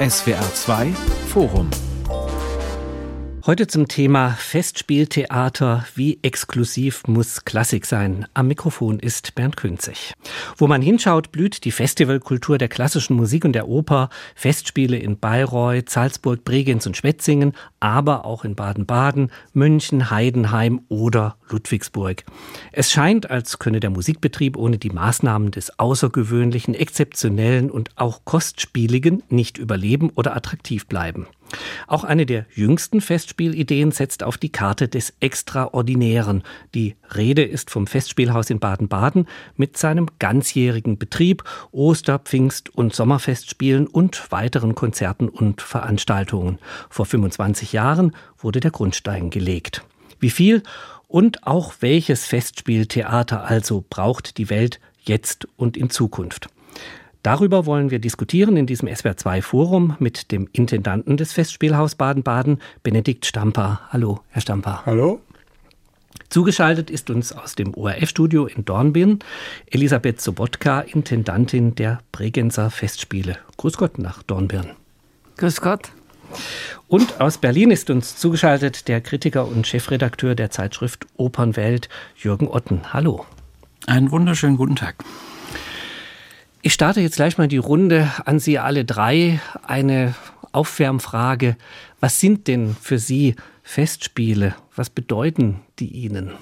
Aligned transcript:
SWR 0.00 0.44
2 0.52 0.92
Forum 1.28 1.85
Heute 3.46 3.68
zum 3.68 3.86
Thema 3.86 4.30
Festspieltheater. 4.30 5.86
Wie 5.94 6.18
exklusiv 6.22 7.06
muss 7.06 7.44
Klassik 7.44 7.86
sein? 7.86 8.26
Am 8.34 8.48
Mikrofon 8.48 8.98
ist 8.98 9.36
Bernd 9.36 9.56
Künzig. 9.56 10.14
Wo 10.56 10.66
man 10.66 10.82
hinschaut, 10.82 11.30
blüht 11.30 11.64
die 11.64 11.70
Festivalkultur 11.70 12.58
der 12.58 12.66
klassischen 12.66 13.14
Musik 13.14 13.44
und 13.44 13.52
der 13.52 13.68
Oper. 13.68 14.08
Festspiele 14.34 14.98
in 14.98 15.20
Bayreuth, 15.20 15.90
Salzburg, 15.90 16.42
Bregenz 16.42 16.86
und 16.86 16.96
Schwetzingen, 16.96 17.52
aber 17.78 18.24
auch 18.24 18.44
in 18.44 18.56
Baden-Baden, 18.56 19.30
München, 19.52 20.10
Heidenheim 20.10 20.80
oder 20.88 21.36
Ludwigsburg. 21.48 22.24
Es 22.72 22.90
scheint, 22.90 23.30
als 23.30 23.60
könne 23.60 23.78
der 23.78 23.90
Musikbetrieb 23.90 24.56
ohne 24.56 24.78
die 24.78 24.90
Maßnahmen 24.90 25.52
des 25.52 25.78
Außergewöhnlichen, 25.78 26.74
Exzeptionellen 26.74 27.70
und 27.70 27.90
auch 27.94 28.24
Kostspieligen 28.24 29.22
nicht 29.28 29.56
überleben 29.56 30.10
oder 30.16 30.34
attraktiv 30.34 30.88
bleiben. 30.88 31.28
Auch 31.86 32.04
eine 32.04 32.26
der 32.26 32.46
jüngsten 32.54 33.00
Festspielideen 33.00 33.92
setzt 33.92 34.22
auf 34.22 34.38
die 34.38 34.50
Karte 34.50 34.88
des 34.88 35.14
Extraordinären. 35.20 36.42
Die 36.74 36.96
Rede 37.14 37.44
ist 37.44 37.70
vom 37.70 37.86
Festspielhaus 37.86 38.50
in 38.50 38.58
Baden-Baden 38.58 39.26
mit 39.56 39.76
seinem 39.76 40.08
ganzjährigen 40.18 40.98
Betrieb, 40.98 41.44
Oster-, 41.72 42.18
Pfingst- 42.18 42.70
und 42.70 42.94
Sommerfestspielen 42.94 43.86
und 43.86 44.30
weiteren 44.32 44.74
Konzerten 44.74 45.28
und 45.28 45.62
Veranstaltungen. 45.62 46.58
Vor 46.90 47.06
25 47.06 47.72
Jahren 47.72 48.14
wurde 48.38 48.60
der 48.60 48.70
Grundstein 48.70 49.30
gelegt. 49.30 49.84
Wie 50.18 50.30
viel 50.30 50.62
und 51.08 51.46
auch 51.46 51.74
welches 51.80 52.26
Festspieltheater 52.26 53.44
also 53.44 53.84
braucht 53.88 54.38
die 54.38 54.50
Welt 54.50 54.80
jetzt 55.00 55.46
und 55.56 55.76
in 55.76 55.90
Zukunft? 55.90 56.48
Darüber 57.26 57.66
wollen 57.66 57.90
wir 57.90 57.98
diskutieren 57.98 58.56
in 58.56 58.66
diesem 58.66 58.86
SWR2 58.86 59.42
Forum 59.42 59.96
mit 59.98 60.30
dem 60.30 60.48
Intendanten 60.52 61.16
des 61.16 61.32
Festspielhaus 61.32 61.96
Baden-Baden, 61.96 62.60
Benedikt 62.84 63.26
Stamper. 63.26 63.80
Hallo, 63.88 64.20
Herr 64.28 64.42
Stamper. 64.42 64.86
Hallo. 64.86 65.20
Zugeschaltet 66.28 66.88
ist 66.88 67.10
uns 67.10 67.32
aus 67.32 67.56
dem 67.56 67.74
ORF-Studio 67.74 68.46
in 68.46 68.64
Dornbirn 68.64 69.18
Elisabeth 69.68 70.20
Sobotka, 70.20 70.82
Intendantin 70.82 71.74
der 71.74 71.98
Bregenzer 72.12 72.70
Festspiele. 72.70 73.36
Grüß 73.56 73.76
Gott 73.76 73.98
nach 73.98 74.22
Dornbirn. 74.22 74.70
Grüß 75.36 75.60
Gott. 75.60 75.90
Und 76.86 77.20
aus 77.20 77.38
Berlin 77.38 77.72
ist 77.72 77.90
uns 77.90 78.14
zugeschaltet 78.14 78.86
der 78.86 79.00
Kritiker 79.00 79.48
und 79.48 79.66
Chefredakteur 79.66 80.36
der 80.36 80.52
Zeitschrift 80.52 81.08
Opernwelt, 81.16 81.88
Jürgen 82.14 82.46
Otten. 82.46 82.92
Hallo. 82.92 83.26
Einen 83.88 84.12
wunderschönen 84.12 84.56
guten 84.56 84.76
Tag. 84.76 85.02
Ich 86.66 86.72
starte 86.72 87.00
jetzt 87.00 87.14
gleich 87.14 87.38
mal 87.38 87.46
die 87.46 87.58
Runde 87.58 88.10
an 88.24 88.40
Sie 88.40 88.58
alle 88.58 88.84
drei. 88.84 89.38
Eine 89.68 90.16
Aufwärmfrage. 90.50 91.56
Was 92.00 92.18
sind 92.18 92.48
denn 92.48 92.74
für 92.82 92.98
Sie 92.98 93.36
Festspiele? 93.62 94.56
Was 94.74 94.90
bedeuten 94.90 95.60
die 95.78 95.86
Ihnen? 95.86 96.32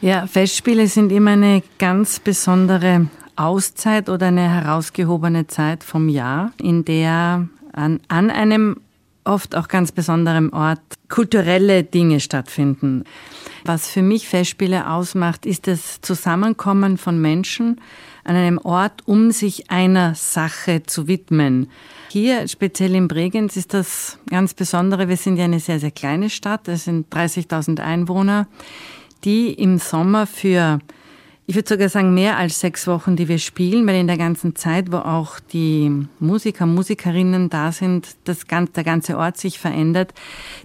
Ja, 0.00 0.26
Festspiele 0.26 0.86
sind 0.86 1.12
immer 1.12 1.32
eine 1.32 1.62
ganz 1.78 2.20
besondere 2.20 3.08
Auszeit 3.36 4.08
oder 4.08 4.28
eine 4.28 4.48
herausgehobene 4.48 5.46
Zeit 5.46 5.84
vom 5.84 6.08
Jahr, 6.08 6.52
in 6.56 6.86
der 6.86 7.46
an, 7.74 8.00
an 8.08 8.30
einem 8.30 8.80
oft 9.24 9.54
auch 9.54 9.68
ganz 9.68 9.92
besonderen 9.92 10.54
Ort 10.54 10.80
kulturelle 11.10 11.84
Dinge 11.84 12.20
stattfinden. 12.20 13.04
Was 13.64 13.90
für 13.90 14.02
mich 14.02 14.26
Festspiele 14.26 14.88
ausmacht, 14.88 15.44
ist 15.44 15.66
das 15.66 16.00
Zusammenkommen 16.00 16.96
von 16.96 17.20
Menschen, 17.20 17.80
an 18.26 18.36
einem 18.36 18.58
Ort, 18.58 19.06
um 19.06 19.30
sich 19.30 19.70
einer 19.70 20.14
Sache 20.14 20.82
zu 20.82 21.06
widmen. 21.06 21.70
Hier, 22.08 22.48
speziell 22.48 22.94
in 22.94 23.08
Bregenz, 23.08 23.56
ist 23.56 23.72
das 23.72 24.18
ganz 24.28 24.54
Besondere. 24.54 25.08
Wir 25.08 25.16
sind 25.16 25.36
ja 25.36 25.44
eine 25.44 25.60
sehr, 25.60 25.78
sehr 25.78 25.90
kleine 25.90 26.28
Stadt. 26.28 26.66
Es 26.68 26.84
sind 26.84 27.12
30.000 27.14 27.80
Einwohner, 27.80 28.48
die 29.24 29.52
im 29.52 29.78
Sommer 29.78 30.26
für 30.26 30.80
ich 31.48 31.54
würde 31.54 31.68
sogar 31.68 31.88
sagen, 31.88 32.12
mehr 32.12 32.36
als 32.38 32.58
sechs 32.58 32.88
Wochen, 32.88 33.14
die 33.14 33.28
wir 33.28 33.38
spielen, 33.38 33.86
weil 33.86 34.00
in 34.00 34.08
der 34.08 34.16
ganzen 34.16 34.56
Zeit, 34.56 34.90
wo 34.90 34.96
auch 34.96 35.38
die 35.38 36.06
Musiker, 36.18 36.66
Musikerinnen 36.66 37.50
da 37.50 37.70
sind, 37.70 38.16
das 38.24 38.48
ganze, 38.48 38.72
der 38.72 38.84
ganze 38.84 39.16
Ort 39.16 39.36
sich 39.36 39.58
verändert, 39.58 40.12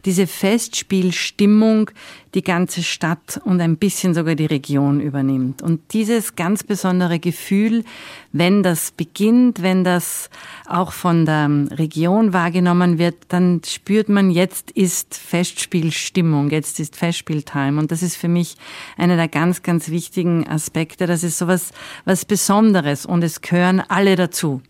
diese 0.05 0.25
Festspielstimmung 0.25 1.91
die 2.33 2.43
ganze 2.43 2.81
Stadt 2.81 3.41
und 3.43 3.59
ein 3.59 3.77
bisschen 3.77 4.13
sogar 4.13 4.35
die 4.35 4.45
Region 4.45 5.01
übernimmt. 5.01 5.61
Und 5.61 5.81
dieses 5.91 6.35
ganz 6.35 6.63
besondere 6.63 7.19
Gefühl, 7.19 7.83
wenn 8.31 8.63
das 8.63 8.91
beginnt, 8.91 9.61
wenn 9.61 9.83
das 9.83 10.29
auch 10.65 10.93
von 10.93 11.25
der 11.25 11.49
Region 11.71 12.31
wahrgenommen 12.31 12.97
wird, 12.97 13.15
dann 13.27 13.61
spürt 13.65 14.07
man, 14.07 14.31
jetzt 14.31 14.71
ist 14.71 15.15
Festspielstimmung, 15.15 16.49
jetzt 16.51 16.79
ist 16.79 16.95
Festspieltime. 16.95 17.77
Und 17.79 17.91
das 17.91 18.01
ist 18.01 18.15
für 18.15 18.29
mich 18.29 18.55
einer 18.97 19.17
der 19.17 19.27
ganz, 19.27 19.61
ganz 19.61 19.89
wichtigen 19.89 20.47
Aspekte. 20.47 20.70
Das 20.73 21.23
ist 21.23 21.37
sowas 21.37 21.71
was 22.05 22.25
Besonderes 22.25 23.05
und 23.05 23.23
es 23.23 23.41
gehören 23.41 23.81
alle 23.87 24.15
dazu. 24.15 24.61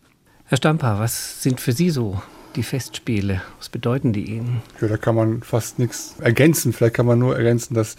Herr 0.45 0.57
Stamper, 0.57 0.99
was 0.99 1.41
sind 1.43 1.61
für 1.61 1.71
Sie 1.71 1.89
so 1.89 2.21
die 2.55 2.63
Festspiele? 2.63 3.41
Was 3.57 3.69
bedeuten 3.69 4.11
die 4.11 4.25
Ihnen? 4.25 4.61
Ja, 4.81 4.87
da 4.87 4.97
kann 4.97 5.15
man 5.15 5.43
fast 5.43 5.79
nichts 5.79 6.15
ergänzen. 6.19 6.73
Vielleicht 6.73 6.95
kann 6.95 7.05
man 7.05 7.19
nur 7.19 7.37
ergänzen, 7.37 7.73
dass 7.73 7.95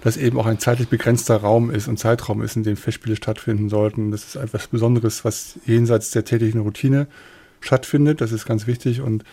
das 0.00 0.16
eben 0.16 0.38
auch 0.38 0.46
ein 0.46 0.58
zeitlich 0.58 0.88
begrenzter 0.88 1.36
Raum 1.36 1.70
ist 1.70 1.88
und 1.88 1.98
Zeitraum 1.98 2.42
ist, 2.42 2.56
in 2.56 2.62
dem 2.62 2.76
Festspiele 2.76 3.16
stattfinden 3.16 3.68
sollten. 3.68 4.10
Das 4.10 4.24
ist 4.24 4.36
etwas 4.36 4.68
Besonderes, 4.68 5.24
was 5.24 5.58
jenseits 5.64 6.10
der 6.10 6.24
täglichen 6.24 6.60
Routine 6.60 7.06
stattfindet. 7.60 8.20
Das 8.20 8.32
ist 8.32 8.46
ganz 8.46 8.66
wichtig 8.66 9.00
und 9.00 9.24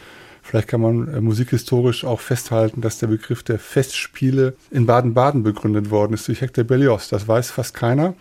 Vielleicht 0.43 0.67
kann 0.67 0.81
man 0.81 1.07
äh, 1.07 1.21
musikhistorisch 1.21 2.03
auch 2.03 2.19
festhalten, 2.19 2.81
dass 2.81 2.99
der 2.99 3.07
Begriff 3.07 3.43
der 3.43 3.57
Festspiele 3.57 4.55
in 4.71 4.85
Baden-Baden 4.85 5.41
begründet 5.41 5.89
worden 5.89 6.13
ist 6.13 6.27
durch 6.27 6.41
Hector 6.41 6.65
Berlioz. 6.65 7.07
Das 7.07 7.27
weiß 7.27 7.49
fast 7.49 7.73
keiner. 7.73 8.13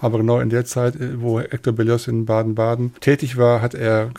Aber 0.00 0.18
genau 0.18 0.40
in 0.40 0.50
der 0.50 0.66
Zeit, 0.66 0.96
äh, 0.96 1.20
wo 1.20 1.40
Hector 1.40 1.72
Berlioz 1.72 2.08
in 2.08 2.26
Baden-Baden 2.26 2.94
tätig 3.00 3.38
war, 3.38 3.62
hat 3.62 3.74
er 3.74 4.10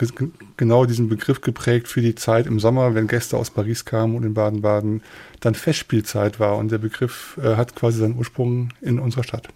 genau 0.56 0.84
diesen 0.84 1.08
Begriff 1.08 1.42
geprägt 1.42 1.86
für 1.86 2.00
die 2.00 2.16
Zeit 2.16 2.46
im 2.46 2.58
Sommer, 2.58 2.94
wenn 2.96 3.06
Gäste 3.06 3.36
aus 3.36 3.50
Paris 3.50 3.84
kamen 3.84 4.16
und 4.16 4.24
in 4.24 4.34
Baden-Baden 4.34 5.02
dann 5.40 5.54
Festspielzeit 5.54 6.40
war. 6.40 6.56
Und 6.56 6.72
der 6.72 6.78
Begriff 6.78 7.38
äh, 7.40 7.54
hat 7.54 7.76
quasi 7.76 8.00
seinen 8.00 8.18
Ursprung 8.18 8.70
in 8.80 8.98
unserer 8.98 9.22
Stadt. 9.22 9.48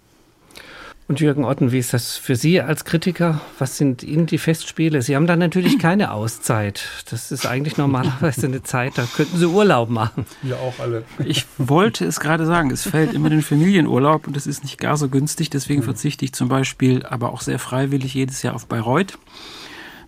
Und 1.09 1.21
Jürgen 1.21 1.47
Otten, 1.47 1.73
wie 1.73 1.79
ist 1.79 1.95
das 1.95 2.19
für 2.19 2.37
Sie 2.37 2.61
als 2.61 2.85
Kritiker? 2.85 3.41
Was 3.59 3.79
sind 3.79 4.03
Ihnen 4.03 4.27
die 4.27 4.37
Festspiele? 4.37 5.01
Sie 5.01 5.17
haben 5.17 5.27
da 5.27 5.37
natürlich 5.37 5.79
keine 5.81 6.13
Auszeit. 6.13 6.83
Das 7.11 7.33
ist 7.33 7.47
eigentlich 7.47 7.79
normalerweise 7.79 8.47
eine 8.47 8.63
Zeit, 8.63 8.99
da 8.99 9.09
könnten 9.17 9.39
Sie 9.39 9.47
Urlaub 9.47 9.89
machen. 9.89 10.27
Wir 10.43 10.59
auch 10.59 10.79
alle. 10.79 11.05
Ich 11.25 11.47
wollte 11.57 12.05
es 12.05 12.21
gerade 12.21 12.45
sagen, 12.45 12.71
es 12.71 12.87
fällt 12.87 13.15
immer 13.15 13.31
den 13.31 13.41
Familienurlaub 13.41 14.27
und 14.27 14.37
das 14.37 14.47
ist 14.47 14.63
nicht 14.63 14.79
gar 14.79 14.99
so 14.99 15.09
günstig. 15.09 15.49
Deswegen 15.49 15.83
verzichte 15.83 16.27
ich 16.27 16.35
zum 16.35 16.49
Beispiel, 16.49 17.07
aber 17.07 17.33
auch 17.33 17.41
sehr 17.41 17.59
freiwillig 17.59 18.13
jedes 18.13 18.43
Jahr 18.43 18.55
auf 18.55 18.67
Bayreuth. 18.67 19.19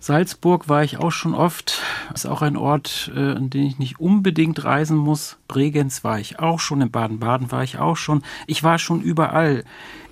Salzburg 0.01 0.67
war 0.67 0.83
ich 0.83 0.97
auch 0.97 1.11
schon 1.11 1.35
oft. 1.35 1.79
Ist 2.11 2.25
auch 2.25 2.41
ein 2.41 2.57
Ort, 2.57 3.11
äh, 3.15 3.19
an 3.19 3.51
den 3.51 3.67
ich 3.67 3.77
nicht 3.77 3.99
unbedingt 3.99 4.63
reisen 4.63 4.97
muss. 4.97 5.37
Bregenz 5.47 6.03
war 6.03 6.19
ich 6.19 6.39
auch 6.39 6.59
schon. 6.59 6.81
In 6.81 6.89
Baden-Baden 6.89 7.51
war 7.51 7.63
ich 7.63 7.77
auch 7.77 7.97
schon. 7.97 8.23
Ich 8.47 8.63
war 8.63 8.79
schon 8.79 9.01
überall. 9.01 9.63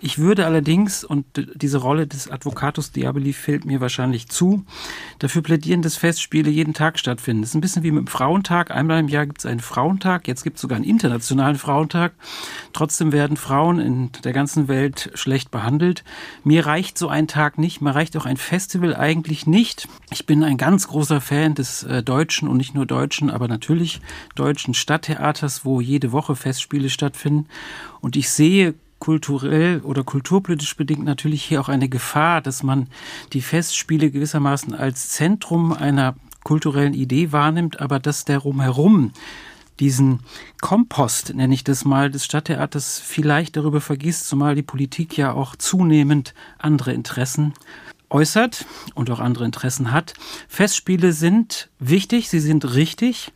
Ich 0.02 0.18
würde 0.18 0.46
allerdings, 0.46 1.04
und 1.04 1.26
diese 1.56 1.80
Rolle 1.80 2.08
des 2.08 2.30
Advocatus 2.30 2.92
Diaboli 2.92 3.34
fällt 3.34 3.66
mir 3.66 3.82
wahrscheinlich 3.82 4.30
zu, 4.30 4.66
dafür 5.20 5.42
plädieren, 5.42 5.82
dass 5.82 5.98
Festspiele 5.98 6.50
jeden 6.50 6.74
Tag 6.74 6.98
stattfinden. 6.98 7.42
Das 7.42 7.52
ist 7.52 7.56
ein 7.56 7.62
bisschen 7.62 7.84
wie 7.84 7.92
mit 7.92 8.06
dem 8.06 8.08
Frauentag. 8.08 8.72
Einmal 8.72 9.00
im 9.00 9.10
Jahr 9.10 9.26
gibt 9.26 9.40
es 9.40 9.46
einen 9.46 9.60
Frauentag, 9.60 10.28
jetzt 10.28 10.44
gibt 10.44 10.56
es 10.56 10.62
sogar 10.62 10.78
einen 10.78 10.86
internationalen 10.86 11.58
Frauentag. 11.58 12.14
Trotzdem 12.72 13.12
werden 13.12 13.36
Frauen 13.36 13.80
in 13.80 14.10
der 14.24 14.32
ganzen 14.32 14.68
Welt 14.70 15.12
schlecht 15.16 15.52
behandelt. 15.52 16.04
Mir 16.44 16.66
reicht 16.66 16.98
so 16.98 17.10
ein 17.10 17.28
Tag 17.28 17.58
nicht, 17.58 17.82
mir 17.82 17.94
reicht 17.94 18.16
auch 18.16 18.26
ein 18.26 18.38
Festival 18.38 18.96
eigentlich 18.96 19.48
nicht. 19.48 19.88
Ich 20.12 20.26
bin 20.26 20.44
ein 20.44 20.58
ganz 20.58 20.88
großer 20.88 21.20
Fan 21.20 21.56
des 21.56 21.84
äh, 21.84 22.04
deutschen 22.04 22.48
und 22.48 22.58
nicht 22.58 22.74
nur 22.74 22.86
deutschen, 22.86 23.30
aber 23.30 23.48
natürlich 23.48 24.00
deutschen 24.36 24.74
Stadttheaters, 24.74 25.66
wo 25.66 25.82
jede 25.82 26.12
Woche 26.14 26.36
Festspiele 26.36 26.90
stattfinden. 26.90 27.48
Und 28.00 28.16
ich 28.16 28.30
sehe 28.30 28.76
kulturell 29.00 29.80
oder 29.82 30.04
kulturpolitisch 30.04 30.76
bedingt 30.76 31.04
natürlich 31.04 31.44
hier 31.44 31.62
auch 31.62 31.70
eine 31.70 31.90
Gefahr, 31.90 32.42
dass 32.42 32.64
man 32.64 32.88
die 33.34 33.42
Festspiele 33.42 34.12
gewissermaßen 34.12 34.74
als 34.74 35.10
Zentrum 35.10 35.74
einer 35.74 36.16
kulturellen 36.44 36.94
Idee 36.94 37.32
wahrnimmt, 37.32 37.80
aber 37.80 38.00
dass 38.00 38.26
der 38.26 38.40
rumherum 38.40 39.12
diesen 39.80 40.20
Kompost, 40.62 41.34
nenne 41.34 41.54
ich 41.54 41.64
das 41.64 41.86
mal, 41.86 42.12
des 42.12 42.26
Stadttheaters 42.26 43.00
vielleicht 43.00 43.56
darüber 43.56 43.82
vergisst, 43.82 44.28
zumal 44.28 44.56
die 44.56 44.64
Politik 44.64 45.18
ja 45.18 45.34
auch 45.34 45.56
zunehmend 45.56 46.34
andere 46.58 46.94
Interessen 46.94 47.54
äußert 48.10 48.66
und 48.96 49.10
auch 49.10 49.20
andere 49.20 49.46
Interessen 49.46 49.92
hat. 49.92 50.14
Festspiele 50.48 51.14
sind 51.14 51.70
wichtig, 51.80 52.30
sie 52.30 52.40
sind 52.40 52.74
richtig. 52.74 53.32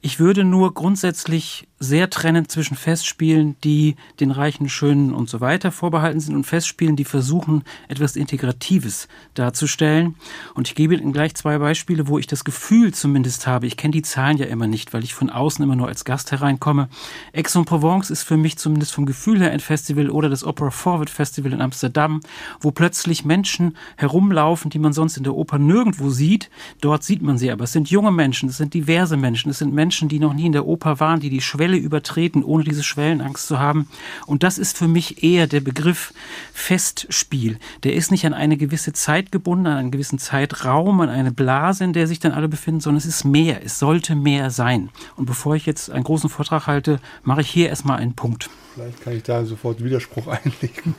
Ich 0.00 0.20
würde 0.20 0.44
nur 0.44 0.74
grundsätzlich 0.74 1.67
sehr 1.80 2.10
trennen 2.10 2.48
zwischen 2.48 2.76
Festspielen, 2.76 3.56
die 3.62 3.96
den 4.20 4.30
Reichen, 4.30 4.68
Schönen 4.68 5.14
und 5.14 5.28
so 5.28 5.40
weiter 5.40 5.70
vorbehalten 5.70 6.20
sind 6.20 6.34
und 6.34 6.44
Festspielen, 6.44 6.96
die 6.96 7.04
versuchen, 7.04 7.62
etwas 7.86 8.16
Integratives 8.16 9.08
darzustellen. 9.34 10.16
Und 10.54 10.68
ich 10.68 10.74
gebe 10.74 10.94
Ihnen 10.94 11.12
gleich 11.12 11.34
zwei 11.34 11.58
Beispiele, 11.58 12.08
wo 12.08 12.18
ich 12.18 12.26
das 12.26 12.44
Gefühl 12.44 12.92
zumindest 12.92 13.46
habe, 13.46 13.66
ich 13.66 13.76
kenne 13.76 13.92
die 13.92 14.02
Zahlen 14.02 14.38
ja 14.38 14.46
immer 14.46 14.66
nicht, 14.66 14.92
weil 14.92 15.04
ich 15.04 15.14
von 15.14 15.30
außen 15.30 15.62
immer 15.62 15.76
nur 15.76 15.88
als 15.88 16.04
Gast 16.04 16.32
hereinkomme. 16.32 16.88
Aix-en-Provence 17.34 18.10
ist 18.10 18.24
für 18.24 18.36
mich 18.36 18.58
zumindest 18.58 18.92
vom 18.92 19.06
Gefühl 19.06 19.40
her 19.40 19.52
ein 19.52 19.60
Festival 19.60 20.10
oder 20.10 20.28
das 20.28 20.44
Opera 20.44 20.70
Forward 20.70 21.10
Festival 21.10 21.52
in 21.52 21.60
Amsterdam, 21.60 22.20
wo 22.60 22.72
plötzlich 22.72 23.24
Menschen 23.24 23.76
herumlaufen, 23.96 24.70
die 24.70 24.78
man 24.78 24.92
sonst 24.92 25.16
in 25.16 25.24
der 25.24 25.34
Oper 25.34 25.58
nirgendwo 25.58 26.10
sieht. 26.10 26.50
Dort 26.80 27.04
sieht 27.04 27.22
man 27.22 27.38
sie 27.38 27.50
aber. 27.50 27.64
Es 27.64 27.72
sind 27.72 27.90
junge 27.90 28.10
Menschen, 28.10 28.48
es 28.48 28.56
sind 28.56 28.74
diverse 28.74 29.16
Menschen, 29.16 29.50
es 29.50 29.58
sind 29.58 29.72
Menschen, 29.72 30.08
die 30.08 30.18
noch 30.18 30.34
nie 30.34 30.46
in 30.46 30.52
der 30.52 30.66
Oper 30.66 30.98
waren, 31.00 31.20
die 31.20 31.30
die 31.30 31.40
Schwelle 31.40 31.67
Schwelle 31.68 31.76
übertreten, 31.76 32.42
ohne 32.42 32.64
diese 32.64 32.82
Schwellenangst 32.82 33.46
zu 33.46 33.58
haben. 33.58 33.88
Und 34.26 34.42
das 34.42 34.58
ist 34.58 34.76
für 34.76 34.88
mich 34.88 35.22
eher 35.22 35.46
der 35.46 35.60
Begriff 35.60 36.14
Festspiel. 36.54 37.58
Der 37.84 37.94
ist 37.94 38.10
nicht 38.10 38.24
an 38.24 38.32
eine 38.32 38.56
gewisse 38.56 38.92
Zeit 38.94 39.30
gebunden, 39.30 39.66
an 39.66 39.76
einen 39.76 39.90
gewissen 39.90 40.18
Zeitraum, 40.18 41.00
an 41.00 41.10
eine 41.10 41.30
Blase, 41.30 41.84
in 41.84 41.92
der 41.92 42.06
sich 42.06 42.20
dann 42.20 42.32
alle 42.32 42.48
befinden, 42.48 42.80
sondern 42.80 42.98
es 42.98 43.04
ist 43.04 43.24
mehr. 43.24 43.64
Es 43.64 43.78
sollte 43.78 44.14
mehr 44.14 44.50
sein. 44.50 44.88
Und 45.16 45.26
bevor 45.26 45.56
ich 45.56 45.66
jetzt 45.66 45.90
einen 45.90 46.04
großen 46.04 46.30
Vortrag 46.30 46.66
halte, 46.66 47.00
mache 47.22 47.42
ich 47.42 47.50
hier 47.50 47.68
erstmal 47.68 47.98
einen 47.98 48.14
Punkt. 48.14 48.48
Vielleicht 48.74 49.02
kann 49.02 49.12
ich 49.14 49.22
da 49.24 49.44
sofort 49.44 49.84
Widerspruch 49.84 50.26
einlegen. 50.44 50.94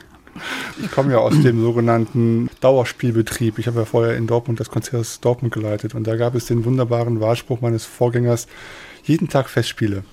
Ich 0.80 0.92
komme 0.92 1.12
ja 1.12 1.18
aus 1.18 1.34
dem 1.40 1.60
sogenannten 1.60 2.48
Dauerspielbetrieb. 2.60 3.58
Ich 3.58 3.66
habe 3.66 3.80
ja 3.80 3.84
vorher 3.84 4.16
in 4.16 4.28
Dortmund 4.28 4.60
das 4.60 4.70
Konzert 4.70 5.24
Dortmund 5.24 5.52
geleitet 5.52 5.96
und 5.96 6.06
da 6.06 6.14
gab 6.14 6.36
es 6.36 6.46
den 6.46 6.64
wunderbaren 6.64 7.20
Wahlspruch 7.20 7.60
meines 7.60 7.84
Vorgängers, 7.84 8.46
jeden 9.02 9.28
Tag 9.28 9.50
Festspiele. 9.50 10.04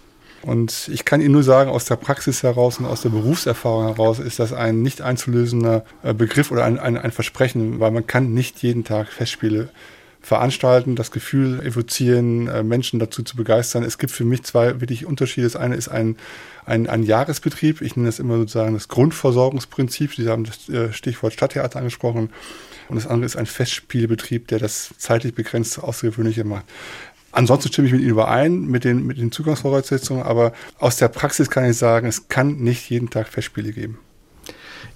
Und 0.43 0.89
ich 0.93 1.03
kann 1.03 1.21
Ihnen 1.21 1.33
nur 1.33 1.43
sagen, 1.43 1.69
aus 1.69 1.85
der 1.85 1.95
Praxis 1.95 2.43
heraus 2.43 2.79
und 2.79 2.85
aus 2.85 3.01
der 3.01 3.09
Berufserfahrung 3.09 3.87
heraus 3.87 4.19
ist 4.19 4.39
das 4.39 4.53
ein 4.53 4.81
nicht 4.81 5.01
einzulösender 5.01 5.83
äh, 6.03 6.13
Begriff 6.13 6.51
oder 6.51 6.63
ein, 6.63 6.79
ein, 6.79 6.97
ein 6.97 7.11
Versprechen, 7.11 7.79
weil 7.79 7.91
man 7.91 8.07
kann 8.07 8.33
nicht 8.33 8.61
jeden 8.61 8.83
Tag 8.83 9.07
Festspiele 9.07 9.69
veranstalten, 10.21 10.95
das 10.95 11.11
Gefühl 11.11 11.61
evozieren, 11.61 12.47
äh, 12.47 12.61
Menschen 12.61 12.99
dazu 12.99 13.23
zu 13.23 13.37
begeistern. 13.37 13.83
Es 13.83 13.97
gibt 13.97 14.11
für 14.11 14.25
mich 14.25 14.43
zwei 14.43 14.81
wirklich 14.81 15.05
Unterschiede. 15.05 15.47
Das 15.47 15.55
eine 15.55 15.75
ist 15.75 15.87
ein, 15.87 16.17
ein, 16.65 16.87
ein 16.87 17.03
Jahresbetrieb. 17.03 17.81
Ich 17.81 17.95
nenne 17.95 18.09
das 18.09 18.19
immer 18.19 18.37
sozusagen 18.37 18.73
das 18.73 18.89
Grundversorgungsprinzip. 18.89 20.15
Sie 20.15 20.27
haben 20.27 20.43
das 20.43 20.67
äh, 20.69 20.91
Stichwort 20.91 21.33
Stadttheater 21.33 21.79
angesprochen. 21.79 22.29
Und 22.89 22.95
das 22.95 23.07
andere 23.07 23.25
ist 23.25 23.37
ein 23.37 23.45
Festspielbetrieb, 23.45 24.47
der 24.49 24.59
das 24.59 24.93
zeitlich 24.97 25.33
begrenzt 25.33 25.81
Außergewöhnliche 25.81 26.43
macht. 26.43 26.65
Ansonsten 27.37 27.71
stimme 27.71 27.87
ich 27.87 27.93
mit 27.93 28.01
Ihnen 28.01 28.09
überein, 28.09 28.65
mit 28.65 28.83
den, 28.83 29.05
mit 29.05 29.19
den 29.19 29.31
Zugangsvoraussetzungen, 29.31 30.23
aber 30.23 30.53
aus 30.79 30.97
der 30.97 31.07
Praxis 31.07 31.51
kann 31.51 31.69
ich 31.69 31.77
sagen, 31.77 32.07
es 32.07 32.29
kann 32.29 32.55
nicht 32.57 32.89
jeden 32.89 33.11
Tag 33.11 33.27
Festspiele 33.27 33.73
geben. 33.73 33.99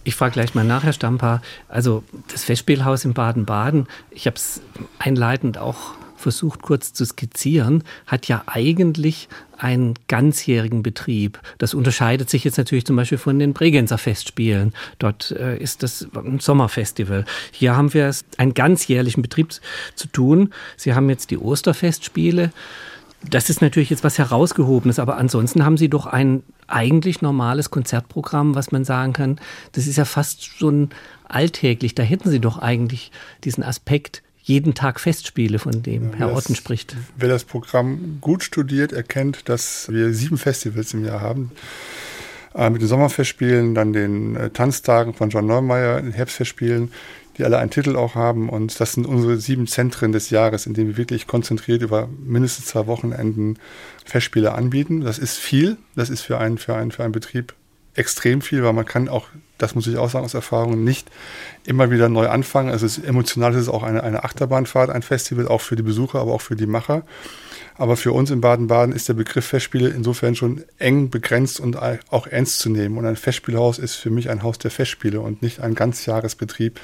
Ich 0.03 0.15
frage 0.15 0.31
gleich 0.31 0.55
mal 0.55 0.63
nach, 0.65 0.83
Herr 0.83 0.93
Stamper. 0.93 1.43
Also 1.69 2.03
das 2.31 2.45
Festspielhaus 2.45 3.05
in 3.05 3.13
Baden-Baden, 3.13 3.85
ich 4.09 4.25
habe 4.25 4.37
es 4.37 4.59
einleitend 4.97 5.59
auch 5.59 5.91
versucht 6.21 6.61
kurz 6.61 6.93
zu 6.93 7.05
skizzieren, 7.05 7.83
hat 8.07 8.27
ja 8.27 8.43
eigentlich 8.45 9.27
einen 9.57 9.93
ganzjährigen 10.07 10.81
Betrieb. 10.81 11.39
Das 11.57 11.73
unterscheidet 11.73 12.29
sich 12.29 12.43
jetzt 12.43 12.57
natürlich 12.57 12.85
zum 12.85 12.95
Beispiel 12.95 13.17
von 13.17 13.37
den 13.37 13.53
Bregenzer 13.53 13.97
Festspielen. 13.97 14.73
Dort 14.99 15.31
äh, 15.31 15.57
ist 15.57 15.83
das 15.83 16.07
ein 16.15 16.39
Sommerfestival. 16.39 17.25
Hier 17.51 17.75
haben 17.75 17.93
wir 17.93 18.07
es 18.07 18.25
einen 18.37 18.53
ganzjährlichen 18.53 19.21
Betrieb 19.21 19.53
zu 19.95 20.07
tun. 20.07 20.53
Sie 20.77 20.93
haben 20.93 21.09
jetzt 21.09 21.31
die 21.31 21.37
Osterfestspiele. 21.37 22.51
Das 23.29 23.49
ist 23.51 23.61
natürlich 23.61 23.91
jetzt 23.91 24.03
was 24.03 24.17
herausgehobenes, 24.17 24.97
aber 24.97 25.17
ansonsten 25.17 25.63
haben 25.63 25.77
Sie 25.77 25.89
doch 25.89 26.07
ein 26.07 26.41
eigentlich 26.67 27.21
normales 27.21 27.69
Konzertprogramm, 27.69 28.55
was 28.55 28.71
man 28.71 28.83
sagen 28.83 29.13
kann, 29.13 29.39
das 29.73 29.85
ist 29.85 29.97
ja 29.97 30.05
fast 30.05 30.45
schon 30.45 30.89
alltäglich. 31.27 31.93
Da 31.93 32.03
hätten 32.03 32.29
Sie 32.29 32.39
doch 32.39 32.57
eigentlich 32.57 33.11
diesen 33.43 33.63
Aspekt 33.63 34.23
jeden 34.43 34.73
Tag 34.73 34.99
Festspiele, 34.99 35.59
von 35.59 35.83
dem 35.83 36.11
ja, 36.11 36.17
Herr 36.17 36.35
Otten 36.35 36.55
spricht. 36.55 36.95
Wer 37.17 37.29
das 37.29 37.43
Programm 37.43 38.17
gut 38.21 38.43
studiert, 38.43 38.91
erkennt, 38.91 39.49
dass 39.49 39.87
wir 39.91 40.13
sieben 40.13 40.37
Festivals 40.37 40.93
im 40.93 41.05
Jahr 41.05 41.21
haben. 41.21 41.51
Äh, 42.53 42.69
mit 42.69 42.81
den 42.81 42.87
Sommerfestspielen, 42.87 43.75
dann 43.75 43.93
den 43.93 44.35
äh, 44.35 44.49
Tanztagen 44.49 45.13
von 45.13 45.29
John 45.29 45.47
Neumeier, 45.47 46.01
den 46.01 46.11
Herbstfestspielen, 46.11 46.91
die 47.37 47.45
alle 47.45 47.57
einen 47.59 47.69
Titel 47.69 47.95
auch 47.95 48.15
haben. 48.15 48.49
Und 48.49 48.79
das 48.79 48.93
sind 48.93 49.05
unsere 49.05 49.37
sieben 49.37 49.67
Zentren 49.67 50.11
des 50.11 50.29
Jahres, 50.31 50.65
in 50.65 50.73
denen 50.73 50.89
wir 50.89 50.97
wirklich 50.97 51.27
konzentriert 51.27 51.81
über 51.81 52.09
mindestens 52.25 52.65
zwei 52.65 52.87
Wochenenden 52.87 53.57
Festspiele 54.05 54.53
anbieten. 54.53 55.01
Das 55.01 55.17
ist 55.17 55.37
viel. 55.37 55.77
Das 55.95 56.09
ist 56.09 56.21
für 56.21 56.39
einen, 56.39 56.57
für 56.57 56.75
einen, 56.75 56.91
für 56.91 57.03
einen 57.03 57.13
Betrieb 57.13 57.53
extrem 57.95 58.41
viel, 58.41 58.63
weil 58.63 58.73
man 58.73 58.85
kann 58.85 59.09
auch, 59.09 59.27
das 59.57 59.75
muss 59.75 59.87
ich 59.87 59.97
auch 59.97 60.09
sagen 60.09 60.25
aus 60.25 60.33
Erfahrung, 60.33 60.83
nicht 60.83 61.09
immer 61.65 61.91
wieder 61.91 62.09
neu 62.09 62.27
anfangen. 62.29 62.69
Also 62.69 62.85
es 62.85 62.97
ist, 62.97 63.05
emotional 63.05 63.53
ist 63.53 63.61
es 63.61 63.69
auch 63.69 63.83
eine, 63.83 64.03
eine 64.03 64.23
Achterbahnfahrt, 64.23 64.89
ein 64.89 65.01
Festival, 65.01 65.47
auch 65.47 65.61
für 65.61 65.75
die 65.75 65.83
Besucher, 65.83 66.19
aber 66.19 66.33
auch 66.33 66.41
für 66.41 66.55
die 66.55 66.65
Macher. 66.65 67.03
Aber 67.75 67.97
für 67.97 68.11
uns 68.11 68.29
in 68.29 68.41
Baden-Baden 68.41 68.93
ist 68.93 69.09
der 69.09 69.13
Begriff 69.13 69.45
Festspiele 69.45 69.89
insofern 69.89 70.35
schon 70.35 70.63
eng 70.77 71.09
begrenzt 71.09 71.59
und 71.59 71.77
auch 71.77 72.27
ernst 72.27 72.59
zu 72.59 72.69
nehmen. 72.69 72.97
Und 72.97 73.05
ein 73.05 73.15
Festspielhaus 73.15 73.79
ist 73.79 73.95
für 73.95 74.09
mich 74.09 74.29
ein 74.29 74.43
Haus 74.43 74.59
der 74.59 74.71
Festspiele 74.71 75.19
und 75.19 75.41
nicht 75.41 75.61
ein 75.61 75.73
Ganzjahresbetrieb, 75.73 76.79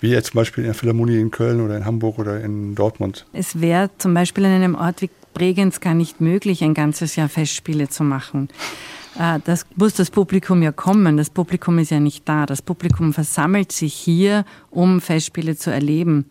wie 0.00 0.10
jetzt 0.10 0.32
zum 0.32 0.38
Beispiel 0.38 0.64
in 0.64 0.68
der 0.68 0.74
Philharmonie 0.74 1.18
in 1.18 1.30
Köln 1.30 1.60
oder 1.60 1.76
in 1.76 1.86
Hamburg 1.86 2.18
oder 2.18 2.40
in 2.40 2.74
Dortmund. 2.74 3.24
Es 3.32 3.60
wäre 3.60 3.90
zum 3.98 4.14
Beispiel 4.14 4.44
in 4.44 4.50
einem 4.50 4.74
Ort 4.74 5.00
wie 5.00 5.10
Bregenz 5.32 5.80
gar 5.80 5.94
nicht 5.94 6.20
möglich, 6.20 6.62
ein 6.62 6.74
ganzes 6.74 7.16
Jahr 7.16 7.28
Festspiele 7.28 7.88
zu 7.88 8.04
machen. 8.04 8.48
Äh, 9.18 9.40
das 9.44 9.66
muss 9.76 9.94
das 9.94 10.10
Publikum 10.10 10.62
ja 10.62 10.72
kommen. 10.72 11.16
Das 11.16 11.30
Publikum 11.30 11.78
ist 11.78 11.90
ja 11.90 12.00
nicht 12.00 12.28
da. 12.28 12.46
Das 12.46 12.62
Publikum 12.62 13.12
versammelt 13.12 13.72
sich 13.72 13.94
hier, 13.94 14.44
um 14.70 15.00
Festspiele 15.00 15.56
zu 15.56 15.70
erleben. 15.70 16.26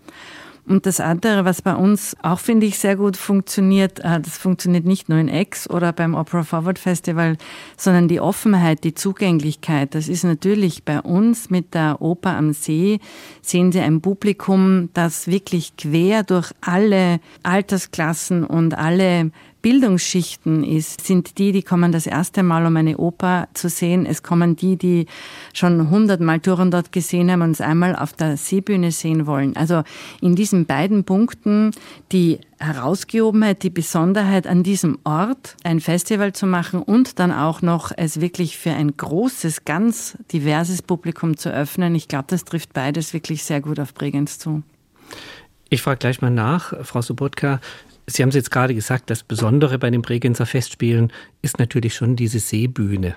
Und 0.68 0.86
das 0.86 1.00
andere, 1.00 1.44
was 1.44 1.62
bei 1.62 1.76
uns 1.76 2.16
auch, 2.22 2.40
finde 2.40 2.68
ich, 2.68 2.78
sehr 2.78 2.96
gut 2.96 3.18
funktioniert, 3.18 4.00
äh, 4.00 4.22
das 4.22 4.38
funktioniert 4.38 4.86
nicht 4.86 5.10
nur 5.10 5.18
in 5.18 5.28
Ex 5.28 5.70
oder 5.70 5.92
beim 5.92 6.14
Opera 6.14 6.44
Forward 6.44 6.78
Festival, 6.78 7.38
sondern 7.78 8.08
die 8.08 8.20
Offenheit, 8.20 8.84
die 8.84 8.94
Zugänglichkeit. 8.94 9.96
Das 9.96 10.08
ist 10.08 10.24
natürlich 10.24 10.84
bei 10.84 11.02
uns 11.02 11.50
mit 11.50 11.74
der 11.74 12.02
Oper 12.02 12.38
am 12.38 12.54
See, 12.54 13.00
sehen 13.42 13.72
Sie 13.72 13.80
ein 13.80 14.02
Publikum, 14.02 14.90
das 14.94 15.28
wirklich 15.28 15.76
quer 15.78 16.24
durch 16.24 16.52
alle 16.62 17.20
Altersklassen 17.44 18.46
und 18.46 18.78
alle 18.78 19.32
Bildungsschichten 19.62 20.64
ist, 20.64 21.06
sind 21.06 21.38
die, 21.38 21.52
die 21.52 21.64
kommen 21.64 21.92
das 21.92 22.08
erste 22.08 22.44
Mal, 22.44 22.66
um 22.66 22.76
eine 22.78 22.98
Oper 22.98 23.48
zu 23.54 23.70
sehen. 23.70 24.06
Es 24.06 24.24
kommen 24.24 24.56
die, 24.56 24.76
die 24.76 25.06
schon 25.54 25.90
hundertmal 25.90 26.40
Touren 26.40 26.72
dort 26.72 26.92
gesehen 26.92 27.32
haben 27.32 27.42
und 27.42 27.52
es 27.52 27.62
einmal 27.62 27.96
auf 27.96 28.14
der 28.14 28.38
Seebühne 28.38 28.92
sehen 28.92 29.28
wollen. 29.28 29.56
Also 29.56 29.84
in 30.22 30.36
diesen 30.36 30.66
beiden 30.66 31.04
Punkten 31.04 31.72
die 32.12 32.40
Herausgehobenheit, 32.60 33.64
die 33.64 33.70
Besonderheit 33.70 34.48
an 34.48 34.64
diesem 34.64 35.00
Ort, 35.04 35.56
ein 35.64 35.80
Festival 35.80 36.34
zu 36.34 36.46
machen 36.46 36.82
und 36.82 37.20
dann 37.20 37.32
auch 37.32 37.62
noch 37.62 37.92
es 37.96 38.22
wirklich 38.22 38.58
für 38.58 38.72
ein 38.72 38.96
großes, 38.98 39.66
ganz 39.66 40.18
diverses 40.32 40.82
Publikum 40.82 41.38
zu 41.38 41.52
öffnen. 41.52 41.96
Ich 41.96 42.08
glaube, 42.08 42.26
das 42.28 42.46
trifft 42.46 42.74
beides 42.74 43.14
wirklich 43.14 43.44
sehr 43.44 43.62
gut 43.62 43.80
auf 43.80 43.94
Bregenz 43.94 44.40
zu. 44.40 44.64
Ich 45.70 45.82
frage 45.82 46.00
gleich 46.00 46.22
mal 46.22 46.32
nach, 46.32 46.74
Frau 46.84 47.02
Sobotka. 47.02 47.62
Sie 48.08 48.22
haben 48.22 48.30
es 48.30 48.36
jetzt 48.36 48.52
gerade 48.52 48.76
gesagt, 48.76 49.10
das 49.10 49.24
Besondere 49.24 49.78
bei 49.80 49.90
den 49.90 50.02
Bregenzer 50.02 50.46
Festspielen 50.46 51.12
ist 51.42 51.60
natürlich 51.60 51.96
schon 51.96 52.16
diese 52.16 52.40
Seebühne. 52.40 53.16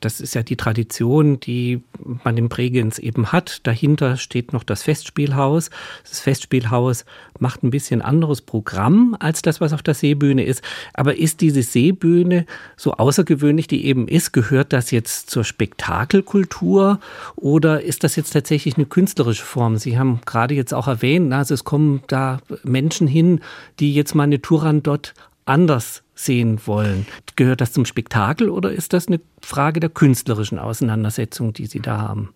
Das 0.00 0.20
ist 0.20 0.34
ja 0.34 0.42
die 0.42 0.56
Tradition, 0.56 1.40
die 1.40 1.82
man 2.22 2.36
in 2.36 2.48
Bregenz 2.48 2.98
eben 2.98 3.32
hat. 3.32 3.66
Dahinter 3.66 4.16
steht 4.16 4.52
noch 4.52 4.62
das 4.62 4.82
Festspielhaus. 4.82 5.70
Das 6.08 6.20
Festspielhaus 6.20 7.04
macht 7.38 7.62
ein 7.62 7.70
bisschen 7.70 8.02
anderes 8.02 8.42
Programm 8.42 9.16
als 9.18 9.42
das, 9.42 9.60
was 9.60 9.72
auf 9.72 9.82
der 9.82 9.94
Seebühne 9.94 10.44
ist. 10.44 10.62
Aber 10.92 11.16
ist 11.16 11.40
diese 11.40 11.62
Seebühne 11.62 12.44
so 12.76 12.92
außergewöhnlich, 12.92 13.68
die 13.68 13.86
eben 13.86 14.06
ist, 14.06 14.32
gehört 14.32 14.72
das 14.72 14.90
jetzt 14.90 15.30
zur 15.30 15.44
Spektakelkultur 15.44 17.00
oder 17.36 17.82
ist 17.82 18.04
das 18.04 18.16
jetzt 18.16 18.32
tatsächlich 18.32 18.76
eine 18.76 18.86
künstlerische 18.86 19.44
Form? 19.44 19.76
Sie 19.78 19.98
haben 19.98 20.20
gerade 20.26 20.54
jetzt 20.54 20.74
auch 20.74 20.88
erwähnt, 20.88 21.32
also 21.32 21.54
es 21.54 21.64
kommen 21.64 22.02
da 22.08 22.40
Menschen 22.64 23.06
hin, 23.06 23.40
die 23.80 23.94
jetzt 23.94 24.14
mal 24.14 24.24
eine 24.24 24.42
Turandot 24.42 25.14
anders 25.46 26.02
sehen 26.16 26.60
wollen. 26.66 27.06
Gehört 27.36 27.60
das 27.60 27.72
zum 27.72 27.84
Spektakel 27.84 28.50
oder 28.50 28.72
ist 28.72 28.92
das 28.92 29.06
eine 29.06 29.20
Frage 29.40 29.78
der 29.78 29.90
künstlerischen 29.90 30.58
Auseinandersetzung, 30.58 31.52
die 31.52 31.66
Sie 31.66 31.80
da 31.80 31.98
haben? 31.98 32.30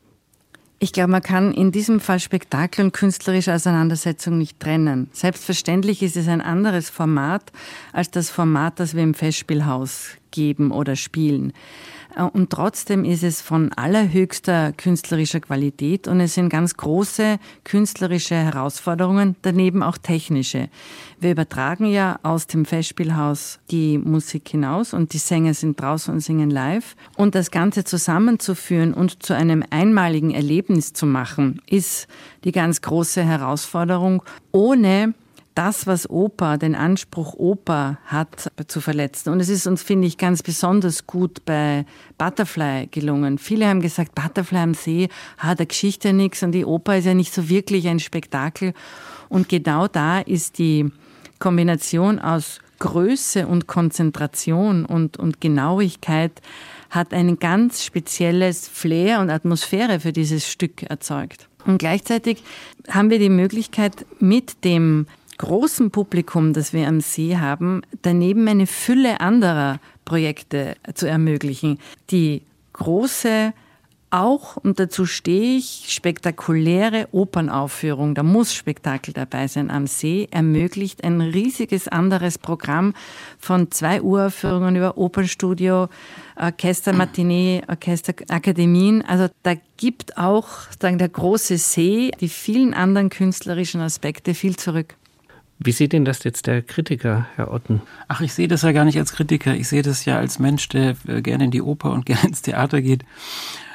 Ich 0.82 0.92
glaube, 0.94 1.10
man 1.10 1.22
kann 1.22 1.52
in 1.52 1.72
diesem 1.72 2.00
Fall 2.00 2.20
Spektakel 2.20 2.82
und 2.86 2.92
künstlerische 2.92 3.52
Auseinandersetzung 3.52 4.38
nicht 4.38 4.60
trennen. 4.60 5.10
Selbstverständlich 5.12 6.02
ist 6.02 6.16
es 6.16 6.26
ein 6.26 6.40
anderes 6.40 6.88
Format 6.88 7.52
als 7.92 8.10
das 8.10 8.30
Format, 8.30 8.80
das 8.80 8.94
wir 8.94 9.02
im 9.02 9.12
Festspielhaus 9.12 10.12
geben 10.30 10.70
oder 10.70 10.96
spielen. 10.96 11.52
Äh, 12.16 12.22
und 12.22 12.50
trotzdem 12.50 13.04
ist 13.04 13.22
es 13.22 13.40
von 13.40 13.72
allerhöchster 13.72 14.72
künstlerischer 14.72 15.40
Qualität 15.40 16.08
und 16.08 16.20
es 16.20 16.34
sind 16.34 16.48
ganz 16.48 16.76
große 16.76 17.38
künstlerische 17.64 18.34
Herausforderungen, 18.34 19.36
daneben 19.42 19.82
auch 19.82 19.98
technische. 19.98 20.68
Wir 21.18 21.32
übertragen 21.32 21.86
ja 21.86 22.18
aus 22.22 22.46
dem 22.46 22.64
Festspielhaus 22.64 23.60
die 23.70 23.98
Musik 23.98 24.48
hinaus 24.48 24.94
und 24.94 25.12
die 25.12 25.18
Sänger 25.18 25.54
sind 25.54 25.80
draußen 25.80 26.12
und 26.12 26.20
singen 26.20 26.50
live. 26.50 26.96
Und 27.16 27.34
das 27.34 27.50
Ganze 27.50 27.84
zusammenzuführen 27.84 28.94
und 28.94 29.22
zu 29.22 29.34
einem 29.34 29.62
einmaligen 29.70 30.30
Erlebnis 30.30 30.92
zu 30.92 31.06
machen, 31.06 31.60
ist 31.68 32.08
die 32.44 32.52
ganz 32.52 32.80
große 32.80 33.22
Herausforderung, 33.22 34.22
ohne 34.52 35.14
das, 35.54 35.86
was 35.86 36.08
Oper, 36.08 36.58
den 36.58 36.74
Anspruch 36.74 37.34
Oper 37.34 37.98
hat, 38.06 38.52
zu 38.68 38.80
verletzen. 38.80 39.30
Und 39.30 39.40
es 39.40 39.48
ist 39.48 39.66
uns, 39.66 39.82
finde 39.82 40.06
ich, 40.06 40.16
ganz 40.16 40.42
besonders 40.42 41.06
gut 41.06 41.44
bei 41.44 41.84
Butterfly 42.18 42.88
gelungen. 42.90 43.38
Viele 43.38 43.66
haben 43.66 43.80
gesagt, 43.80 44.14
Butterfly 44.14 44.58
am 44.58 44.74
See 44.74 45.08
hat 45.38 45.58
der 45.58 45.66
Geschichte 45.66 46.12
nichts 46.12 46.42
und 46.42 46.52
die 46.52 46.64
Oper 46.64 46.98
ist 46.98 47.06
ja 47.06 47.14
nicht 47.14 47.34
so 47.34 47.48
wirklich 47.48 47.88
ein 47.88 48.00
Spektakel. 48.00 48.74
Und 49.28 49.48
genau 49.48 49.88
da 49.88 50.20
ist 50.20 50.58
die 50.58 50.90
Kombination 51.38 52.18
aus 52.18 52.60
Größe 52.78 53.46
und 53.46 53.66
Konzentration 53.66 54.84
und, 54.84 55.18
und 55.18 55.40
Genauigkeit 55.40 56.40
hat 56.88 57.12
ein 57.12 57.38
ganz 57.38 57.84
spezielles 57.84 58.66
Flair 58.68 59.20
und 59.20 59.30
Atmosphäre 59.30 60.00
für 60.00 60.12
dieses 60.12 60.48
Stück 60.50 60.82
erzeugt. 60.84 61.48
Und 61.66 61.78
gleichzeitig 61.78 62.42
haben 62.88 63.10
wir 63.10 63.18
die 63.18 63.28
Möglichkeit, 63.28 64.06
mit 64.18 64.64
dem 64.64 65.06
großen 65.40 65.90
Publikum, 65.90 66.52
das 66.52 66.74
wir 66.74 66.86
am 66.86 67.00
See 67.00 67.38
haben, 67.38 67.80
daneben 68.02 68.46
eine 68.46 68.66
Fülle 68.66 69.22
anderer 69.22 69.80
Projekte 70.04 70.76
zu 70.92 71.08
ermöglichen. 71.08 71.78
Die 72.10 72.42
große 72.74 73.54
auch, 74.10 74.56
und 74.56 74.78
dazu 74.80 75.06
stehe 75.06 75.56
ich, 75.56 75.86
spektakuläre 75.88 77.08
Opernaufführung, 77.12 78.14
da 78.14 78.22
muss 78.22 78.52
Spektakel 78.52 79.14
dabei 79.14 79.46
sein 79.46 79.70
am 79.70 79.86
See, 79.86 80.28
ermöglicht 80.30 81.04
ein 81.04 81.20
riesiges 81.20 81.88
anderes 81.88 82.36
Programm 82.36 82.92
von 83.38 83.70
zwei 83.70 84.02
Uraufführungen 84.02 84.76
über 84.76 84.98
Opernstudio, 84.98 85.88
Orchester 86.36 86.92
Matinee, 86.92 87.62
Orchester 87.68 88.12
Akademien. 88.28 89.02
Also 89.06 89.28
da 89.42 89.54
gibt 89.78 90.18
auch 90.18 90.48
sagen, 90.78 90.98
der 90.98 91.08
große 91.08 91.56
See, 91.56 92.10
die 92.20 92.28
vielen 92.28 92.74
anderen 92.74 93.08
künstlerischen 93.08 93.80
Aspekte 93.80 94.34
viel 94.34 94.56
zurück. 94.56 94.96
Wie 95.62 95.72
sieht 95.72 95.92
denn 95.92 96.06
das 96.06 96.24
jetzt 96.24 96.46
der 96.46 96.62
Kritiker, 96.62 97.26
Herr 97.36 97.52
Otten? 97.52 97.82
Ach, 98.08 98.22
ich 98.22 98.32
sehe 98.32 98.48
das 98.48 98.62
ja 98.62 98.72
gar 98.72 98.86
nicht 98.86 98.98
als 98.98 99.12
Kritiker. 99.12 99.54
Ich 99.54 99.68
sehe 99.68 99.82
das 99.82 100.06
ja 100.06 100.18
als 100.18 100.38
Mensch, 100.38 100.70
der 100.70 100.96
äh, 101.06 101.20
gerne 101.20 101.44
in 101.44 101.50
die 101.50 101.60
Oper 101.60 101.92
und 101.92 102.06
gerne 102.06 102.28
ins 102.28 102.40
Theater 102.40 102.80
geht. 102.80 103.04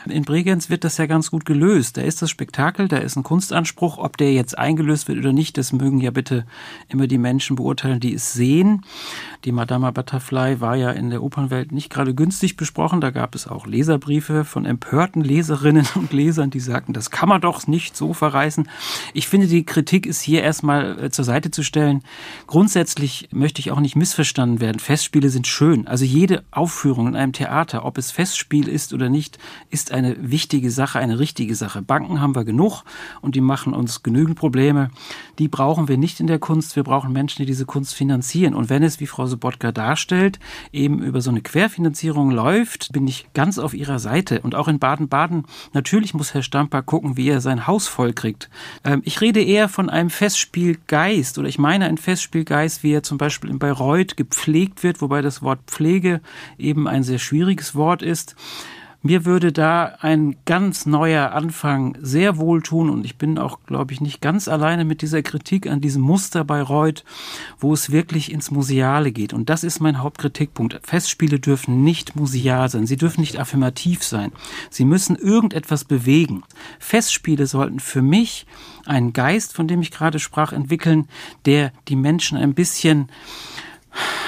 In 0.08 0.24
Bregenz 0.24 0.70
wird 0.70 0.84
das 0.84 0.98
ja 0.98 1.08
ganz 1.08 1.32
gut 1.32 1.46
gelöst. 1.46 1.98
Da 1.98 2.02
ist 2.02 2.22
das 2.22 2.30
Spektakel, 2.30 2.88
da 2.88 2.98
ist 2.98 3.16
ein 3.16 3.24
Kunstanspruch. 3.24 3.98
Ob 3.98 4.18
der 4.18 4.34
jetzt 4.34 4.58
eingelöst 4.58 5.08
wird 5.08 5.18
oder 5.18 5.34
nicht, 5.34 5.58
das 5.58 5.74
mögen 5.74 6.00
ja 6.00 6.12
bitte 6.12 6.46
immer 6.90 7.08
die 7.08 7.18
Menschen 7.18 7.56
beurteilen, 7.56 8.00
die 8.00 8.14
es 8.14 8.34
sehen. 8.34 8.82
Die 9.46 9.52
Madama 9.52 9.92
Butterfly 9.92 10.62
war 10.62 10.76
ja 10.76 10.92
in 10.92 11.10
der 11.10 11.24
Opernwelt 11.24 11.72
nicht 11.72 11.90
gerade 11.90 12.14
günstig 12.14 12.56
besprochen. 12.56 13.02
Da 13.02 13.10
gab 13.10 13.36
es 13.36 13.48
auch 13.48 13.66
Leserbriefe 13.66 14.46
von 14.46 14.66
empörten 14.66 15.24
Leserinnen 15.24 15.88
und 15.96 16.14
Lesern, 16.14 16.50
die 16.50 16.60
sagten, 16.60 16.94
das 16.94 17.10
kann 17.10 17.30
man 17.30 17.42
doch 17.42 17.66
nicht 17.68 17.98
so 17.98 18.14
verreißen. 18.14 18.70
Ich 19.14 19.28
finde, 19.28 19.48
die 19.48 19.66
Kritik 19.66 20.06
ist 20.06 20.22
hier 20.22 20.44
erstmal 20.44 21.06
äh, 21.06 21.10
zur 21.10 21.26
Seite 21.26 21.52
zu 21.52 21.64
stellen. 21.64 22.04
Grundsätzlich 22.48 23.30
möchte 23.32 23.60
ich 23.60 23.72
auch 23.72 23.80
nicht 23.80 23.96
missverstanden 23.96 24.60
werden. 24.60 24.80
Festspiele 24.80 25.30
sind 25.30 25.48
schön. 25.48 25.88
Also 25.88 26.06
jede 26.06 26.44
Aufführung 26.52 27.08
in 27.08 27.16
einem 27.16 27.34
Theater, 27.34 27.86
ob 27.86 27.98
es 27.98 28.12
Festspiel 28.12 28.68
ist 28.68 28.94
oder 28.94 29.10
nicht, 29.10 29.40
ist 29.70 29.92
eine 29.96 30.16
wichtige 30.20 30.70
Sache, 30.70 31.00
eine 31.00 31.18
richtige 31.20 31.56
Sache. 31.56 31.82
Banken 31.82 32.22
haben 32.22 32.36
wir 32.36 32.46
genug 32.46 32.84
und 33.22 33.36
die 33.36 33.42
machen 33.42 33.74
uns 33.74 34.04
genügend 34.04 34.38
Probleme. 34.38 34.92
Die 35.40 35.48
brauchen 35.48 35.88
wir 35.88 35.98
nicht 35.98 36.20
in 36.20 36.28
der 36.28 36.40
Kunst. 36.40 36.75
Wir 36.75 36.84
brauchen 36.84 37.12
Menschen, 37.12 37.42
die 37.42 37.46
diese 37.46 37.66
Kunst 37.66 37.96
finanzieren. 37.96 38.54
Und 38.54 38.70
wenn 38.70 38.84
es, 38.84 39.00
wie 39.00 39.08
Frau 39.08 39.25
Sobotka 39.25 39.72
darstellt, 39.72 40.40
eben 40.72 41.02
über 41.02 41.22
so 41.22 41.32
eine 41.32 41.42
Querfinanzierung 41.42 42.32
läuft, 42.32 42.92
bin 42.94 43.08
ich 43.08 43.28
ganz 43.34 43.58
auf 43.58 43.74
ihrer 43.74 44.00
Seite. 44.00 44.42
Und 44.42 44.54
auch 44.54 44.68
in 44.68 44.80
Baden-Baden, 44.80 45.46
natürlich 45.74 46.14
muss 46.14 46.34
Herr 46.34 46.44
Stamper 46.44 46.82
gucken, 46.84 47.18
wie 47.18 47.30
er 47.30 47.42
sein 47.42 47.66
Haus 47.68 47.88
voll 47.88 48.14
kriegt. 48.14 48.50
Ähm, 48.84 49.02
ich 49.06 49.22
rede 49.22 49.42
eher 49.42 49.70
von 49.70 49.90
einem 49.90 50.10
Festspielgeist 50.10 51.38
oder 51.38 51.48
ich 51.48 51.58
meine 51.58 51.86
ein 51.86 51.98
Festspielgeist, 51.98 52.84
wie 52.84 52.94
er 52.94 53.04
zum 53.04 53.18
Beispiel 53.18 53.50
in 53.50 53.60
Bayreuth 53.60 54.18
gepflegt 54.18 54.84
wird, 54.84 55.02
wobei 55.02 55.22
das 55.22 55.42
Wort 55.42 55.60
Pflege 55.68 56.22
eben 56.58 56.88
ein 56.88 57.04
sehr 57.04 57.20
schwieriges 57.20 57.75
Wort 57.75 58.02
ist. 58.02 58.36
Mir 59.06 59.24
würde 59.24 59.52
da 59.52 59.98
ein 60.02 60.36
ganz 60.46 60.88
neuer 60.88 61.32
Anfang 61.32 61.96
sehr 62.02 62.38
wohl 62.38 62.64
tun 62.64 62.90
und 62.90 63.06
ich 63.06 63.18
bin 63.18 63.38
auch, 63.38 63.60
glaube 63.68 63.94
ich, 63.94 64.02
nicht 64.02 64.20
ganz 64.20 64.48
alleine 64.48 64.84
mit 64.84 65.04
dieser 65.04 65.22
Kritik 65.22 65.68
an 65.68 65.80
diesem 65.80 66.02
Muster 66.02 66.44
bei 66.44 66.60
Reut, 66.60 67.04
wo 67.60 67.72
es 67.72 67.92
wirklich 67.92 68.32
ins 68.32 68.50
Museale 68.50 69.12
geht. 69.12 69.32
Und 69.32 69.52
das 69.52 69.64
ist 69.64 69.80
mein 69.80 70.02
Hauptkritikpunkt. 70.02 70.80
Festspiele 70.82 71.40
dürfen 71.40 71.84
nicht 71.84 72.16
museal 72.16 72.68
sein. 72.68 72.88
Sie 72.88 72.98
dürfen 72.98 73.22
nicht 73.22 73.40
affirmativ 73.40 74.04
sein. 74.04 74.32
Sie 74.72 74.86
müssen 74.86 75.16
irgendetwas 75.16 75.84
bewegen. 75.84 76.42
Festspiele 76.80 77.46
sollten 77.46 77.80
für 77.80 78.02
mich 78.02 78.48
einen 78.88 79.14
Geist, 79.14 79.54
von 79.54 79.68
dem 79.68 79.84
ich 79.84 79.92
gerade 79.92 80.18
sprach, 80.18 80.52
entwickeln, 80.52 81.08
der 81.46 81.72
die 81.90 81.96
Menschen 81.96 82.40
ein 82.40 82.56
bisschen 82.56 83.10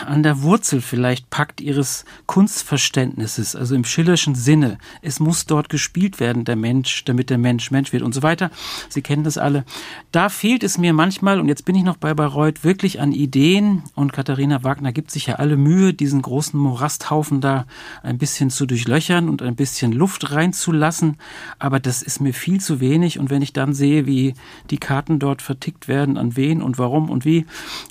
an 0.08 0.24
der 0.24 0.42
Wurzel 0.42 0.82
vielleicht 0.82 1.30
packt 1.30 1.62
ihres 1.62 2.06
Kunstverständnisses, 2.26 3.56
also 3.56 3.76
im 3.76 3.84
schillerschen 3.84 4.36
Sinne. 4.36 4.78
Es 5.02 5.20
muss 5.20 5.46
dort 5.46 5.70
gespielt 5.70 6.20
werden, 6.20 6.46
der 6.46 6.56
Mensch, 6.56 7.06
damit 7.06 7.30
der 7.30 7.38
Mensch 7.38 7.72
Mensch 7.72 7.94
wird 7.94 8.04
und 8.04 8.14
so 8.14 8.24
weiter. 8.24 8.50
Sie 8.90 9.02
kennen 9.02 9.24
das 9.24 9.38
alle. 9.38 9.66
Da 10.12 10.30
fehlt 10.30 10.64
es 10.64 10.78
mir 10.78 10.94
manchmal, 10.94 11.40
und 11.40 11.48
jetzt 11.48 11.66
bin 11.66 11.76
ich 11.76 11.84
noch 11.84 11.98
bei 11.98 12.14
Bayreuth, 12.14 12.64
wirklich 12.64 13.00
an 13.00 13.12
Ideen. 13.12 13.84
Und 13.96 14.14
Katharina 14.14 14.64
Wagner 14.64 14.92
gibt 14.92 15.12
sich 15.12 15.28
ja 15.28 15.36
alle 15.36 15.58
Mühe, 15.58 15.94
diesen 15.94 16.22
großen 16.22 16.60
Morasthaufen 16.60 17.42
da 17.42 17.66
ein 18.04 18.18
bisschen 18.18 18.50
zu 18.50 18.66
durchlöchern 18.66 19.30
und 19.30 19.42
ein 19.42 19.56
bisschen 19.56 19.92
Luft 19.92 20.32
reinzulassen. 20.32 21.18
Aber 21.60 21.80
das 21.80 22.02
ist 22.02 22.20
mir 22.20 22.34
viel 22.34 22.60
zu 22.60 22.80
wenig. 22.80 23.20
Und 23.20 23.30
wenn 23.30 23.42
ich 23.42 23.54
dann 23.54 23.74
sehe, 23.74 24.06
wie 24.06 24.34
die 24.70 24.78
Karten 24.78 25.20
dort 25.20 25.42
vertickt 25.42 25.88
werden, 25.88 26.18
an 26.18 26.36
wen 26.36 26.62
und 26.62 26.78
warum 26.78 27.10
und 27.10 27.26
wie, 27.26 27.46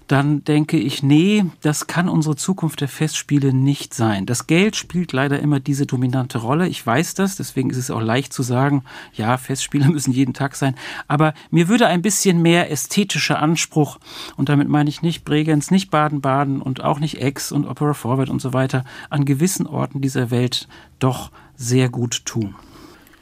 dann 0.06 0.44
denke 0.44 0.78
ich, 0.78 1.02
nee, 1.02 1.44
das 1.62 1.86
kann 1.86 2.05
unsere 2.08 2.36
Zukunft 2.36 2.80
der 2.80 2.88
Festspiele 2.88 3.52
nicht 3.52 3.94
sein. 3.94 4.26
Das 4.26 4.46
Geld 4.46 4.76
spielt 4.76 5.12
leider 5.12 5.40
immer 5.40 5.60
diese 5.60 5.86
dominante 5.86 6.38
Rolle. 6.38 6.68
Ich 6.68 6.84
weiß 6.86 7.14
das, 7.14 7.36
deswegen 7.36 7.70
ist 7.70 7.76
es 7.76 7.90
auch 7.90 8.00
leicht 8.00 8.32
zu 8.32 8.42
sagen, 8.42 8.84
ja, 9.14 9.36
Festspiele 9.36 9.88
müssen 9.90 10.12
jeden 10.12 10.34
Tag 10.34 10.56
sein. 10.56 10.74
Aber 11.08 11.34
mir 11.50 11.68
würde 11.68 11.86
ein 11.86 12.02
bisschen 12.02 12.42
mehr 12.42 12.70
ästhetischer 12.70 13.40
Anspruch, 13.40 13.98
und 14.36 14.48
damit 14.48 14.68
meine 14.68 14.90
ich 14.90 15.02
nicht 15.02 15.24
Bregenz, 15.24 15.70
nicht 15.70 15.90
Baden-Baden 15.90 16.60
und 16.60 16.82
auch 16.82 16.98
nicht 16.98 17.20
Ex 17.20 17.52
und 17.52 17.66
Opera 17.66 17.94
Forward 17.94 18.30
und 18.30 18.40
so 18.40 18.52
weiter, 18.52 18.84
an 19.10 19.24
gewissen 19.24 19.66
Orten 19.66 20.00
dieser 20.00 20.30
Welt 20.30 20.68
doch 20.98 21.30
sehr 21.56 21.88
gut 21.88 22.24
tun. 22.24 22.54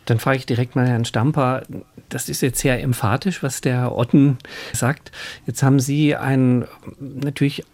Dann 0.04 0.18
frage 0.18 0.38
ich 0.38 0.46
direkt 0.46 0.76
mal 0.76 0.86
Herrn 0.86 1.04
Stamper. 1.04 1.62
Das 2.08 2.28
ist 2.28 2.42
jetzt 2.42 2.60
sehr 2.60 2.82
emphatisch, 2.82 3.42
was 3.42 3.60
der 3.60 3.96
Otten 3.96 4.38
sagt. 4.72 5.12
Jetzt 5.46 5.62
haben 5.62 5.80
Sie 5.80 6.14
einen 6.14 6.66
natürlich 7.00 7.64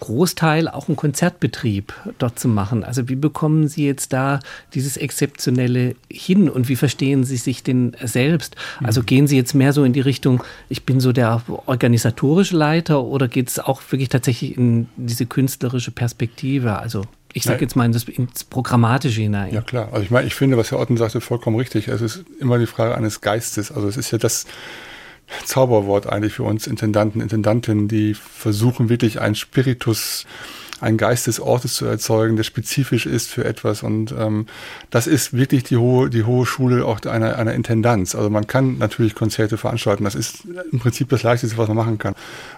Großteil 0.00 0.68
auch 0.68 0.88
einen 0.88 0.96
Konzertbetrieb 0.96 1.92
dort 2.18 2.38
zu 2.38 2.48
machen. 2.48 2.82
Also 2.84 3.08
wie 3.08 3.16
bekommen 3.16 3.68
Sie 3.68 3.86
jetzt 3.86 4.12
da 4.12 4.40
dieses 4.74 4.96
Exzeptionelle 4.96 5.94
hin 6.10 6.50
und 6.50 6.68
wie 6.68 6.76
verstehen 6.76 7.24
Sie 7.24 7.36
sich 7.36 7.62
denn 7.62 7.96
selbst? 8.02 8.56
Also 8.82 9.02
gehen 9.02 9.26
Sie 9.26 9.36
jetzt 9.36 9.54
mehr 9.54 9.72
so 9.72 9.84
in 9.84 9.92
die 9.92 10.00
Richtung, 10.00 10.42
ich 10.68 10.84
bin 10.84 11.00
so 11.00 11.12
der 11.12 11.42
organisatorische 11.66 12.56
Leiter 12.56 13.02
oder 13.04 13.28
geht 13.28 13.48
es 13.48 13.58
auch 13.58 13.82
wirklich 13.90 14.08
tatsächlich 14.08 14.56
in 14.56 14.88
diese 14.96 15.26
künstlerische 15.26 15.90
Perspektive? 15.90 16.78
Also 16.78 17.04
ich 17.32 17.44
sage 17.44 17.60
jetzt 17.60 17.76
mal 17.76 17.84
ins, 17.84 18.04
ins 18.04 18.44
Programmatische 18.44 19.20
hinein. 19.20 19.54
Ja 19.54 19.62
klar, 19.62 19.88
also 19.92 20.02
ich 20.02 20.10
meine, 20.10 20.26
ich 20.26 20.34
finde, 20.34 20.56
was 20.56 20.70
Herr 20.70 20.80
Otten 20.80 20.96
sagte, 20.96 21.20
vollkommen 21.20 21.56
richtig. 21.56 21.88
Es 21.88 22.00
ist 22.00 22.24
immer 22.40 22.58
die 22.58 22.66
Frage 22.66 22.96
eines 22.96 23.20
Geistes. 23.20 23.70
Also 23.70 23.88
es 23.88 23.96
ist 23.96 24.10
ja 24.10 24.18
das, 24.18 24.46
Zauberwort 25.44 26.06
eigentlich 26.06 26.34
für 26.34 26.42
uns 26.42 26.66
Intendanten, 26.66 27.20
Intendantinnen, 27.20 27.88
die 27.88 28.14
versuchen 28.14 28.88
wirklich 28.88 29.20
einen 29.20 29.34
Spiritus, 29.34 30.26
einen 30.80 30.96
Geist 30.96 31.26
des 31.26 31.40
Ortes 31.40 31.74
zu 31.74 31.86
erzeugen, 31.86 32.36
der 32.36 32.42
spezifisch 32.42 33.06
ist 33.06 33.28
für 33.28 33.44
etwas. 33.44 33.82
Und 33.82 34.14
ähm, 34.18 34.46
das 34.90 35.06
ist 35.06 35.32
wirklich 35.34 35.64
die 35.64 35.76
hohe, 35.76 36.10
die 36.10 36.24
hohe 36.24 36.46
Schule 36.46 36.86
auch 36.86 37.00
einer, 37.04 37.36
einer 37.36 37.54
Intendanz. 37.54 38.14
Also 38.14 38.30
man 38.30 38.46
kann 38.46 38.78
natürlich 38.78 39.14
Konzerte 39.14 39.58
veranstalten. 39.58 40.04
Das 40.04 40.14
ist 40.14 40.44
im 40.72 40.78
Prinzip 40.78 41.08
das 41.10 41.22
Leichteste, 41.22 41.58
was 41.58 41.68
man 41.68 41.76
machen 41.76 41.98
kann. 41.98 42.14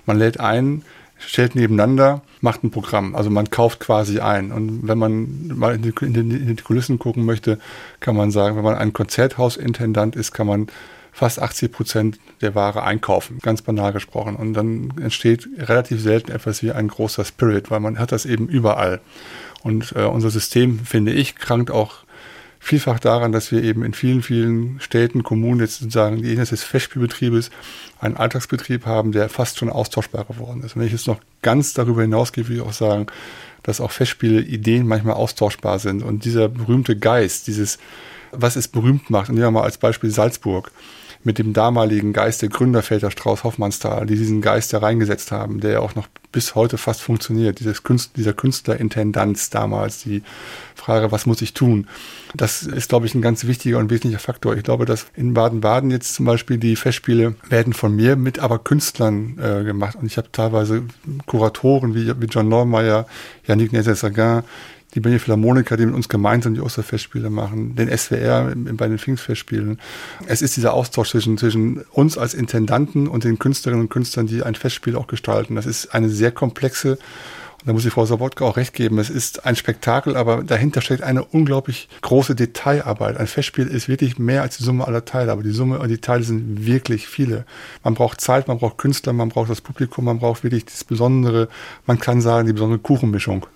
Man 0.07 0.19
lädt 0.19 0.39
ein, 0.39 0.83
stellt 1.19 1.55
nebeneinander, 1.55 2.23
macht 2.41 2.63
ein 2.63 2.71
Programm. 2.71 3.15
Also 3.15 3.31
man 3.31 3.51
kauft 3.51 3.81
quasi 3.81 4.21
ein. 4.21 4.53
Und 4.53 4.87
wenn 4.87 4.99
man 4.99 5.49
mal 5.49 5.75
in 5.75 5.83
die, 5.83 5.93
in 6.01 6.15
die, 6.15 6.21
in 6.21 6.57
die 6.57 6.63
Kulissen 6.63 6.99
gucken 6.99 7.25
möchte, 7.25 7.59
kann 8.01 8.17
man 8.17 8.31
sagen, 8.31 8.57
wenn 8.57 8.65
man 8.65 8.77
ein 8.77 8.93
Konzerthausintendant 8.93 10.17
ist, 10.17 10.33
kann 10.33 10.47
man 10.47 10.69
fast 11.13 11.41
80 11.41 11.71
Prozent 11.71 12.19
der 12.41 12.55
Ware 12.55 12.83
einkaufen, 12.83 13.39
ganz 13.43 13.63
banal 13.63 13.93
gesprochen. 13.93 14.35
Und 14.35 14.55
dann 14.55 14.95
entsteht 15.01 15.47
relativ 15.59 16.01
selten 16.01 16.33
etwas 16.33 16.63
wie 16.63 16.73
ein 16.73 16.89
großer 16.89 17.25
Spirit, 17.25 17.71
weil 17.71 17.81
man 17.81 17.99
hat 17.99 18.13
das 18.13 18.25
eben 18.25 18.49
überall. 18.49 19.01
Und 19.63 19.93
äh, 19.95 20.05
unser 20.05 20.31
System, 20.31 20.81
finde 20.81 21.13
ich, 21.13 21.37
krankt 21.37 21.71
auch 21.71 21.99
vielfach 22.59 22.99
daran, 22.99 23.33
dass 23.33 23.53
wir 23.53 23.63
eben 23.63 23.85
in 23.85 23.93
vielen, 23.93 24.23
vielen 24.23 24.81
Städten, 24.81 25.23
Kommunen 25.23 25.61
jetzt 25.61 25.81
sozusagen 25.81 26.23
die 26.23 26.31
Ebene 26.31 26.47
des 26.47 26.63
Festspielbetriebes 26.63 27.51
einen 28.01 28.17
Alltagsbetrieb 28.17 28.87
haben, 28.87 29.13
der 29.13 29.29
fast 29.29 29.59
schon 29.59 29.69
austauschbar 29.69 30.25
geworden 30.25 30.63
ist. 30.65 30.77
Wenn 30.77 30.87
ich 30.87 30.93
jetzt 30.93 31.09
noch 31.09 31.21
ganz 31.43 31.75
darüber 31.75 32.03
hinausgehe, 32.03 32.47
würde 32.47 32.63
ich 32.63 32.67
auch 32.67 32.73
sagen, 32.73 33.07
dass 33.65 33.81
auch 33.81 33.91
Festspiele 33.91 34.41
Ideen 34.41 34.87
manchmal 34.87 35.15
austauschbar 35.15 35.79
sind. 35.79 36.03
Und 36.03 36.25
dieser 36.25 36.49
berühmte 36.49 36.97
Geist, 36.97 37.49
dieses, 37.49 37.79
was 38.31 38.57
es 38.57 38.69
berühmt 38.69 39.11
macht, 39.11 39.29
nehmen 39.29 39.43
wir 39.43 39.51
mal 39.51 39.63
als 39.63 39.79
Beispiel 39.79 40.11
Salzburg 40.11 40.71
mit 41.25 41.39
dem 41.39 41.53
damaligen 41.53 42.13
Geist 42.13 42.43
der 42.43 42.49
Gründerväter 42.49 43.11
Strauß 43.11 43.45
Hoffmannsthal, 43.45 44.07
die 44.07 44.17
diesen 44.17 44.41
Geist 44.41 44.73
da 44.73 44.79
reingesetzt 44.79 45.31
haben, 45.31 45.61
der 45.61 45.83
auch 45.83 45.95
noch 45.95 46.09
bis 46.33 46.55
heute 46.55 46.79
fast 46.79 47.03
funktioniert. 47.03 47.61
Dieses 47.61 47.83
Künstler, 47.83 48.13
dieser 48.17 48.33
Künstlerintendanz 48.33 49.51
damals, 49.51 50.03
die 50.03 50.23
Frage, 50.75 51.13
was 51.13 51.27
muss 51.27 51.43
ich 51.43 51.55
tun? 51.55 51.87
Das 52.35 52.63
ist, 52.63 52.89
glaube 52.89 53.07
ich, 53.07 53.15
ein 53.15 53.23
ganz 53.23 53.47
wichtiger 53.47 53.79
und 53.79 53.91
wesentlicher 53.91 54.19
Faktor. 54.19 54.57
Ich 54.57 54.65
glaube, 54.65 54.87
dass 54.87 55.07
in 55.15 55.35
Baden-Baden 55.35 55.91
jetzt 55.91 56.15
zum 56.15 56.27
Beispiel 56.27 56.57
die 56.57 56.77
Festspiele 56.77 57.35
werden 57.49 57.73
von 57.75 57.95
mir 57.95 58.17
mit 58.17 58.39
aber 58.39 58.59
Künstlern 58.59 59.39
äh, 59.39 59.63
gemacht. 59.65 59.97
Und 59.97 60.07
ich 60.07 60.17
habe 60.17 60.33
teilweise 60.33 60.83
Kuratoren 61.27 61.95
wie, 61.95 62.21
wie 62.21 62.27
John 62.27 62.49
Neumeier, 62.49 63.07
Yannick 63.47 63.73
Nézet-Seguin, 63.73 64.43
die 64.95 65.01
Berliner 65.01 65.21
Philharmoniker, 65.21 65.77
die 65.77 65.87
mit 65.87 65.95
uns 65.95 66.09
gemeinsam 66.09 66.55
die 66.55 66.61
Osterfestspiele 66.61 67.31
machen, 67.31 67.77
den 67.77 67.97
SWR 67.97 68.53
bei 68.55 68.89
den 68.89 68.99
Pfingstfestspielen. 68.99 69.79
Es 70.27 70.43
ist 70.43 70.57
dieser 70.57 70.75
Austausch 70.75 71.11
zwischen, 71.11 71.39
zwischen 71.39 71.83
uns 71.93 72.19
als 72.19 72.35
Intendanten 72.35 73.09
und 73.09 73.25
den 73.25 73.39
Künstlerinnen 73.39 73.87
und 73.87 73.91
Künstlern, 73.91 74.27
die 74.27 74.43
ein 74.43 74.55
Festspiel 74.55 74.97
auch 74.97 75.07
gestalten. 75.07 75.57
Das 75.57 75.67
ist 75.67 75.95
eine 75.95 76.09
sehr 76.09 76.33
komplexe 76.33 76.99
da 77.65 77.73
muss 77.73 77.85
ich 77.85 77.93
Frau 77.93 78.05
Sobotka 78.05 78.45
auch 78.45 78.57
recht 78.57 78.75
geben. 78.75 78.99
Es 78.99 79.09
ist 79.09 79.47
ein 79.47 79.55
Spektakel, 79.55 80.17
aber 80.17 80.43
dahinter 80.43 80.81
steckt 80.81 81.03
eine 81.03 81.25
unglaublich 81.25 81.89
große 82.01 82.35
Detailarbeit. 82.35 83.17
Ein 83.17 83.29
Festspiel 83.29 83.69
ist 83.69 83.89
wirklich 83.89 84.19
mehr 84.19 84.43
als 84.43 84.57
die 84.57 84.65
Summe 84.65 84.87
aller 84.87 85.05
Teile, 85.05 85.31
aber 85.31 85.45
die 85.45 85.53
Summe 85.53 85.79
und 85.79 85.89
die 85.89 85.99
Teile 85.99 86.25
sind 86.25 86.67
wirklich 86.67 87.07
viele. 87.07 87.45
Man 87.85 87.95
braucht 87.95 88.21
Zeit, 88.21 88.49
man 88.49 88.59
braucht 88.59 88.79
Künstler, 88.79 89.13
man 89.13 89.29
braucht 89.29 89.49
das 89.49 89.61
Publikum, 89.61 90.07
man 90.07 90.19
braucht 90.19 90.43
wirklich 90.43 90.65
das 90.65 90.83
Besondere, 90.83 91.49
man 91.87 92.01
kann 92.01 92.21
sagen, 92.21 92.49
die 92.49 92.53
besondere 92.53 92.81
Kuchenmischung. 92.81 93.47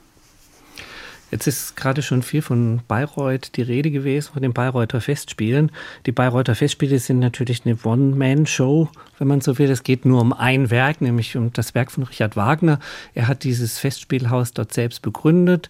Jetzt 1.30 1.48
ist 1.48 1.74
gerade 1.74 2.02
schon 2.02 2.22
viel 2.22 2.40
von 2.40 2.80
Bayreuth 2.86 3.56
die 3.56 3.62
Rede 3.62 3.90
gewesen, 3.90 4.32
von 4.32 4.42
den 4.42 4.52
Bayreuther 4.52 5.00
Festspielen. 5.00 5.72
Die 6.06 6.12
Bayreuther 6.12 6.54
Festspiele 6.54 7.00
sind 7.00 7.18
natürlich 7.18 7.66
eine 7.66 7.76
One-Man-Show, 7.82 8.88
wenn 9.18 9.28
man 9.28 9.40
so 9.40 9.58
will. 9.58 9.70
Es 9.70 9.82
geht 9.82 10.04
nur 10.04 10.20
um 10.20 10.32
ein 10.32 10.70
Werk, 10.70 11.00
nämlich 11.00 11.36
um 11.36 11.52
das 11.52 11.74
Werk 11.74 11.90
von 11.90 12.04
Richard 12.04 12.36
Wagner. 12.36 12.78
Er 13.14 13.26
hat 13.26 13.42
dieses 13.42 13.78
Festspielhaus 13.78 14.52
dort 14.52 14.72
selbst 14.72 15.02
begründet. 15.02 15.68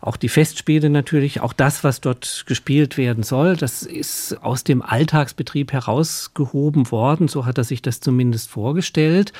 Auch 0.00 0.16
die 0.16 0.28
Festspiele 0.28 0.88
natürlich, 0.88 1.40
auch 1.40 1.52
das, 1.52 1.84
was 1.84 2.00
dort 2.00 2.44
gespielt 2.46 2.96
werden 2.96 3.22
soll, 3.22 3.56
das 3.56 3.82
ist 3.82 4.42
aus 4.42 4.64
dem 4.64 4.82
Alltagsbetrieb 4.82 5.72
herausgehoben 5.72 6.90
worden. 6.90 7.28
So 7.28 7.46
hat 7.46 7.58
er 7.58 7.64
sich 7.64 7.82
das 7.82 8.00
zumindest 8.00 8.50
vorgestellt, 8.50 9.32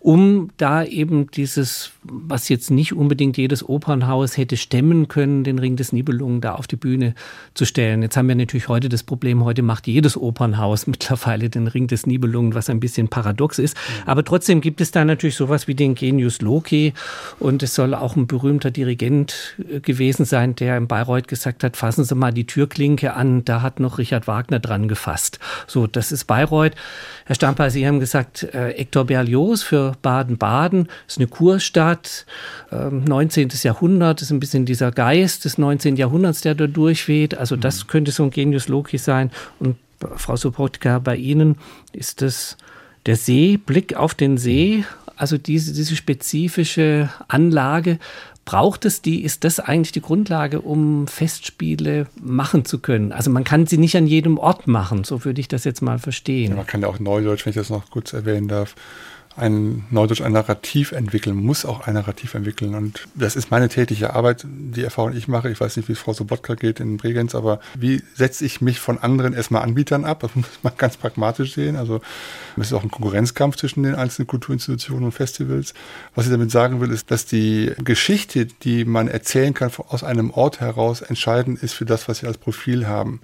um 0.00 0.50
da 0.56 0.84
eben 0.84 1.30
dieses, 1.30 1.92
was 2.02 2.48
jetzt 2.48 2.70
nicht 2.70 2.94
unbedingt 2.94 3.36
jedes 3.36 3.66
Opernhaus 3.66 4.36
hätte 4.36 4.56
stemmen 4.56 5.07
können, 5.08 5.44
den 5.44 5.58
Ring 5.58 5.76
des 5.76 5.92
Nibelungen 5.92 6.40
da 6.40 6.54
auf 6.54 6.66
die 6.66 6.76
Bühne 6.76 7.14
zu 7.54 7.64
stellen. 7.64 8.02
Jetzt 8.02 8.16
haben 8.16 8.28
wir 8.28 8.34
natürlich 8.34 8.68
heute 8.68 8.88
das 8.88 9.02
Problem, 9.02 9.44
heute 9.44 9.62
macht 9.62 9.86
jedes 9.86 10.16
Opernhaus 10.16 10.86
mittlerweile 10.86 11.50
den 11.50 11.66
Ring 11.66 11.86
des 11.86 12.06
Nibelungen, 12.06 12.54
was 12.54 12.70
ein 12.70 12.80
bisschen 12.80 13.08
paradox 13.08 13.58
ist. 13.58 13.76
Aber 14.06 14.24
trotzdem 14.24 14.60
gibt 14.60 14.80
es 14.80 14.90
da 14.90 15.04
natürlich 15.04 15.36
sowas 15.36 15.68
wie 15.68 15.74
den 15.74 15.94
Genius 15.94 16.40
Loki 16.40 16.92
und 17.38 17.62
es 17.62 17.74
soll 17.74 17.94
auch 17.94 18.16
ein 18.16 18.26
berühmter 18.26 18.70
Dirigent 18.70 19.56
gewesen 19.82 19.98
gewesen 19.98 20.24
sein, 20.24 20.54
der 20.54 20.76
in 20.76 20.86
Bayreuth 20.86 21.28
gesagt 21.28 21.64
hat, 21.64 21.76
fassen 21.76 22.04
Sie 22.04 22.14
mal 22.14 22.32
die 22.32 22.46
Türklinke 22.46 23.14
an, 23.14 23.44
da 23.44 23.62
hat 23.62 23.80
noch 23.80 23.98
Richard 23.98 24.26
Wagner 24.26 24.58
dran 24.58 24.88
gefasst. 24.88 25.38
So, 25.66 25.86
das 25.86 26.12
ist 26.12 26.24
Bayreuth. 26.24 26.72
Herr 27.26 27.34
Stamper, 27.34 27.70
Sie 27.70 27.86
haben 27.86 28.00
gesagt, 28.00 28.44
äh, 28.54 28.72
Hector 28.76 29.04
Berlioz 29.04 29.62
für 29.62 29.92
Baden-Baden 30.02 30.88
ist 31.06 31.18
eine 31.18 31.26
Kurstadt, 31.26 32.26
äh, 32.70 32.90
19. 32.90 33.50
Jahrhundert, 33.62 34.22
ist 34.22 34.30
ein 34.30 34.40
bisschen 34.40 34.64
dieser 34.64 34.87
Geist 34.90 35.44
des 35.44 35.58
19. 35.58 35.96
Jahrhunderts, 35.96 36.40
der 36.40 36.54
da 36.54 36.66
durchweht. 36.66 37.36
Also 37.36 37.56
das 37.56 37.84
mhm. 37.84 37.88
könnte 37.88 38.10
so 38.12 38.24
ein 38.24 38.30
Genius 38.30 38.68
Loki 38.68 38.98
sein. 38.98 39.30
Und 39.58 39.76
Frau 40.16 40.36
Sobotka, 40.36 40.98
bei 40.98 41.16
Ihnen 41.16 41.56
ist 41.92 42.22
das 42.22 42.56
der 43.06 43.16
See, 43.16 43.56
Blick 43.56 43.94
auf 43.94 44.14
den 44.14 44.38
See, 44.38 44.84
also 45.16 45.38
diese, 45.38 45.72
diese 45.72 45.96
spezifische 45.96 47.10
Anlage, 47.26 47.98
braucht 48.44 48.84
es 48.86 49.02
die, 49.02 49.24
ist 49.24 49.44
das 49.44 49.60
eigentlich 49.60 49.92
die 49.92 50.00
Grundlage, 50.00 50.62
um 50.62 51.06
Festspiele 51.06 52.06
machen 52.20 52.64
zu 52.64 52.78
können? 52.78 53.12
Also 53.12 53.30
man 53.30 53.44
kann 53.44 53.66
sie 53.66 53.76
nicht 53.76 53.96
an 53.96 54.06
jedem 54.06 54.38
Ort 54.38 54.66
machen, 54.66 55.04
so 55.04 55.24
würde 55.24 55.40
ich 55.40 55.48
das 55.48 55.64
jetzt 55.64 55.82
mal 55.82 55.98
verstehen. 55.98 56.52
Ja, 56.52 56.56
man 56.56 56.66
kann 56.66 56.80
ja 56.80 56.88
auch 56.88 56.98
Neudeutsch, 56.98 57.44
wenn 57.44 57.50
ich 57.50 57.56
das 57.56 57.68
noch 57.68 57.90
kurz 57.90 58.14
erwähnen 58.14 58.48
darf, 58.48 58.74
ein 59.38 59.84
Neudeutsch 59.90 60.20
ein 60.20 60.32
Narrativ 60.32 60.92
entwickeln, 60.92 61.36
muss 61.36 61.64
auch 61.64 61.86
ein 61.86 61.94
Narrativ 61.94 62.34
entwickeln. 62.34 62.74
Und 62.74 63.06
das 63.14 63.36
ist 63.36 63.50
meine 63.50 63.68
tägliche 63.68 64.14
Arbeit, 64.14 64.44
die 64.46 64.82
Erfahrung, 64.82 65.16
ich 65.16 65.28
mache. 65.28 65.50
Ich 65.50 65.60
weiß 65.60 65.76
nicht, 65.76 65.88
wie 65.88 65.92
es 65.92 65.98
Frau 65.98 66.12
Sobotka 66.12 66.54
geht 66.54 66.80
in 66.80 66.96
Bregenz, 66.96 67.34
aber 67.34 67.60
wie 67.74 68.02
setze 68.14 68.44
ich 68.44 68.60
mich 68.60 68.80
von 68.80 68.98
anderen 68.98 69.32
erstmal 69.32 69.62
Anbietern 69.62 70.04
ab? 70.04 70.18
Das 70.28 70.34
muss 70.34 70.58
man 70.62 70.74
ganz 70.76 70.98
pragmatisch 70.98 71.54
sehen. 71.54 71.76
Also 71.76 72.00
es 72.56 72.66
ist 72.66 72.72
auch 72.74 72.82
ein 72.82 72.90
Konkurrenzkampf 72.90 73.56
zwischen 73.56 73.82
den 73.82 73.94
einzelnen 73.94 74.26
Kulturinstitutionen 74.26 75.06
und 75.06 75.12
Festivals. 75.12 75.72
Was 76.14 76.26
ich 76.26 76.32
damit 76.32 76.50
sagen 76.50 76.80
will, 76.80 76.90
ist, 76.90 77.10
dass 77.10 77.24
die 77.24 77.72
Geschichte, 77.82 78.46
die 78.46 78.84
man 78.84 79.08
erzählen 79.08 79.54
kann 79.54 79.70
aus 79.88 80.04
einem 80.04 80.30
Ort 80.30 80.60
heraus, 80.60 81.00
entscheidend 81.00 81.62
ist 81.62 81.72
für 81.72 81.86
das, 81.86 82.08
was 82.08 82.20
wir 82.20 82.28
als 82.28 82.36
Profil 82.36 82.86
haben. 82.86 83.20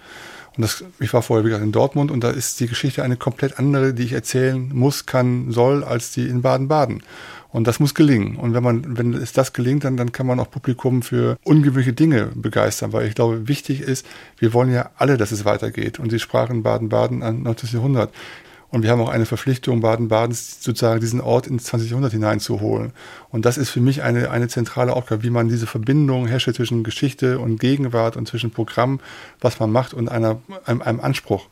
Und 0.57 0.63
das, 0.63 0.85
ich 1.01 1.13
war 1.13 1.23
vorher, 1.23 1.45
wie 1.45 1.49
gesagt, 1.49 1.65
in 1.65 1.73
Dortmund 1.73 2.11
und 2.11 2.23
da 2.23 2.31
ist 2.31 2.61
die 2.61 2.69
Geschichte 2.69 3.03
eine 3.03 3.17
komplett 3.17 3.59
andere, 3.59 3.93
die 3.93 4.05
ich 4.05 4.13
erzählen 4.13 4.71
muss, 4.73 5.07
kann, 5.07 5.51
soll, 5.51 5.83
als 5.83 6.13
die 6.13 6.29
in 6.29 6.43
Baden-Baden. 6.43 7.03
Und 7.55 7.69
das 7.69 7.79
muss 7.79 7.95
gelingen. 7.95 8.35
Und 8.35 8.53
wenn 8.53 8.65
man, 8.65 8.99
wenn 8.99 9.15
es 9.15 9.33
das 9.33 9.53
gelingt, 9.53 9.85
dann, 9.85 9.97
dann 9.97 10.11
kann 10.11 10.27
man 10.27 10.41
auch 10.41 10.51
Publikum 10.51 11.03
für 11.03 11.39
ungewöhnliche 11.45 11.93
Dinge 11.93 12.33
begeistern, 12.35 12.93
weil 12.93 13.07
ich 13.07 13.15
glaube, 13.15 13.47
wichtig 13.47 13.81
ist, 13.81 14.05
wir 14.39 14.53
wollen 14.53 14.73
ja 14.73 14.91
alle, 14.97 15.17
dass 15.17 15.31
es 15.31 15.45
weitergeht. 15.45 16.01
Und 16.01 16.11
Sie 16.11 16.19
sprachen 16.19 16.65
Baden-Baden 16.65 17.23
an 17.23 17.43
19. 17.45 17.71
Jahrhundert. 17.73 18.13
Und 18.75 18.83
wir 18.83 18.91
haben 18.91 19.01
auch 19.01 19.09
eine 19.09 19.25
Verpflichtung, 19.25 19.83
Baden-Badens 19.83 20.61
sozusagen 20.61 20.99
diesen 21.01 21.21
Ort 21.21 21.47
ins 21.47 21.63
20. 21.63 21.91
Jahrhundert 21.91 22.11
hineinzuholen. 22.11 22.91
Und 23.29 23.45
das 23.45 23.57
ist 23.57 23.71
für 23.71 23.81
mich 23.81 24.03
eine, 24.03 24.31
eine 24.31 24.49
zentrale 24.49 24.97
Aufgabe, 24.97 25.23
wie 25.23 25.31
man 25.31 25.49
diese 25.49 25.69
Verbindung 25.69 26.27
herstellt 26.27 26.57
zwischen 26.57 26.83
Geschichte 26.83 27.39
und 27.39 27.61
Gegenwart 27.61 28.17
und 28.17 28.27
zwischen 28.27 28.51
Programm, 28.51 28.99
was 29.41 29.61
man 29.61 29.71
macht 29.71 29.95
und 29.95 30.09
einer, 30.09 30.41
einem, 30.65 30.83
einem 30.83 30.99
Anspruch. 30.99 31.47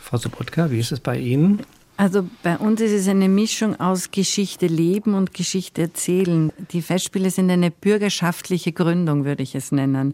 Frau 0.00 0.16
Sobotka, 0.16 0.70
wie 0.70 0.78
ist 0.78 0.92
es 0.92 1.00
bei 1.00 1.18
Ihnen? 1.18 1.58
Also 1.96 2.24
bei 2.44 2.56
uns 2.56 2.80
ist 2.80 2.92
es 2.92 3.08
eine 3.08 3.28
Mischung 3.28 3.80
aus 3.80 4.12
Geschichte 4.12 4.68
leben 4.68 5.14
und 5.14 5.34
Geschichte 5.34 5.82
erzählen. 5.82 6.52
Die 6.70 6.82
Festspiele 6.82 7.32
sind 7.32 7.50
eine 7.50 7.72
bürgerschaftliche 7.72 8.70
Gründung, 8.70 9.24
würde 9.24 9.42
ich 9.42 9.56
es 9.56 9.72
nennen. 9.72 10.12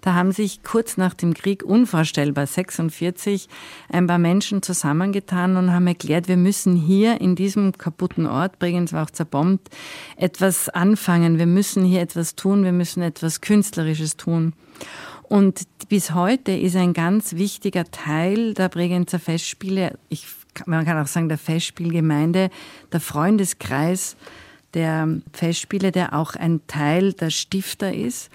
Da 0.00 0.14
haben 0.14 0.32
sich 0.32 0.62
kurz 0.62 0.96
nach 0.96 1.14
dem 1.14 1.34
Krieg 1.34 1.62
unvorstellbar 1.62 2.46
46 2.46 3.48
ein 3.88 4.06
paar 4.06 4.18
Menschen 4.18 4.62
zusammengetan 4.62 5.56
und 5.56 5.72
haben 5.72 5.86
erklärt, 5.86 6.28
wir 6.28 6.36
müssen 6.36 6.76
hier 6.76 7.20
in 7.20 7.34
diesem 7.34 7.72
kaputten 7.72 8.26
Ort, 8.26 8.58
Bregenz 8.58 8.92
war 8.92 9.04
auch 9.04 9.10
zerbombt, 9.10 9.68
etwas 10.16 10.68
anfangen. 10.68 11.38
Wir 11.38 11.46
müssen 11.46 11.84
hier 11.84 12.00
etwas 12.00 12.34
tun. 12.34 12.64
Wir 12.64 12.72
müssen 12.72 13.02
etwas 13.02 13.40
Künstlerisches 13.40 14.16
tun. 14.16 14.52
Und 15.22 15.62
bis 15.88 16.14
heute 16.14 16.52
ist 16.52 16.76
ein 16.76 16.94
ganz 16.94 17.34
wichtiger 17.34 17.84
Teil 17.84 18.54
der 18.54 18.68
Bregenzer 18.68 19.18
Festspiele, 19.18 19.98
ich, 20.08 20.26
man 20.64 20.86
kann 20.86 20.98
auch 20.98 21.06
sagen 21.06 21.28
der 21.28 21.38
Festspielgemeinde, 21.38 22.50
der 22.92 23.00
Freundeskreis 23.00 24.16
der 24.74 25.08
Festspiele, 25.32 25.92
der 25.92 26.14
auch 26.14 26.34
ein 26.34 26.60
Teil 26.66 27.12
der 27.12 27.30
Stifter 27.30 27.92
ist. 27.92 28.30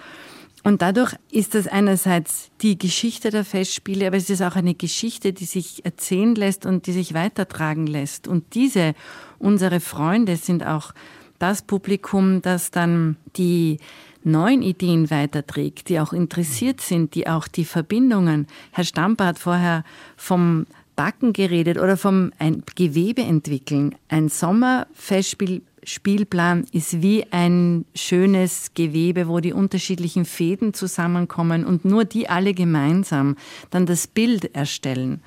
Und 0.64 0.82
dadurch 0.82 1.14
ist 1.30 1.56
das 1.56 1.68
einerseits 1.68 2.50
die 2.62 2.78
Geschichte 2.78 3.30
der 3.30 3.44
Festspiele, 3.44 4.08
aber 4.08 4.16
es 4.16 4.30
ist 4.30 4.42
auch 4.42 4.56
eine 4.56 4.76
Geschichte, 4.76 5.34
die 5.34 5.46
sich 5.46 5.84
erzählen 5.84 6.36
lässt 6.36 6.66
und 6.66 6.88
die 6.88 6.94
sich 6.94 7.14
weitertragen 7.14 7.86
lässt. 7.86 8.30
Und 8.30 8.56
diese, 8.56 8.94
unsere 9.40 9.82
Freunde, 9.82 10.38
sind 10.38 10.66
auch 10.66 10.94
das 11.38 11.64
Publikum, 11.64 12.42
das 12.42 12.72
dann 12.72 13.18
die 13.36 13.80
neuen 14.24 14.62
Ideen 14.62 15.12
weiterträgt, 15.12 15.90
die 15.90 16.00
auch 16.00 16.14
interessiert 16.14 16.80
sind, 16.80 17.14
die 17.16 17.28
auch 17.28 17.50
die 17.50 17.66
Verbindungen. 17.66 18.48
Herr 18.72 18.86
Stamper 18.86 19.26
hat 19.26 19.40
vorher 19.40 19.84
vom 20.16 20.66
Backen 20.96 21.34
geredet 21.34 21.78
oder 21.78 21.98
vom 21.98 22.32
ein 22.40 22.64
Gewebe 22.76 23.22
entwickeln. 23.22 23.96
Ein 24.08 24.30
Sommerfestspiel 24.30 25.62
Spielplan 25.86 26.66
ist 26.72 27.02
wie 27.02 27.26
ein 27.32 27.86
schönes 27.96 28.72
Gewebe, 28.74 29.28
wo 29.28 29.40
die 29.40 29.54
unterschiedlichen 29.54 30.26
Fäden 30.26 30.74
zusammenkommen 30.74 31.66
und 31.66 31.86
nur 31.86 32.06
die 32.06 32.30
alle 32.30 32.54
gemeinsam 32.54 33.36
dann 33.70 33.86
das 33.86 34.08
Bild 34.08 34.56
erstellen. 34.56 35.22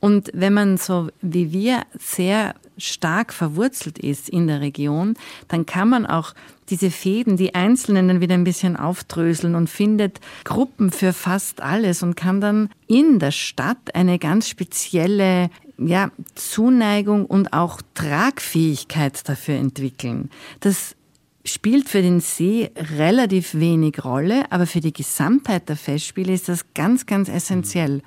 Und 0.00 0.30
wenn 0.34 0.52
man 0.52 0.76
so 0.76 1.08
wie 1.22 1.50
wir 1.52 1.82
sehr 1.98 2.54
stark 2.76 3.32
verwurzelt 3.32 3.98
ist 3.98 4.28
in 4.28 4.48
der 4.48 4.60
Region, 4.60 5.14
dann 5.48 5.64
kann 5.64 5.88
man 5.88 6.04
auch 6.04 6.34
diese 6.68 6.90
Fäden, 6.90 7.36
die 7.36 7.54
Einzelnen 7.54 8.08
dann 8.08 8.20
wieder 8.20 8.34
ein 8.34 8.44
bisschen 8.44 8.76
aufdröseln 8.76 9.54
und 9.54 9.70
findet 9.70 10.20
Gruppen 10.44 10.90
für 10.90 11.12
fast 11.12 11.62
alles 11.62 12.02
und 12.02 12.16
kann 12.16 12.40
dann 12.40 12.70
in 12.86 13.18
der 13.18 13.30
Stadt 13.30 13.94
eine 13.94 14.18
ganz 14.18 14.48
spezielle 14.48 15.50
ja, 15.78 16.10
Zuneigung 16.34 17.26
und 17.26 17.52
auch 17.52 17.80
Tragfähigkeit 17.94 19.28
dafür 19.28 19.56
entwickeln. 19.56 20.30
Das 20.60 20.96
spielt 21.44 21.88
für 21.88 22.02
den 22.02 22.20
See 22.20 22.70
relativ 22.96 23.54
wenig 23.54 24.04
Rolle, 24.04 24.50
aber 24.50 24.66
für 24.66 24.80
die 24.80 24.92
Gesamtheit 24.92 25.68
der 25.68 25.76
Festspiele 25.76 26.32
ist 26.32 26.48
das 26.48 26.64
ganz, 26.74 27.06
ganz 27.06 27.28
essentiell. 27.28 28.02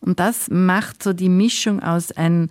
Und 0.00 0.20
das 0.20 0.48
macht 0.50 1.02
so 1.02 1.12
die 1.12 1.28
Mischung 1.28 1.82
aus 1.82 2.12
ein 2.12 2.50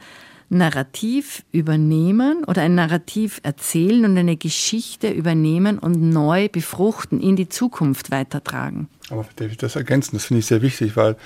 Narrativ 0.49 1.43
übernehmen 1.51 2.45
oder 2.45 2.61
ein 2.61 2.75
Narrativ 2.75 3.41
erzählen 3.43 4.05
und 4.05 4.17
eine 4.17 4.37
Geschichte 4.37 5.09
übernehmen 5.09 5.77
und 5.77 6.01
neu 6.01 6.47
befruchten, 6.47 7.19
in 7.19 7.35
die 7.35 7.49
Zukunft 7.49 8.11
weitertragen. 8.11 8.87
Aber 9.09 9.25
das 9.57 9.75
ergänzen, 9.75 10.15
das 10.15 10.25
finde 10.25 10.39
ich 10.39 10.45
sehr 10.45 10.61
wichtig, 10.61 10.95
weil 10.95 11.17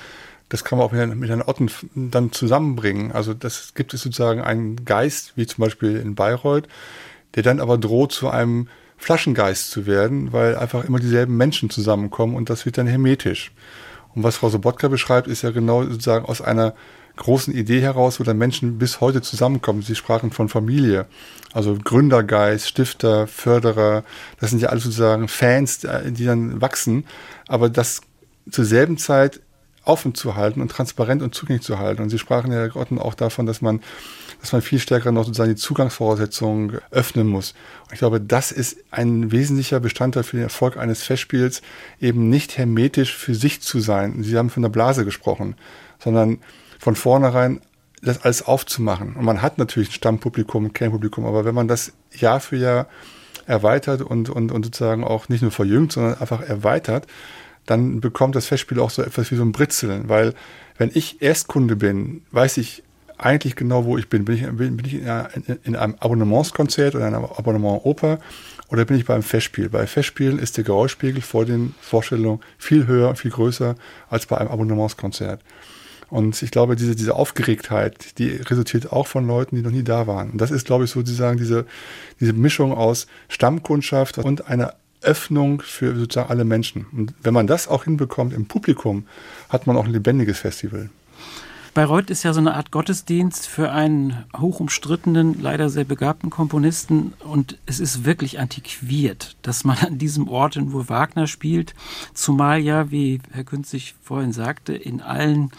das 0.52 0.64
kann 0.64 0.78
man 0.78 0.86
auch 0.86 0.92
mit, 0.92 1.30
den 1.30 1.40
Orten 1.40 1.70
dann 1.94 2.30
zusammenbringen. 2.30 3.10
Also 3.10 3.32
das 3.32 3.72
gibt 3.74 3.94
es 3.94 4.02
sozusagen 4.02 4.42
einen 4.42 4.84
Geist, 4.84 5.32
wie 5.34 5.46
zum 5.46 5.62
Beispiel 5.62 5.96
in 5.96 6.14
Bayreuth, 6.14 6.68
der 7.34 7.42
dann 7.42 7.58
aber 7.58 7.78
droht 7.78 8.12
zu 8.12 8.28
einem 8.28 8.68
Flaschengeist 8.98 9.70
zu 9.70 9.86
werden, 9.86 10.34
weil 10.34 10.56
einfach 10.56 10.84
immer 10.84 10.98
dieselben 10.98 11.38
Menschen 11.38 11.70
zusammenkommen 11.70 12.36
und 12.36 12.50
das 12.50 12.66
wird 12.66 12.76
dann 12.76 12.86
hermetisch. 12.86 13.52
Und 14.14 14.24
was 14.24 14.36
Frau 14.36 14.50
Sobotka 14.50 14.88
beschreibt, 14.88 15.26
ist 15.26 15.40
ja 15.40 15.52
genau 15.52 15.84
sozusagen 15.84 16.26
aus 16.26 16.42
einer 16.42 16.74
großen 17.16 17.54
Idee 17.54 17.80
heraus, 17.80 18.20
wo 18.20 18.24
dann 18.24 18.36
Menschen 18.36 18.76
bis 18.76 19.00
heute 19.00 19.22
zusammenkommen. 19.22 19.80
Sie 19.80 19.94
sprachen 19.94 20.32
von 20.32 20.50
Familie, 20.50 21.06
also 21.54 21.78
Gründergeist, 21.82 22.68
Stifter, 22.68 23.26
Förderer, 23.26 24.04
das 24.38 24.50
sind 24.50 24.60
ja 24.60 24.68
alles 24.68 24.84
sozusagen 24.84 25.28
Fans, 25.28 25.78
die 25.78 26.26
dann 26.26 26.60
wachsen, 26.60 27.04
aber 27.48 27.70
das 27.70 28.02
zur 28.50 28.66
selben 28.66 28.98
Zeit 28.98 29.40
offen 29.84 30.14
zu 30.14 30.36
halten 30.36 30.60
und 30.60 30.70
transparent 30.70 31.22
und 31.22 31.34
zugänglich 31.34 31.64
zu 31.64 31.78
halten. 31.78 32.02
Und 32.02 32.10
Sie 32.10 32.18
sprachen 32.18 32.52
ja 32.52 32.58
Herr 32.58 32.68
Grotten 32.68 32.98
auch 32.98 33.14
davon, 33.14 33.46
dass 33.46 33.60
man, 33.62 33.80
dass 34.40 34.52
man 34.52 34.62
viel 34.62 34.78
stärker 34.78 35.12
noch 35.12 35.24
sozusagen 35.24 35.50
die 35.50 35.56
Zugangsvoraussetzungen 35.56 36.78
öffnen 36.90 37.26
muss. 37.26 37.54
Und 37.86 37.94
ich 37.94 37.98
glaube, 37.98 38.20
das 38.20 38.52
ist 38.52 38.78
ein 38.90 39.32
wesentlicher 39.32 39.80
Bestandteil 39.80 40.22
für 40.22 40.36
den 40.36 40.44
Erfolg 40.44 40.76
eines 40.76 41.02
Festspiels, 41.02 41.62
eben 42.00 42.28
nicht 42.28 42.58
hermetisch 42.58 43.16
für 43.16 43.34
sich 43.34 43.60
zu 43.60 43.80
sein. 43.80 44.22
Sie 44.22 44.36
haben 44.36 44.50
von 44.50 44.62
der 44.62 44.70
Blase 44.70 45.04
gesprochen, 45.04 45.56
sondern 45.98 46.38
von 46.78 46.94
vornherein 46.94 47.60
das 48.02 48.24
alles 48.24 48.42
aufzumachen. 48.42 49.14
Und 49.14 49.24
man 49.24 49.42
hat 49.42 49.58
natürlich 49.58 49.90
ein 49.90 49.92
Stammpublikum, 49.92 50.66
ein 50.66 50.72
Kernpublikum, 50.72 51.24
aber 51.24 51.44
wenn 51.44 51.54
man 51.54 51.68
das 51.68 51.92
Jahr 52.12 52.40
für 52.40 52.56
Jahr 52.56 52.86
erweitert 53.46 54.02
und, 54.02 54.28
und, 54.30 54.52
und 54.52 54.64
sozusagen 54.64 55.04
auch 55.04 55.28
nicht 55.28 55.42
nur 55.42 55.50
verjüngt, 55.50 55.92
sondern 55.92 56.20
einfach 56.20 56.42
erweitert, 56.42 57.06
dann 57.66 58.00
bekommt 58.00 58.34
das 58.36 58.46
Festspiel 58.46 58.80
auch 58.80 58.90
so 58.90 59.02
etwas 59.02 59.30
wie 59.30 59.36
so 59.36 59.42
ein 59.42 59.52
Britzeln, 59.52 60.08
weil 60.08 60.34
wenn 60.78 60.90
ich 60.94 61.22
Erstkunde 61.22 61.76
bin, 61.76 62.22
weiß 62.30 62.56
ich 62.56 62.82
eigentlich 63.18 63.56
genau, 63.56 63.84
wo 63.84 63.98
ich 63.98 64.08
bin. 64.08 64.24
Bin 64.24 64.34
ich, 64.36 64.46
bin, 64.50 64.78
ich 64.84 64.94
in, 64.94 65.58
in, 65.64 65.76
einem 65.76 65.94
Abonnementskonzert 65.98 66.94
oder 66.94 67.06
einem 67.06 67.24
Abonnement 67.24 67.84
Oper 67.84 68.18
oder 68.68 68.84
bin 68.84 68.96
ich 68.96 69.04
beim 69.04 69.22
Festspiel? 69.22 69.68
Bei 69.68 69.86
Festspielen 69.86 70.38
ist 70.38 70.56
der 70.56 70.64
Geräuschspiegel 70.64 71.22
vor 71.22 71.44
den 71.44 71.74
Vorstellungen 71.80 72.40
viel 72.58 72.86
höher, 72.86 73.14
viel 73.14 73.30
größer 73.30 73.76
als 74.08 74.26
bei 74.26 74.38
einem 74.38 74.50
Abonnementskonzert. 74.50 75.40
Und 76.08 76.42
ich 76.42 76.50
glaube, 76.50 76.76
diese, 76.76 76.94
diese 76.94 77.14
Aufgeregtheit, 77.14 78.18
die 78.18 78.28
resultiert 78.28 78.92
auch 78.92 79.06
von 79.06 79.26
Leuten, 79.26 79.56
die 79.56 79.62
noch 79.62 79.70
nie 79.70 79.82
da 79.82 80.06
waren. 80.06 80.30
Und 80.30 80.40
das 80.42 80.50
ist, 80.50 80.66
glaube 80.66 80.84
ich, 80.84 80.90
sozusagen 80.90 81.38
diese, 81.38 81.64
diese 82.20 82.34
Mischung 82.34 82.74
aus 82.74 83.06
Stammkundschaft 83.28 84.18
und 84.18 84.46
einer 84.46 84.74
Öffnung 85.02 85.62
für 85.62 85.94
sozusagen 85.94 86.30
alle 86.30 86.44
Menschen. 86.44 86.86
Und 86.92 87.14
wenn 87.22 87.34
man 87.34 87.46
das 87.46 87.68
auch 87.68 87.84
hinbekommt 87.84 88.32
im 88.32 88.46
Publikum, 88.46 89.06
hat 89.48 89.66
man 89.66 89.76
auch 89.76 89.84
ein 89.84 89.92
lebendiges 89.92 90.38
Festival. 90.38 90.90
Bayreuth 91.74 92.10
ist 92.10 92.22
ja 92.22 92.34
so 92.34 92.40
eine 92.40 92.52
Art 92.52 92.70
Gottesdienst 92.70 93.46
für 93.46 93.72
einen 93.72 94.26
hochumstrittenen, 94.36 95.40
leider 95.40 95.70
sehr 95.70 95.84
begabten 95.84 96.28
Komponisten 96.28 97.14
und 97.20 97.58
es 97.64 97.80
ist 97.80 98.04
wirklich 98.04 98.38
antiquiert, 98.38 99.36
dass 99.40 99.64
man 99.64 99.78
an 99.78 99.96
diesem 99.96 100.28
Ort 100.28 100.56
in 100.56 100.70
Wagner 100.70 101.26
spielt, 101.26 101.74
zumal 102.12 102.58
ja, 102.58 102.90
wie 102.90 103.22
Herr 103.30 103.44
Künzig 103.44 103.94
vorhin 104.02 104.34
sagte, 104.34 104.74
in 104.74 105.00
allen 105.00 105.50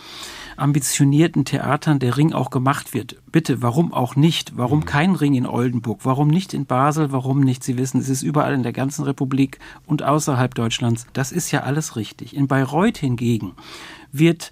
ambitionierten 0.58 1.46
Theatern 1.46 2.00
der 2.00 2.18
Ring 2.18 2.34
auch 2.34 2.50
gemacht 2.50 2.94
wird. 2.94 3.18
Bitte, 3.32 3.62
warum 3.62 3.94
auch 3.94 4.16
nicht? 4.16 4.58
Warum 4.58 4.80
mhm. 4.80 4.86
kein 4.86 5.16
Ring 5.16 5.34
in 5.34 5.46
Oldenburg? 5.46 6.02
Warum 6.04 6.28
nicht 6.28 6.54
in 6.54 6.66
Basel? 6.66 7.12
Warum 7.12 7.42
nicht? 7.42 7.64
Sie 7.64 7.78
wissen, 7.78 8.00
es 8.00 8.10
ist 8.10 8.24
überall 8.24 8.54
in 8.54 8.64
der 8.64 8.74
ganzen 8.74 9.04
Republik 9.04 9.60
und 9.86 10.04
außerhalb 10.04 10.54
Deutschlands. 10.56 11.08
Das 11.14 11.32
ist 11.32 11.52
ja 11.52 11.62
alles 11.62 11.96
richtig. 11.96 12.36
In 12.36 12.48
Bayreuth 12.48 12.98
hingegen 12.98 13.54
wird 14.12 14.52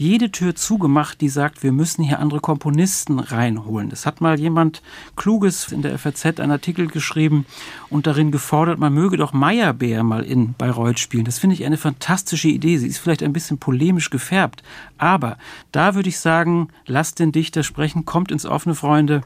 jede 0.00 0.32
Tür 0.32 0.54
zugemacht, 0.54 1.20
die 1.20 1.28
sagt, 1.28 1.62
wir 1.62 1.72
müssen 1.72 2.02
hier 2.02 2.20
andere 2.20 2.40
Komponisten 2.40 3.18
reinholen. 3.18 3.90
Es 3.92 4.06
hat 4.06 4.22
mal 4.22 4.40
jemand 4.40 4.80
Kluges 5.14 5.70
in 5.70 5.82
der 5.82 5.98
FAZ 5.98 6.40
einen 6.40 6.52
Artikel 6.52 6.86
geschrieben 6.86 7.44
und 7.90 8.06
darin 8.06 8.30
gefordert, 8.30 8.78
man 8.78 8.94
möge 8.94 9.18
doch 9.18 9.34
Meyerbeer 9.34 10.02
mal 10.02 10.24
in 10.24 10.54
Bayreuth 10.54 10.98
spielen. 10.98 11.26
Das 11.26 11.38
finde 11.38 11.52
ich 11.52 11.66
eine 11.66 11.76
fantastische 11.76 12.48
Idee. 12.48 12.78
Sie 12.78 12.86
ist 12.86 12.96
vielleicht 12.96 13.22
ein 13.22 13.34
bisschen 13.34 13.58
polemisch 13.58 14.08
gefärbt, 14.08 14.62
aber 14.96 15.36
da 15.70 15.94
würde 15.94 16.08
ich 16.08 16.18
sagen, 16.18 16.68
lasst 16.86 17.18
den 17.18 17.30
Dichter 17.30 17.62
sprechen, 17.62 18.06
kommt 18.06 18.32
ins 18.32 18.46
offene 18.46 18.74
Freunde 18.74 19.20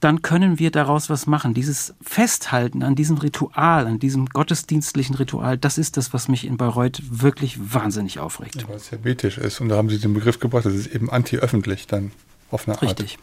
dann 0.00 0.22
können 0.22 0.58
wir 0.58 0.70
daraus 0.70 1.10
was 1.10 1.26
machen. 1.26 1.52
Dieses 1.54 1.94
Festhalten 2.00 2.82
an 2.82 2.94
diesem 2.94 3.18
Ritual, 3.18 3.86
an 3.86 3.98
diesem 3.98 4.26
gottesdienstlichen 4.26 5.14
Ritual, 5.14 5.58
das 5.58 5.76
ist 5.76 5.96
das, 5.98 6.14
was 6.14 6.28
mich 6.28 6.46
in 6.46 6.56
Bayreuth 6.56 7.02
wirklich 7.10 7.74
wahnsinnig 7.74 8.18
aufregt. 8.18 8.62
Ja, 8.62 8.68
weil 8.68 8.76
es 8.76 8.90
hermetisch 8.90 9.36
ist. 9.38 9.60
Und 9.60 9.68
da 9.68 9.76
haben 9.76 9.90
Sie 9.90 9.98
den 9.98 10.14
Begriff 10.14 10.40
gebracht, 10.40 10.64
das 10.64 10.74
ist 10.74 10.86
eben 10.86 11.10
anti-öffentlich 11.10 11.86
dann 11.86 12.12
auf 12.50 12.66
eine 12.66 12.76
Art. 12.76 12.82
Richtig. 12.82 13.18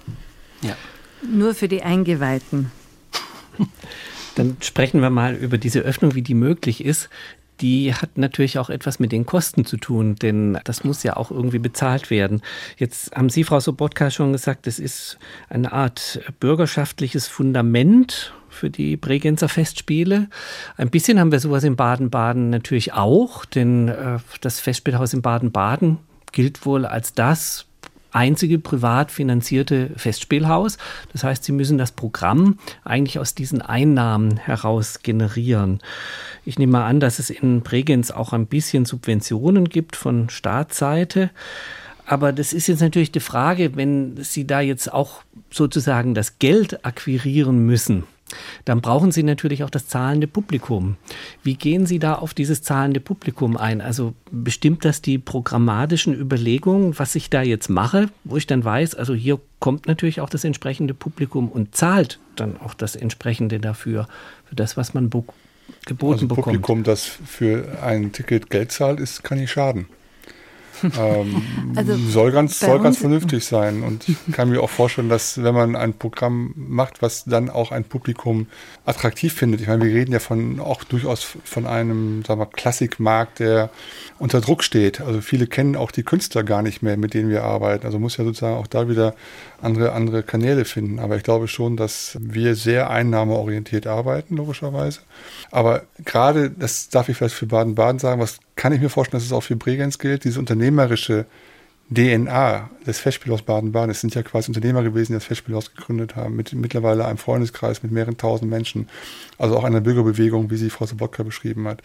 Ja. 0.62 0.76
Nur 1.28 1.56
für 1.56 1.68
die 1.68 1.82
Eingeweihten. 1.82 2.72
Dann 4.36 4.58
sprechen 4.62 5.02
wir 5.02 5.10
mal 5.10 5.34
über 5.34 5.58
diese 5.58 5.80
Öffnung, 5.80 6.14
wie 6.14 6.22
die 6.22 6.36
möglich 6.36 6.86
ist 6.86 7.10
die 7.62 7.94
hat 7.94 8.18
natürlich 8.18 8.60
auch 8.60 8.70
etwas 8.70 9.00
mit 9.00 9.12
den 9.12 9.26
Kosten 9.26 9.66
zu 9.66 9.78
tun, 9.78 10.16
denn 10.16 10.60
das 10.64 10.84
muss 10.84 11.04
ja 11.04 11.18
auch 11.18 11.32
irgendwie 11.32 11.60
bezahlt 11.60 12.10
werden. 12.10 12.42
Jetzt 12.78 13.16
haben 13.16 13.30
Sie, 13.30 13.44
Frau 13.44 13.60
Sobotka, 13.60 14.12
schon 14.12 14.34
gesagt, 14.34 14.68
es 14.68 14.80
ist 14.80 15.18
eine 15.50 15.72
Art 15.72 16.20
bürgerschaftliches 16.40 17.28
Fundament 17.28 18.34
für 18.50 18.70
die 18.70 18.98
Bregenzer 18.98 19.50
Festspiele. 19.50 20.30
Ein 20.78 20.90
bisschen 20.90 21.20
haben 21.20 21.32
wir 21.32 21.40
sowas 21.40 21.64
in 21.64 21.76
Baden-Baden 21.76 22.50
natürlich 22.50 22.94
auch, 22.94 23.46
denn 23.46 23.88
äh, 23.88 24.18
das 24.42 24.60
Festspielhaus 24.60 25.14
in 25.14 25.22
Baden-Baden 25.22 26.00
gilt 26.32 26.66
wohl 26.66 26.86
als 26.86 27.14
das 27.14 27.66
einzige 28.12 28.60
privat 28.60 29.12
finanzierte 29.12 29.92
Festspielhaus. 29.96 30.78
Das 31.12 31.24
heißt, 31.24 31.44
sie 31.44 31.52
müssen 31.52 31.78
das 31.78 31.92
Programm 31.92 32.60
eigentlich 32.84 33.20
aus 33.20 33.36
diesen 33.36 33.62
Einnahmen 33.62 34.38
heraus 34.38 35.02
generieren. 35.04 35.80
Ich 36.46 36.58
nehme 36.60 36.74
mal 36.74 36.86
an, 36.86 37.00
dass 37.00 37.20
es 37.20 37.30
in 37.30 37.62
Bregenz 37.62 38.12
auch 38.12 38.34
ein 38.34 38.48
bisschen 38.48 38.86
Subventionen 38.86 39.70
gibt 39.70 39.96
von 39.96 40.30
Staatsseite. 40.30 41.30
Aber 42.06 42.32
das 42.32 42.54
ist 42.54 42.68
jetzt 42.68 42.82
natürlich 42.82 43.12
die 43.12 43.20
Frage, 43.20 43.76
wenn 43.76 44.16
Sie 44.24 44.48
da 44.48 44.62
jetzt 44.62 44.92
auch 44.92 45.24
sozusagen 45.52 46.14
das 46.14 46.40
Geld 46.40 46.86
akquirieren 46.86 47.66
müssen, 47.66 48.06
dann 48.66 48.82
brauchen 48.82 49.12
Sie 49.12 49.24
natürlich 49.24 49.64
auch 49.64 49.70
das 49.70 49.88
zahlende 49.88 50.28
Publikum. 50.28 50.98
Wie 51.44 51.56
gehen 51.56 51.86
Sie 51.86 52.00
da 52.00 52.16
auf 52.16 52.34
dieses 52.34 52.62
zahlende 52.62 53.00
Publikum 53.00 53.58
ein? 53.58 53.82
Also 53.82 54.14
bestimmt 54.32 54.86
das 54.86 55.02
die 55.02 55.18
programmatischen 55.18 56.14
Überlegungen, 56.14 56.98
was 57.00 57.16
ich 57.16 57.30
da 57.30 57.42
jetzt 57.42 57.70
mache, 57.70 58.10
wo 58.24 58.38
ich 58.38 58.48
dann 58.48 58.64
weiß, 58.64 58.96
also 58.96 59.14
hier 59.14 59.40
kommt 59.60 59.88
natürlich 59.88 60.22
auch 60.22 60.30
das 60.30 60.44
entsprechende 60.44 60.94
Publikum 60.94 61.50
und 61.50 61.76
zahlt 61.76 62.20
dann 62.36 62.60
auch 62.60 62.74
das 62.74 62.96
entsprechende 62.96 63.60
dafür, 63.60 64.08
für 64.46 64.56
das, 64.56 64.78
was 64.78 64.94
man 64.94 65.10
geboten 65.10 65.34
also 66.14 66.28
bekommt. 66.28 66.46
Publikum, 66.46 66.84
das 66.84 67.06
für 67.06 67.82
ein 67.82 68.12
Ticket 68.12 68.50
Geld 68.50 68.72
zahlt, 68.72 69.00
ist, 69.00 69.24
kann 69.24 69.40
nicht 69.40 69.52
schaden 69.52 69.88
ähm, 70.84 71.42
also 71.76 71.96
soll 71.96 72.32
ganz, 72.32 72.60
soll 72.60 72.80
ganz 72.80 72.98
vernünftig 72.98 73.46
sein. 73.46 73.84
Und 73.84 74.08
ich 74.10 74.18
kann 74.32 74.50
mir 74.50 74.62
auch 74.62 74.70
vorstellen, 74.70 75.10
dass 75.10 75.42
wenn 75.44 75.54
man 75.54 75.76
ein 75.76 75.94
Programm 75.94 76.54
macht, 76.56 77.02
was 77.02 77.26
dann 77.26 77.50
auch 77.50 77.72
ein 77.72 77.84
Publikum 77.84 78.48
attraktiv 78.86 79.34
findet. 79.34 79.62
Ich 79.62 79.68
meine, 79.68 79.84
wir 79.84 79.94
reden 79.94 80.12
ja 80.12 80.20
von 80.20 80.60
auch 80.60 80.84
durchaus 80.84 81.38
von 81.44 81.66
einem, 81.66 82.24
sagen 82.26 82.40
wir, 82.40 82.46
Klassikmarkt, 82.48 83.40
der 83.40 83.70
unter 84.20 84.42
Druck 84.42 84.64
steht. 84.64 85.02
Also 85.02 85.22
viele 85.22 85.48
kennen 85.48 85.76
auch 85.76 85.92
die 85.92 86.04
Künstler 86.04 86.44
gar 86.44 86.62
nicht 86.62 86.82
mehr, 86.82 86.98
mit 86.98 87.14
denen 87.14 87.30
wir 87.30 87.44
arbeiten. 87.44 87.86
Also 87.86 88.00
muss 88.00 88.18
ja 88.18 88.24
sozusagen 88.24 88.58
auch 88.58 88.68
da 88.68 88.90
wieder 88.90 89.16
andere, 89.62 89.94
andere 89.94 90.24
Kanäle 90.24 90.66
finden. 90.66 91.00
Aber 91.00 91.18
ich 91.18 91.24
glaube 91.24 91.48
schon, 91.48 91.78
dass 91.78 92.18
wir 92.20 92.56
sehr 92.56 92.90
einnahmeorientiert 92.90 93.88
arbeiten, 93.88 94.38
logischerweise. 94.38 95.00
Aber 95.52 95.84
gerade, 96.04 96.50
das 96.50 96.90
darf 96.90 97.10
ich 97.10 97.18
vielleicht 97.18 97.36
für 97.36 97.46
Baden-Baden 97.46 98.00
sagen, 98.00 98.22
was 98.22 98.40
kann 98.58 98.74
ich 98.74 98.82
mir 98.82 98.90
vorstellen, 98.90 99.20
dass 99.20 99.26
es 99.26 99.32
auch 99.32 99.44
für 99.44 99.56
Bregenz 99.56 100.00
gilt, 100.00 100.26
diese 100.26 100.40
unternehmerische 100.40 101.26
DNA 101.90 102.70
des 102.86 103.00
Festspielhaus 103.00 103.44
Baden-Baden. 103.44 103.92
Es 103.92 104.02
sind 104.02 104.14
ja 104.14 104.22
quasi 104.22 104.50
Unternehmer 104.50 104.84
gewesen, 104.84 105.14
die 105.14 105.18
das 105.18 105.24
Festspielhaus 105.24 105.74
gegründet 105.74 106.18
haben, 106.18 106.36
mit 106.36 106.52
mittlerweile 106.54 107.06
einem 107.06 107.18
Freundeskreis 107.18 107.82
mit 107.82 107.94
mehreren 107.94 108.18
tausend 108.18 108.52
Menschen, 108.52 108.90
also 109.38 109.56
auch 109.56 109.64
einer 109.64 109.80
Bürgerbewegung, 109.80 110.52
wie 110.52 110.58
sie 110.58 110.70
Frau 110.70 110.86
Sobotka 110.86 111.24
beschrieben 111.24 111.66
hat. 111.68 111.82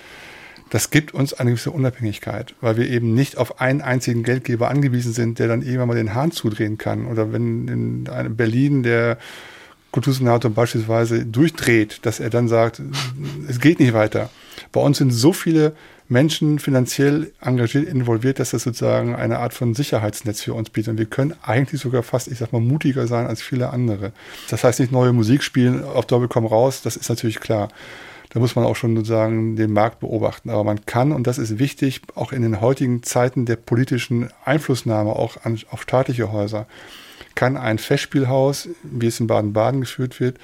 Das 0.70 0.90
gibt 0.90 1.14
uns 1.14 1.34
eine 1.34 1.50
gewisse 1.50 1.70
Unabhängigkeit, 1.70 2.54
weil 2.60 2.78
wir 2.78 2.88
eben 2.88 3.14
nicht 3.14 3.36
auf 3.36 3.60
einen 3.60 3.82
einzigen 3.82 4.22
Geldgeber 4.22 4.70
angewiesen 4.70 5.12
sind, 5.12 5.38
der 5.38 5.46
dann 5.46 5.62
irgendwann 5.62 5.88
mal 5.88 5.94
den 5.94 6.14
Hahn 6.14 6.32
zudrehen 6.32 6.78
kann. 6.78 7.06
Oder 7.06 7.32
wenn 7.32 7.68
in 7.68 8.36
Berlin 8.36 8.82
der 8.82 9.18
Kultursenator 9.92 10.50
beispielsweise 10.50 11.26
durchdreht, 11.26 12.00
dass 12.06 12.18
er 12.18 12.30
dann 12.30 12.48
sagt, 12.48 12.80
es 13.48 13.60
geht 13.60 13.78
nicht 13.78 13.92
weiter. 13.92 14.30
Bei 14.72 14.80
uns 14.80 14.96
sind 14.96 15.10
so 15.10 15.34
viele 15.34 15.76
Menschen 16.12 16.58
finanziell 16.58 17.32
engagiert, 17.40 17.88
involviert, 17.88 18.38
dass 18.38 18.50
das 18.50 18.62
sozusagen 18.62 19.16
eine 19.16 19.38
Art 19.38 19.54
von 19.54 19.74
Sicherheitsnetz 19.74 20.42
für 20.42 20.54
uns 20.54 20.70
bietet. 20.70 20.92
Und 20.92 20.98
wir 20.98 21.06
können 21.06 21.34
eigentlich 21.42 21.80
sogar 21.80 22.02
fast, 22.02 22.28
ich 22.28 22.38
sag 22.38 22.52
mal, 22.52 22.60
mutiger 22.60 23.06
sein 23.06 23.26
als 23.26 23.42
viele 23.42 23.70
andere. 23.70 24.12
Das 24.50 24.62
heißt 24.62 24.78
nicht 24.78 24.92
neue 24.92 25.12
Musik 25.12 25.42
spielen, 25.42 25.82
auf 25.82 26.06
Doppel 26.06 26.28
komm 26.28 26.46
raus, 26.46 26.82
das 26.82 26.96
ist 26.96 27.08
natürlich 27.08 27.40
klar. 27.40 27.68
Da 28.28 28.40
muss 28.40 28.54
man 28.54 28.64
auch 28.64 28.76
schon 28.76 28.94
sozusagen 28.94 29.56
den 29.56 29.72
Markt 29.72 30.00
beobachten. 30.00 30.50
Aber 30.50 30.64
man 30.64 30.86
kann, 30.86 31.12
und 31.12 31.26
das 31.26 31.38
ist 31.38 31.58
wichtig, 31.58 32.02
auch 32.14 32.32
in 32.32 32.42
den 32.42 32.60
heutigen 32.60 33.02
Zeiten 33.02 33.46
der 33.46 33.56
politischen 33.56 34.30
Einflussnahme 34.44 35.10
auch 35.10 35.44
an, 35.44 35.58
auf 35.70 35.82
staatliche 35.82 36.30
Häuser, 36.30 36.66
kann 37.34 37.56
ein 37.56 37.78
Festspielhaus, 37.78 38.68
wie 38.82 39.06
es 39.06 39.18
in 39.18 39.26
Baden-Baden 39.26 39.80
geführt 39.80 40.20
wird, 40.20 40.38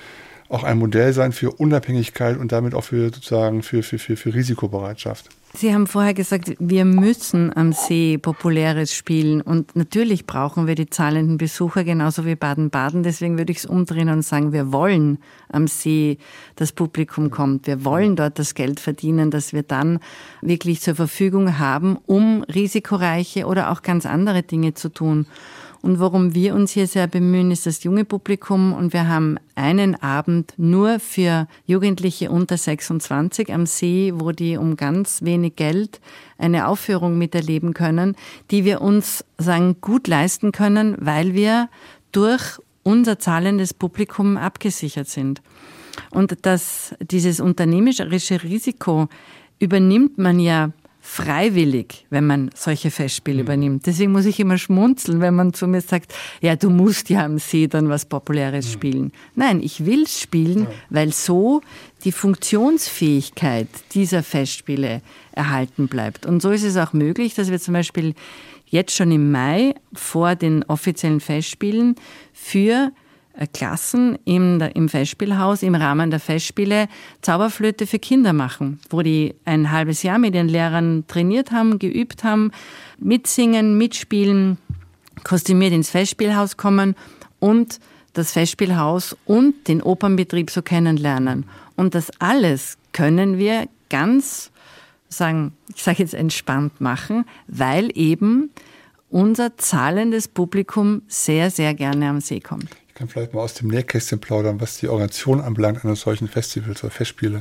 auch 0.48 0.64
ein 0.64 0.78
Modell 0.78 1.12
sein 1.12 1.32
für 1.32 1.50
Unabhängigkeit 1.50 2.38
und 2.38 2.52
damit 2.52 2.74
auch 2.74 2.84
für 2.84 3.06
sozusagen 3.06 3.62
für, 3.62 3.82
für, 3.82 3.98
für, 3.98 4.16
für 4.16 4.34
Risikobereitschaft. 4.34 5.28
Sie 5.54 5.74
haben 5.74 5.86
vorher 5.86 6.14
gesagt, 6.14 6.54
wir 6.58 6.84
müssen 6.84 7.56
am 7.56 7.72
See 7.72 8.18
populäres 8.18 8.94
spielen 8.94 9.40
und 9.40 9.74
natürlich 9.74 10.26
brauchen 10.26 10.66
wir 10.66 10.74
die 10.74 10.90
zahlenden 10.90 11.38
Besucher 11.38 11.84
genauso 11.84 12.26
wie 12.26 12.36
Baden-Baden. 12.36 13.02
Deswegen 13.02 13.38
würde 13.38 13.52
ich 13.52 13.58
es 13.58 13.66
umdrehen 13.66 14.10
und 14.10 14.22
sagen, 14.22 14.52
wir 14.52 14.72
wollen 14.72 15.18
am 15.48 15.66
See 15.66 16.18
das 16.56 16.72
Publikum 16.72 17.30
kommt. 17.30 17.66
Wir 17.66 17.84
wollen 17.84 18.14
dort 18.14 18.38
das 18.38 18.54
Geld 18.54 18.78
verdienen, 18.78 19.30
das 19.30 19.52
wir 19.52 19.62
dann 19.62 20.00
wirklich 20.42 20.80
zur 20.80 20.94
Verfügung 20.94 21.58
haben, 21.58 21.98
um 22.06 22.42
risikoreiche 22.42 23.46
oder 23.46 23.70
auch 23.70 23.82
ganz 23.82 24.06
andere 24.06 24.42
Dinge 24.42 24.74
zu 24.74 24.90
tun. 24.90 25.26
Und 25.80 26.00
worum 26.00 26.34
wir 26.34 26.54
uns 26.54 26.72
hier 26.72 26.86
sehr 26.86 27.06
bemühen, 27.06 27.50
ist 27.50 27.66
das 27.66 27.84
junge 27.84 28.04
Publikum. 28.04 28.72
Und 28.72 28.92
wir 28.92 29.08
haben 29.08 29.38
einen 29.54 29.94
Abend 29.94 30.54
nur 30.56 30.98
für 30.98 31.46
Jugendliche 31.66 32.30
unter 32.30 32.56
26 32.56 33.52
am 33.52 33.66
See, 33.66 34.12
wo 34.14 34.32
die 34.32 34.56
um 34.56 34.76
ganz 34.76 35.22
wenig 35.22 35.56
Geld 35.56 36.00
eine 36.36 36.66
Aufführung 36.66 37.16
miterleben 37.16 37.74
können, 37.74 38.16
die 38.50 38.64
wir 38.64 38.80
uns 38.80 39.24
sagen, 39.38 39.76
gut 39.80 40.08
leisten 40.08 40.52
können, 40.52 40.96
weil 40.98 41.34
wir 41.34 41.68
durch 42.12 42.58
unser 42.82 43.18
zahlendes 43.18 43.74
Publikum 43.74 44.36
abgesichert 44.36 45.08
sind. 45.08 45.42
Und 46.10 46.46
dass 46.46 46.94
dieses 47.00 47.40
unternehmerische 47.40 48.42
Risiko 48.42 49.08
übernimmt 49.58 50.18
man 50.18 50.40
ja 50.40 50.70
freiwillig, 51.10 52.04
wenn 52.10 52.26
man 52.26 52.50
solche 52.54 52.90
Festspiele 52.90 53.38
mhm. 53.38 53.42
übernimmt. 53.42 53.86
Deswegen 53.86 54.12
muss 54.12 54.26
ich 54.26 54.38
immer 54.38 54.58
schmunzeln, 54.58 55.22
wenn 55.22 55.34
man 55.34 55.54
zu 55.54 55.66
mir 55.66 55.80
sagt, 55.80 56.12
ja, 56.42 56.54
du 56.54 56.68
musst 56.68 57.08
ja 57.08 57.24
am 57.24 57.38
See 57.38 57.66
dann 57.66 57.88
was 57.88 58.04
Populäres 58.04 58.66
mhm. 58.66 58.70
spielen. 58.70 59.12
Nein, 59.34 59.62
ich 59.62 59.86
will 59.86 60.02
es 60.02 60.20
spielen, 60.20 60.64
ja. 60.64 60.70
weil 60.90 61.12
so 61.14 61.62
die 62.04 62.12
Funktionsfähigkeit 62.12 63.68
dieser 63.92 64.22
Festspiele 64.22 65.00
erhalten 65.32 65.88
bleibt. 65.88 66.26
Und 66.26 66.42
so 66.42 66.50
ist 66.50 66.62
es 66.62 66.76
auch 66.76 66.92
möglich, 66.92 67.34
dass 67.34 67.50
wir 67.50 67.58
zum 67.58 67.72
Beispiel 67.72 68.14
jetzt 68.66 68.94
schon 68.94 69.10
im 69.10 69.32
Mai 69.32 69.74
vor 69.94 70.34
den 70.34 70.62
offiziellen 70.64 71.20
Festspielen 71.20 71.96
für 72.34 72.92
Klassen 73.46 74.18
im, 74.24 74.60
im 74.60 74.88
Festspielhaus 74.88 75.62
im 75.62 75.74
Rahmen 75.74 76.10
der 76.10 76.20
Festspiele 76.20 76.88
Zauberflöte 77.22 77.86
für 77.86 77.98
Kinder 77.98 78.32
machen, 78.32 78.80
wo 78.90 79.02
die 79.02 79.34
ein 79.44 79.70
halbes 79.70 80.02
Jahr 80.02 80.18
mit 80.18 80.34
den 80.34 80.48
Lehrern 80.48 81.04
trainiert 81.06 81.52
haben, 81.52 81.78
geübt 81.78 82.24
haben, 82.24 82.50
mitsingen, 82.98 83.78
mitspielen, 83.78 84.58
kostümiert 85.24 85.72
ins 85.72 85.90
Festspielhaus 85.90 86.56
kommen 86.56 86.96
und 87.38 87.78
das 88.12 88.32
Festspielhaus 88.32 89.16
und 89.24 89.68
den 89.68 89.82
Opernbetrieb 89.82 90.50
so 90.50 90.62
kennenlernen. 90.62 91.46
Und 91.76 91.94
das 91.94 92.10
alles 92.18 92.76
können 92.92 93.38
wir 93.38 93.68
ganz, 93.88 94.50
sagen, 95.08 95.52
ich 95.74 95.82
sage 95.82 96.02
jetzt 96.02 96.14
entspannt 96.14 96.80
machen, 96.80 97.24
weil 97.46 97.96
eben 97.96 98.50
unser 99.10 99.56
zahlendes 99.56 100.28
Publikum 100.28 101.02
sehr, 101.06 101.50
sehr 101.50 101.74
gerne 101.74 102.08
am 102.08 102.20
See 102.20 102.40
kommt 102.40 102.68
kann 102.98 103.08
vielleicht 103.08 103.32
mal 103.32 103.42
aus 103.42 103.54
dem 103.54 103.68
Nähkästchen 103.68 104.18
plaudern, 104.18 104.60
was 104.60 104.78
die 104.78 104.88
Organisation 104.88 105.40
anbelangt 105.40 105.84
eines 105.84 106.00
solchen 106.00 106.26
Festivals 106.26 106.82
oder 106.82 106.90
Festspiele. 106.90 107.40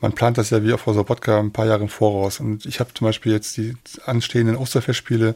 Man 0.00 0.12
plant 0.12 0.36
das 0.36 0.50
ja 0.50 0.64
wie 0.64 0.72
auf 0.72 0.84
Podcast 0.84 1.38
ein 1.38 1.52
paar 1.52 1.66
Jahre 1.66 1.82
im 1.82 1.88
Voraus. 1.88 2.40
Und 2.40 2.66
ich 2.66 2.80
habe 2.80 2.92
zum 2.92 3.06
Beispiel 3.06 3.32
jetzt 3.32 3.56
die 3.56 3.76
anstehenden 4.04 4.56
Osterfestspiele. 4.56 5.34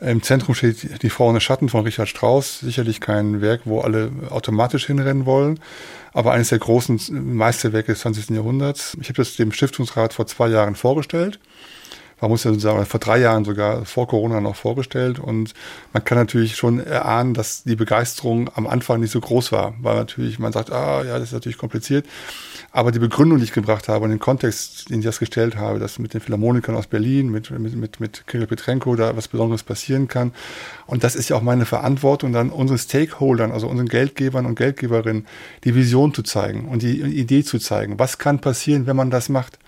Im 0.00 0.22
Zentrum 0.22 0.54
steht 0.54 1.02
Die 1.02 1.10
Frau 1.10 1.28
ohne 1.28 1.40
Schatten 1.40 1.68
von 1.68 1.84
Richard 1.84 2.08
Strauss. 2.08 2.60
Sicherlich 2.60 3.00
kein 3.00 3.40
Werk, 3.40 3.62
wo 3.64 3.80
alle 3.80 4.12
automatisch 4.30 4.86
hinrennen 4.86 5.26
wollen, 5.26 5.58
aber 6.12 6.32
eines 6.32 6.50
der 6.50 6.58
großen 6.58 7.00
Meisterwerke 7.34 7.92
des 7.92 8.02
20. 8.02 8.30
Jahrhunderts. 8.30 8.96
Ich 9.00 9.08
habe 9.08 9.16
das 9.16 9.36
dem 9.36 9.52
Stiftungsrat 9.52 10.14
vor 10.14 10.26
zwei 10.26 10.48
Jahren 10.48 10.76
vorgestellt 10.76 11.40
man 12.20 12.30
muss 12.30 12.44
ja 12.44 12.50
sozusagen 12.50 12.84
vor 12.86 13.00
drei 13.00 13.18
Jahren 13.18 13.44
sogar 13.44 13.84
vor 13.84 14.06
Corona 14.08 14.40
noch 14.40 14.56
vorgestellt 14.56 15.18
und 15.18 15.54
man 15.92 16.04
kann 16.04 16.18
natürlich 16.18 16.56
schon 16.56 16.80
erahnen, 16.80 17.34
dass 17.34 17.64
die 17.64 17.76
Begeisterung 17.76 18.50
am 18.54 18.66
Anfang 18.66 19.00
nicht 19.00 19.10
so 19.10 19.20
groß 19.20 19.52
war, 19.52 19.74
weil 19.80 19.96
natürlich 19.96 20.38
man 20.38 20.52
sagt, 20.52 20.70
ah 20.70 21.02
ja, 21.04 21.18
das 21.18 21.28
ist 21.28 21.32
natürlich 21.32 21.58
kompliziert. 21.58 22.06
Aber 22.72 22.92
die 22.92 23.00
Begründung, 23.00 23.38
die 23.38 23.44
ich 23.44 23.52
gebracht 23.52 23.88
habe 23.88 24.04
und 24.04 24.10
den 24.10 24.20
Kontext, 24.20 24.90
den 24.90 25.00
ich 25.00 25.04
das 25.04 25.18
gestellt 25.18 25.56
habe, 25.56 25.80
dass 25.80 25.98
mit 25.98 26.14
den 26.14 26.20
Philharmonikern 26.20 26.76
aus 26.76 26.86
Berlin, 26.86 27.28
mit, 27.28 27.50
mit, 27.50 27.74
mit, 27.74 27.98
mit 27.98 28.26
Kirill 28.28 28.46
Petrenko 28.46 28.94
da 28.94 29.16
was 29.16 29.26
Besonderes 29.26 29.64
passieren 29.64 30.06
kann. 30.06 30.32
Und 30.86 31.02
das 31.02 31.16
ist 31.16 31.30
ja 31.30 31.36
auch 31.36 31.42
meine 31.42 31.64
Verantwortung, 31.66 32.32
dann 32.32 32.50
unseren 32.50 32.78
Stakeholdern, 32.78 33.50
also 33.50 33.66
unseren 33.66 33.88
Geldgebern 33.88 34.46
und 34.46 34.54
Geldgeberinnen, 34.54 35.26
die 35.64 35.74
Vision 35.74 36.14
zu 36.14 36.22
zeigen 36.22 36.68
und 36.68 36.82
die 36.82 37.00
Idee 37.00 37.42
zu 37.42 37.58
zeigen. 37.58 37.98
Was 37.98 38.18
kann 38.18 38.40
passieren, 38.40 38.86
wenn 38.86 38.96
man 38.96 39.10
das 39.10 39.28
macht? 39.28 39.58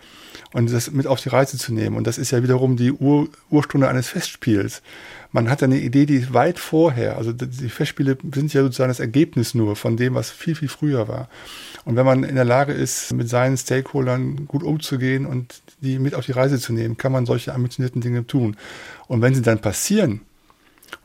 Und 0.53 0.71
das 0.71 0.91
mit 0.91 1.07
auf 1.07 1.21
die 1.21 1.29
Reise 1.29 1.59
zu 1.59 1.73
nehmen. 1.73 1.97
Und 1.97 2.07
das 2.07 2.19
ist 2.19 2.31
ja 2.31 2.43
wiederum 2.43 2.77
die 2.77 2.93
Ur 2.93 3.29
Urstunde 3.51 3.89
eines 3.89 4.09
Festspiels. 4.09 4.83
Man 5.31 5.49
hat 5.49 5.63
eine 5.63 5.79
Idee, 5.79 6.05
die 6.05 6.17
ist 6.17 6.35
weit 6.35 6.59
vorher. 6.59 7.17
Also 7.17 7.33
die 7.33 7.71
Festspiele 7.71 8.19
sind 8.35 8.53
ja 8.53 8.63
sozusagen 8.63 8.91
das 8.91 9.01
Ergebnis 9.01 9.55
nur 9.55 9.77
von 9.77 9.97
dem, 9.97 10.15
was 10.15 10.31
viel, 10.31 10.55
viel 10.55 10.69
früher 10.69 11.09
war. 11.09 11.29
Und 11.85 11.97
wenn 11.97 12.05
man 12.05 12.23
in 12.23 12.35
der 12.35 12.45
Lage 12.45 12.73
ist, 12.73 13.13
mit 13.15 13.29
seinen 13.29 13.57
Stakeholdern 13.57 14.47
gut 14.47 14.63
umzugehen 14.63 15.25
und 15.25 15.63
die 15.81 15.99
mit 15.99 16.15
auf 16.15 16.27
die 16.27 16.33
Reise 16.33 16.59
zu 16.59 16.73
nehmen, 16.73 16.99
kann 16.99 17.13
man 17.13 17.25
solche 17.25 17.55
ambitionierten 17.55 18.03
Dinge 18.03 18.27
tun. 18.27 18.57
Und 19.09 19.23
wenn 19.23 19.35
sie 19.35 19.43
dann 19.43 19.61
passieren, 19.61 20.21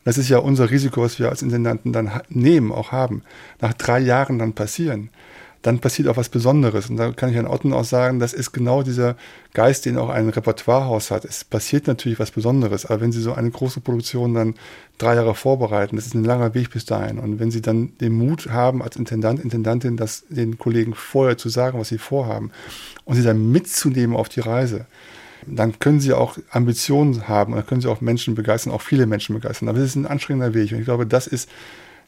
das 0.04 0.18
ist 0.18 0.28
ja 0.28 0.38
unser 0.38 0.70
Risiko, 0.70 1.02
was 1.02 1.18
wir 1.18 1.30
als 1.30 1.42
Intendanten 1.42 1.92
dann 1.92 2.20
nehmen, 2.28 2.70
auch 2.70 2.92
haben, 2.92 3.22
nach 3.60 3.72
drei 3.72 3.98
Jahren 3.98 4.38
dann 4.38 4.52
passieren, 4.52 5.10
dann 5.62 5.80
passiert 5.80 6.08
auch 6.08 6.16
was 6.16 6.28
Besonderes. 6.28 6.88
Und 6.88 6.96
da 6.96 7.10
kann 7.12 7.30
ich 7.30 7.38
an 7.38 7.46
Otten 7.46 7.72
auch 7.72 7.84
sagen, 7.84 8.20
das 8.20 8.32
ist 8.32 8.52
genau 8.52 8.82
dieser 8.82 9.16
Geist, 9.54 9.86
den 9.86 9.96
auch 9.96 10.08
ein 10.08 10.28
Repertoirehaus 10.28 11.10
hat. 11.10 11.24
Es 11.24 11.44
passiert 11.44 11.86
natürlich 11.86 12.18
was 12.18 12.30
Besonderes, 12.30 12.86
aber 12.86 13.00
wenn 13.00 13.12
Sie 13.12 13.20
so 13.20 13.32
eine 13.32 13.50
große 13.50 13.80
Produktion 13.80 14.34
dann 14.34 14.54
drei 14.98 15.16
Jahre 15.16 15.34
vorbereiten, 15.34 15.96
das 15.96 16.06
ist 16.06 16.14
ein 16.14 16.24
langer 16.24 16.54
Weg 16.54 16.70
bis 16.70 16.84
dahin. 16.84 17.18
Und 17.18 17.40
wenn 17.40 17.50
Sie 17.50 17.60
dann 17.60 17.92
den 17.98 18.12
Mut 18.12 18.48
haben, 18.50 18.82
als 18.82 18.96
Intendant, 18.96 19.40
Intendantin, 19.42 19.96
das 19.96 20.24
den 20.28 20.58
Kollegen 20.58 20.94
vorher 20.94 21.36
zu 21.36 21.48
sagen, 21.48 21.78
was 21.78 21.88
Sie 21.88 21.98
vorhaben, 21.98 22.52
und 23.08 23.16
sie 23.16 23.22
dann 23.22 23.50
mitzunehmen 23.50 24.14
auf 24.14 24.28
die 24.28 24.40
Reise, 24.40 24.84
dann 25.46 25.78
können 25.78 25.98
sie 25.98 26.12
auch 26.12 26.36
Ambitionen 26.50 27.26
haben, 27.26 27.54
dann 27.54 27.66
können 27.66 27.80
sie 27.80 27.88
auch 27.88 28.02
Menschen 28.02 28.34
begeistern, 28.34 28.72
auch 28.72 28.82
viele 28.82 29.06
Menschen 29.06 29.34
begeistern. 29.34 29.68
Aber 29.68 29.78
das 29.78 29.88
ist 29.88 29.96
ein 29.96 30.06
anstrengender 30.06 30.52
Weg. 30.52 30.72
Und 30.72 30.80
ich 30.80 30.84
glaube, 30.84 31.06
das 31.06 31.26
ist 31.26 31.48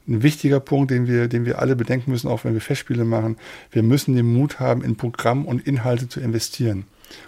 ein 0.09 0.23
wichtiger 0.23 0.61
Punkt, 0.61 0.91
den 0.91 1.07
wir, 1.07 1.29
den 1.29 1.45
wir 1.45 1.59
alle 1.59 1.77
bedenken 1.77 2.11
müssen, 2.11 2.29
auch 2.29 2.45
wenn 2.45 2.55
wir 2.55 2.61
Festspiele 2.61 3.05
machen. 3.05 3.37
Wir 3.71 3.83
müssen 3.83 4.17
den 4.17 4.33
Mut 4.33 4.61
haben, 4.61 4.83
in 4.83 4.97
Programm 4.97 5.45
und 5.45 5.67
Inhalte 5.67 6.09
zu 6.09 6.21
investieren 6.21 6.85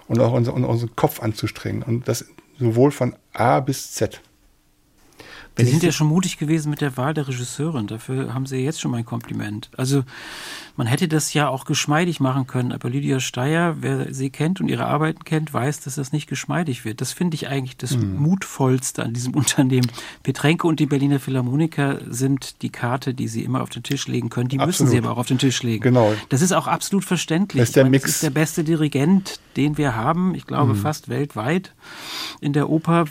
und 0.08 0.20
auch 0.20 0.32
unser, 0.32 0.54
unseren 0.54 0.96
Kopf 0.96 1.20
anzustrengen. 1.20 1.82
Und 1.82 2.08
das 2.08 2.26
sowohl 2.58 2.90
von 2.90 3.14
A 3.32 3.60
bis 3.60 3.92
Z. 3.92 4.20
Sie 5.56 5.66
sind 5.66 5.82
ja 5.82 5.92
schon 5.92 6.06
mutig 6.06 6.38
gewesen 6.38 6.70
mit 6.70 6.80
der 6.80 6.96
Wahl 6.96 7.12
der 7.12 7.28
Regisseurin. 7.28 7.86
Dafür 7.86 8.32
haben 8.32 8.46
Sie 8.46 8.58
jetzt 8.58 8.80
schon 8.80 8.90
mein 8.90 9.04
Kompliment. 9.04 9.70
Also 9.76 10.02
man 10.76 10.86
hätte 10.86 11.08
das 11.08 11.34
ja 11.34 11.48
auch 11.48 11.66
geschmeidig 11.66 12.20
machen 12.20 12.46
können, 12.46 12.72
aber 12.72 12.88
Lydia 12.88 13.20
Steyer, 13.20 13.76
wer 13.80 14.12
sie 14.14 14.30
kennt 14.30 14.60
und 14.60 14.68
ihre 14.68 14.86
Arbeiten 14.86 15.24
kennt, 15.24 15.52
weiß, 15.52 15.80
dass 15.80 15.96
das 15.96 16.12
nicht 16.12 16.26
geschmeidig 16.26 16.86
wird. 16.86 17.02
Das 17.02 17.12
finde 17.12 17.34
ich 17.34 17.48
eigentlich 17.48 17.76
das 17.76 17.96
mhm. 17.96 18.16
Mutvollste 18.16 19.02
an 19.02 19.12
diesem 19.12 19.34
Unternehmen. 19.36 19.90
Petrenko 20.22 20.68
und 20.68 20.80
die 20.80 20.86
Berliner 20.86 21.20
Philharmoniker 21.20 22.00
sind 22.08 22.62
die 22.62 22.70
Karte, 22.70 23.12
die 23.12 23.28
sie 23.28 23.44
immer 23.44 23.62
auf 23.62 23.68
den 23.68 23.82
Tisch 23.82 24.08
legen 24.08 24.30
können. 24.30 24.48
Die 24.48 24.58
absolut. 24.58 24.80
müssen 24.80 24.90
sie 24.90 24.98
aber 24.98 25.12
auch 25.12 25.18
auf 25.18 25.26
den 25.26 25.38
Tisch 25.38 25.62
legen. 25.62 25.82
Genau. 25.82 26.14
Das 26.30 26.40
ist 26.40 26.52
auch 26.52 26.66
absolut 26.66 27.04
verständlich. 27.04 27.60
Das 27.60 27.68
ist 27.68 27.76
der, 27.76 27.84
meine, 27.84 27.90
Mix. 27.90 28.04
Das 28.04 28.14
ist 28.14 28.22
der 28.22 28.30
beste 28.30 28.64
Dirigent, 28.64 29.40
den 29.56 29.76
wir 29.76 29.94
haben. 29.94 30.34
Ich 30.34 30.46
glaube 30.46 30.72
mhm. 30.72 30.78
fast 30.78 31.10
weltweit 31.10 31.74
in 32.40 32.54
der 32.54 32.70
Oper. 32.70 33.04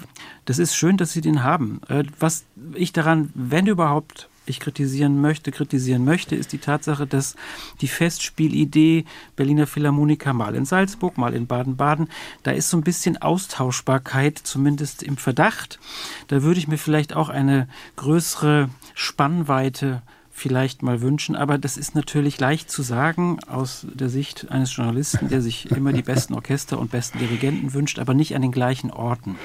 Das 0.46 0.60
ist 0.60 0.76
schön, 0.76 0.98
dass 0.98 1.12
Sie 1.12 1.22
den 1.22 1.44
haben. 1.44 1.82
Äh, 1.88 2.04
was 2.20 2.46
ich 2.74 2.94
daran, 2.94 3.32
wenn 3.36 3.68
überhaupt, 3.68 4.28
ich 4.48 4.60
kritisieren 4.60 5.22
möchte, 5.22 5.52
kritisieren 5.52 6.04
möchte, 6.04 6.36
ist 6.36 6.52
die 6.52 6.58
Tatsache, 6.58 7.06
dass 7.06 7.36
die 7.80 7.88
Festspielidee 7.88 9.06
Berliner 9.36 9.68
Philharmoniker 9.68 10.34
mal 10.34 10.56
in 10.56 10.66
Salzburg, 10.66 11.18
mal 11.18 11.36
in 11.36 11.46
Baden-Baden, 11.46 12.10
da 12.44 12.52
ist 12.52 12.70
so 12.70 12.78
ein 12.78 12.84
bisschen 12.84 13.22
Austauschbarkeit, 13.22 14.40
zumindest 14.40 15.04
im 15.04 15.18
Verdacht. 15.18 15.80
Da 16.28 16.42
würde 16.42 16.60
ich 16.60 16.68
mir 16.68 16.80
vielleicht 16.80 17.16
auch 17.16 17.30
eine 17.30 17.68
größere 17.98 18.70
Spannweite 18.96 20.02
vielleicht 20.32 20.82
mal 20.82 21.02
wünschen. 21.02 21.36
Aber 21.36 21.60
das 21.60 21.78
ist 21.78 21.94
natürlich 21.94 22.40
leicht 22.40 22.72
zu 22.72 22.82
sagen 22.82 23.38
aus 23.48 23.86
der 23.94 24.10
Sicht 24.10 24.50
eines 24.50 24.76
Journalisten, 24.76 25.30
der 25.30 25.42
sich 25.42 25.70
immer 25.70 25.94
die 25.94 26.02
besten 26.02 26.34
Orchester 26.34 26.80
und 26.80 26.90
besten 26.90 27.20
Dirigenten 27.20 27.74
wünscht, 27.74 28.00
aber 28.00 28.16
nicht 28.16 28.36
an 28.36 28.42
den 28.42 28.52
gleichen 28.52 28.90
Orten. 28.90 29.36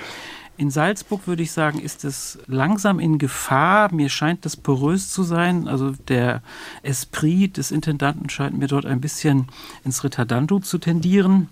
In 0.58 0.70
Salzburg 0.70 1.26
würde 1.26 1.42
ich 1.42 1.52
sagen, 1.52 1.78
ist 1.78 2.04
es 2.04 2.38
langsam 2.46 2.98
in 2.98 3.18
Gefahr. 3.18 3.92
Mir 3.92 4.08
scheint 4.08 4.44
das 4.44 4.56
porös 4.56 5.10
zu 5.10 5.22
sein. 5.22 5.68
Also 5.68 5.92
der 6.08 6.42
Esprit 6.82 7.56
des 7.58 7.70
Intendanten 7.70 8.30
scheint 8.30 8.58
mir 8.58 8.66
dort 8.66 8.86
ein 8.86 9.00
bisschen 9.00 9.48
ins 9.84 10.02
Ritardando 10.02 10.60
zu 10.60 10.78
tendieren. 10.78 11.48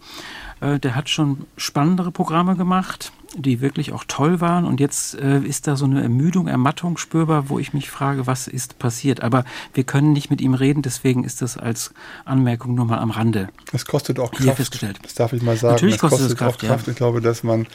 Äh, 0.60 0.78
der 0.78 0.94
hat 0.94 1.10
schon 1.10 1.46
spannendere 1.56 2.10
Programme 2.10 2.56
gemacht, 2.56 3.12
die 3.36 3.60
wirklich 3.60 3.92
auch 3.92 4.04
toll 4.08 4.40
waren. 4.40 4.64
Und 4.64 4.80
jetzt 4.80 5.14
äh, 5.16 5.40
ist 5.40 5.66
da 5.66 5.76
so 5.76 5.84
eine 5.84 6.02
Ermüdung, 6.02 6.48
Ermattung 6.48 6.96
spürbar, 6.96 7.50
wo 7.50 7.58
ich 7.58 7.74
mich 7.74 7.90
frage, 7.90 8.26
was 8.26 8.48
ist 8.48 8.78
passiert. 8.78 9.22
Aber 9.22 9.44
wir 9.74 9.84
können 9.84 10.12
nicht 10.12 10.30
mit 10.30 10.40
ihm 10.40 10.54
reden, 10.54 10.80
deswegen 10.80 11.24
ist 11.24 11.42
das 11.42 11.58
als 11.58 11.92
Anmerkung 12.24 12.74
nur 12.74 12.86
mal 12.86 13.00
am 13.00 13.10
Rande. 13.10 13.48
Es 13.72 13.84
kostet 13.84 14.18
auch 14.18 14.30
Kraft. 14.30 14.56
Festgestellt. 14.56 14.98
Das 15.02 15.14
darf 15.14 15.34
ich 15.34 15.42
mal 15.42 15.56
sagen. 15.56 15.74
Natürlich 15.74 15.98
kostet 15.98 16.20
es 16.20 16.26
kostet 16.28 16.38
Kraft, 16.38 16.64
auch 16.64 16.68
Kraft. 16.68 16.86
Ja. 16.86 16.92
Ich 16.92 16.96
glaube, 16.96 17.20
dass 17.20 17.42
man 17.42 17.66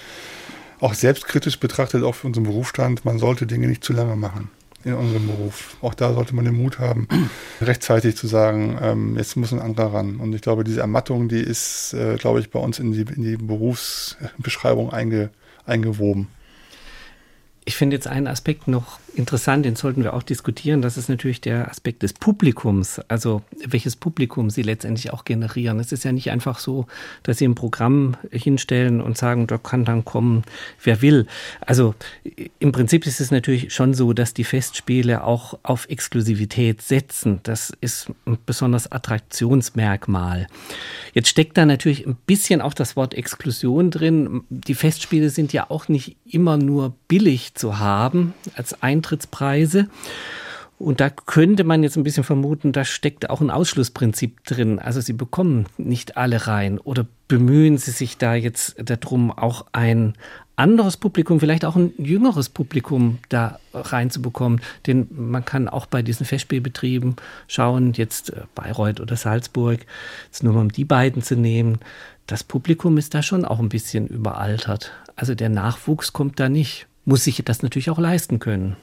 auch 0.80 0.94
selbstkritisch 0.94 1.60
betrachtet, 1.60 2.04
auch 2.04 2.16
für 2.16 2.28
unseren 2.28 2.46
Berufsstand, 2.46 3.06
man 3.06 3.20
sollte 3.20 3.46
Dinge 3.46 3.68
nicht 3.68 3.84
zu 3.84 3.94
lange 3.94 4.16
machen 4.16 4.50
in 4.84 4.94
unserem 4.94 5.28
Beruf. 5.28 5.78
Auch 5.82 5.94
da 5.94 6.14
sollte 6.14 6.34
man 6.36 6.46
den 6.46 6.56
Mut 6.56 6.80
haben, 6.80 7.08
rechtzeitig 7.62 8.16
zu 8.16 8.28
sagen, 8.28 8.78
ähm, 8.82 9.18
jetzt 9.18 9.36
muss 9.36 9.52
ein 9.52 9.60
anderer 9.60 9.94
ran. 9.94 10.18
Und 10.18 10.34
ich 10.34 10.42
glaube, 10.42 10.64
diese 10.64 10.80
Ermattung, 10.80 11.28
die 11.28 11.42
ist, 11.42 11.94
äh, 11.94 12.16
glaube 12.16 12.40
ich, 12.40 12.50
bei 12.50 12.60
uns 12.60 12.80
in 12.80 12.94
die, 12.94 13.02
in 13.02 13.24
die 13.24 13.38
Berufsbeschreibung 13.38 14.92
einge, 14.92 15.32
eingewoben. 15.66 16.28
Ich 17.66 17.76
finde 17.76 17.98
jetzt 17.98 18.08
einen 18.08 18.28
Aspekt 18.28 18.68
noch 18.68 19.00
interessant, 19.16 19.66
den 19.66 19.76
sollten 19.76 20.04
wir 20.04 20.14
auch 20.14 20.24
diskutieren. 20.24 20.82
Das 20.82 20.98
ist 20.98 21.10
natürlich 21.10 21.42
der 21.42 21.70
Aspekt 21.70 22.04
des 22.04 22.14
Publikums, 22.14 23.00
also 23.08 23.42
welches 23.66 23.96
Publikum 23.96 24.50
Sie 24.50 24.62
letztendlich 24.62 25.12
auch 25.12 25.26
generieren. 25.26 25.80
Es 25.80 25.92
ist 25.92 26.04
ja 26.04 26.12
nicht 26.12 26.32
einfach 26.32 26.60
so, 26.60 26.88
dass 27.24 27.38
Sie 27.38 27.46
ein 27.46 27.56
Programm 27.56 28.16
hinstellen 28.32 29.02
und 29.02 29.18
sagen, 29.18 29.48
da 29.48 29.58
kann 29.58 29.86
dann 29.86 30.06
kommen, 30.06 30.44
wer 30.84 31.02
will. 31.02 31.28
Also 31.62 31.96
im 32.60 32.72
Prinzip 32.72 33.06
ist 33.06 33.20
es 33.20 33.32
natürlich 33.32 33.74
schon 33.74 33.94
so, 33.94 34.14
dass 34.14 34.34
die 34.34 34.44
Festspiele 34.44 35.24
auch 35.24 35.60
auf 35.64 35.90
Exklusivität 35.90 36.82
setzen. 36.82 37.40
Das 37.44 37.72
ist 37.82 38.12
ein 38.26 38.38
besonders 38.46 38.92
Attraktionsmerkmal. 38.92 40.48
Jetzt 41.14 41.30
steckt 41.30 41.58
da 41.58 41.66
natürlich 41.66 42.06
ein 42.06 42.18
bisschen 42.26 42.62
auch 42.62 42.74
das 42.74 42.96
Wort 42.96 43.14
Exklusion 43.14 43.92
drin. 43.92 44.44
Die 44.50 44.76
Festspiele 44.76 45.30
sind 45.30 45.54
ja 45.54 45.70
auch 45.70 45.88
nicht 45.88 46.16
immer 46.26 46.58
nur 46.58 46.96
billig 47.08 47.56
zu 47.56 47.80
haben 47.80 48.34
als 48.56 48.82
Eintrittspreise. 49.00 49.88
Und 50.78 51.02
da 51.02 51.10
könnte 51.10 51.66
man 51.66 51.84
jetzt 51.84 51.98
ein 51.98 52.04
bisschen 52.04 52.24
vermuten, 52.24 52.72
da 52.72 52.86
steckt 52.86 53.30
auch 53.30 53.42
ein 53.42 53.50
Ausschlussprinzip 53.50 54.46
drin. 54.46 54.80
Also 54.80 55.02
sie 55.02 55.12
bekommen 55.12 55.66
nicht 55.78 56.16
alle 56.16 56.48
rein 56.48 56.80
oder 56.80 57.06
bemühen 57.28 57.78
sie 57.78 57.92
sich 57.92 58.18
da 58.18 58.34
jetzt 58.34 58.78
darum, 58.78 59.30
auch 59.30 59.66
ein 59.74 60.14
anderes 60.56 60.96
Publikum, 60.96 61.42
vielleicht 61.42 61.66
auch 61.66 61.76
ein 61.76 61.92
jüngeres 61.98 62.48
Publikum 62.48 63.20
da 63.28 63.60
reinzubekommen. 63.74 64.62
Denn 64.88 65.08
man 65.12 65.44
kann 65.44 65.68
auch 65.68 65.86
bei 65.86 66.02
diesen 66.02 66.26
Festspielbetrieben 66.26 67.18
schauen, 67.48 67.92
jetzt 67.94 68.32
äh, 68.32 68.44
Bayreuth 68.56 69.02
oder 69.02 69.18
Salzburg, 69.18 69.86
jetzt 70.28 70.44
nur 70.44 70.54
mal 70.54 70.62
um 70.62 70.72
die 70.72 70.86
beiden 70.86 71.22
zu 71.22 71.36
nehmen. 71.36 71.80
Das 72.26 72.46
Publikum 72.46 72.98
ist 72.98 73.14
da 73.14 73.22
schon 73.22 73.44
auch 73.44 73.60
ein 73.60 73.70
bisschen 73.70 74.08
überaltert. 74.08 74.94
Also 75.18 75.36
der 75.36 75.50
Nachwuchs 75.50 76.14
kommt 76.14 76.40
da 76.40 76.48
nicht 76.48 76.88
muss 77.10 77.24
sich 77.24 77.42
das 77.44 77.64
natürlich 77.64 77.90
auch 77.90 78.00
leisten 78.00 78.40
können. 78.40 78.78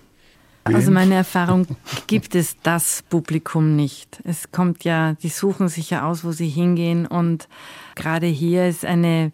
Also 0.75 0.91
meine 0.91 1.15
Erfahrung 1.15 1.67
gibt 2.07 2.35
es 2.35 2.57
das 2.63 3.03
Publikum 3.09 3.77
nicht. 3.77 4.21
Es 4.25 4.51
kommt 4.51 4.85
ja, 4.85 5.15
die 5.15 5.29
suchen 5.29 5.69
sich 5.69 5.91
ja 5.91 6.09
aus, 6.09 6.25
wo 6.25 6.33
sie 6.33 6.49
hingehen 6.49 7.07
und 7.07 7.49
gerade 7.95 8.27
hier 8.27 8.67
ist 8.67 8.85
eine 8.85 9.33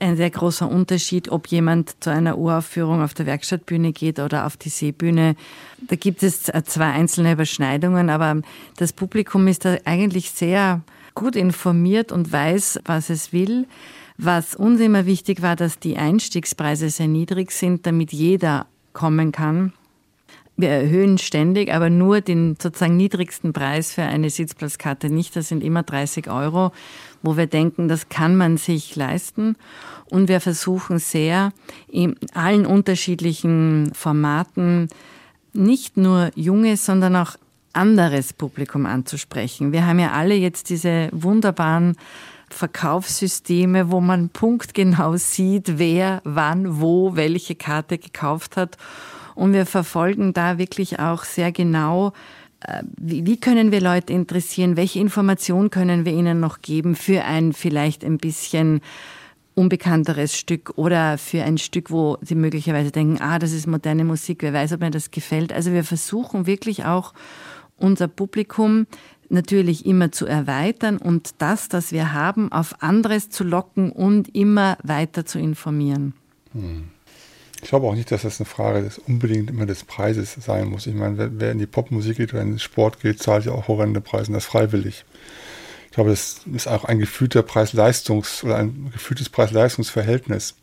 ein 0.00 0.16
sehr 0.16 0.30
großer 0.30 0.68
Unterschied, 0.68 1.28
ob 1.28 1.48
jemand 1.48 2.02
zu 2.02 2.10
einer 2.10 2.38
Uraufführung 2.38 3.02
auf 3.02 3.14
der 3.14 3.26
Werkstattbühne 3.26 3.92
geht 3.92 4.18
oder 4.18 4.46
auf 4.46 4.56
die 4.56 4.68
Seebühne. 4.68 5.36
Da 5.86 5.96
gibt 5.96 6.22
es 6.22 6.44
zwei 6.44 6.86
einzelne 6.86 7.32
Überschneidungen, 7.32 8.10
aber 8.10 8.40
das 8.76 8.92
Publikum 8.92 9.46
ist 9.46 9.64
da 9.64 9.76
eigentlich 9.84 10.30
sehr 10.30 10.80
gut 11.14 11.36
informiert 11.36 12.12
und 12.12 12.32
weiß, 12.32 12.80
was 12.84 13.10
es 13.10 13.32
will. 13.32 13.66
Was 14.16 14.54
uns 14.54 14.80
immer 14.80 15.06
wichtig 15.06 15.42
war, 15.42 15.56
dass 15.56 15.78
die 15.78 15.96
Einstiegspreise 15.96 16.88
sehr 16.88 17.08
niedrig 17.08 17.50
sind, 17.50 17.84
damit 17.86 18.12
jeder 18.12 18.66
kommen 18.92 19.32
kann. 19.32 19.72
Wir 20.56 20.68
erhöhen 20.68 21.18
ständig, 21.18 21.72
aber 21.72 21.90
nur 21.90 22.20
den 22.20 22.56
sozusagen 22.60 22.96
niedrigsten 22.96 23.52
Preis 23.52 23.92
für 23.92 24.02
eine 24.02 24.30
Sitzplatzkarte 24.30 25.10
nicht. 25.10 25.34
Das 25.34 25.48
sind 25.48 25.64
immer 25.64 25.82
30 25.82 26.30
Euro, 26.30 26.70
wo 27.22 27.36
wir 27.36 27.46
denken, 27.46 27.88
das 27.88 28.08
kann 28.08 28.36
man 28.36 28.56
sich 28.56 28.94
leisten. 28.94 29.56
Und 30.10 30.28
wir 30.28 30.40
versuchen 30.40 30.98
sehr, 31.00 31.52
in 31.88 32.14
allen 32.34 32.66
unterschiedlichen 32.66 33.90
Formaten 33.94 34.88
nicht 35.52 35.96
nur 35.96 36.30
junges, 36.36 36.86
sondern 36.86 37.16
auch 37.16 37.36
anderes 37.72 38.32
Publikum 38.32 38.86
anzusprechen. 38.86 39.72
Wir 39.72 39.86
haben 39.86 39.98
ja 39.98 40.12
alle 40.12 40.34
jetzt 40.34 40.70
diese 40.70 41.08
wunderbaren 41.10 41.96
Verkaufssysteme, 42.50 43.90
wo 43.90 44.00
man 44.00 44.28
punktgenau 44.28 45.16
sieht, 45.16 45.78
wer 45.78 46.20
wann 46.24 46.80
wo 46.80 47.16
welche 47.16 47.56
Karte 47.56 47.98
gekauft 47.98 48.56
hat. 48.56 48.78
Und 49.34 49.52
wir 49.52 49.66
verfolgen 49.66 50.32
da 50.32 50.58
wirklich 50.58 50.98
auch 50.98 51.24
sehr 51.24 51.52
genau, 51.52 52.12
äh, 52.60 52.82
wie, 52.96 53.36
können 53.36 53.72
wir 53.72 53.80
Leute 53.80 54.12
interessieren, 54.12 54.76
welche 54.76 55.00
Informationen 55.00 55.70
können 55.70 56.04
wir 56.04 56.12
ihnen 56.12 56.40
noch 56.40 56.60
geben 56.60 56.96
für 56.96 57.24
ein 57.24 57.52
vielleicht 57.52 58.04
ein 58.04 58.18
bisschen 58.18 58.80
unbekannteres 59.54 60.36
Stück 60.36 60.72
oder 60.76 61.16
für 61.16 61.44
ein 61.44 61.58
Stück, 61.58 61.90
wo 61.90 62.18
sie 62.22 62.34
möglicherweise 62.34 62.90
denken, 62.90 63.20
ah, 63.20 63.38
das 63.38 63.52
ist 63.52 63.66
moderne 63.66 64.04
Musik, 64.04 64.42
wer 64.42 64.52
weiß, 64.52 64.72
ob 64.72 64.80
mir 64.80 64.90
das 64.90 65.10
gefällt. 65.10 65.52
Also 65.52 65.72
wir 65.72 65.84
versuchen 65.84 66.46
wirklich 66.46 66.84
auch 66.84 67.12
unser 67.76 68.08
Publikum 68.08 68.86
natürlich 69.28 69.86
immer 69.86 70.12
zu 70.12 70.26
erweitern 70.26 70.96
und 70.98 71.34
das, 71.38 71.68
das 71.68 71.92
wir 71.92 72.12
haben, 72.12 72.52
auf 72.52 72.82
anderes 72.82 73.30
zu 73.30 73.44
locken 73.44 73.90
und 73.90 74.34
immer 74.34 74.76
weiter 74.82 75.24
zu 75.24 75.38
informieren. 75.38 76.14
Hm. 76.52 76.93
Ich 77.62 77.68
glaube 77.68 77.86
auch 77.86 77.94
nicht, 77.94 78.10
dass 78.10 78.22
das 78.22 78.40
eine 78.40 78.46
Frage 78.46 78.82
des 78.82 78.98
unbedingt 78.98 79.50
immer 79.50 79.66
des 79.66 79.84
Preises 79.84 80.34
sein 80.34 80.68
muss. 80.68 80.86
Ich 80.86 80.94
meine, 80.94 81.18
wer, 81.18 81.30
wer 81.40 81.52
in 81.52 81.58
die 81.58 81.66
Popmusik 81.66 82.16
geht 82.18 82.32
oder 82.32 82.42
in 82.42 82.52
den 82.52 82.58
Sport 82.58 83.00
geht, 83.00 83.22
zahlt 83.22 83.46
ja 83.46 83.52
auch 83.52 83.68
horrende 83.68 84.00
Preise 84.00 84.28
und 84.28 84.34
das 84.34 84.44
freiwillig. 84.44 85.04
Ich 85.86 85.92
glaube, 85.92 86.10
das 86.10 86.40
ist 86.52 86.66
auch 86.66 86.84
ein 86.84 86.98
gefühlter 86.98 87.42
Preis-Leistungs- 87.42 88.44
oder 88.44 88.56
ein 88.56 88.90
gefühltes 88.92 89.28
Preis-Leistungsverhältnis. 89.28 90.56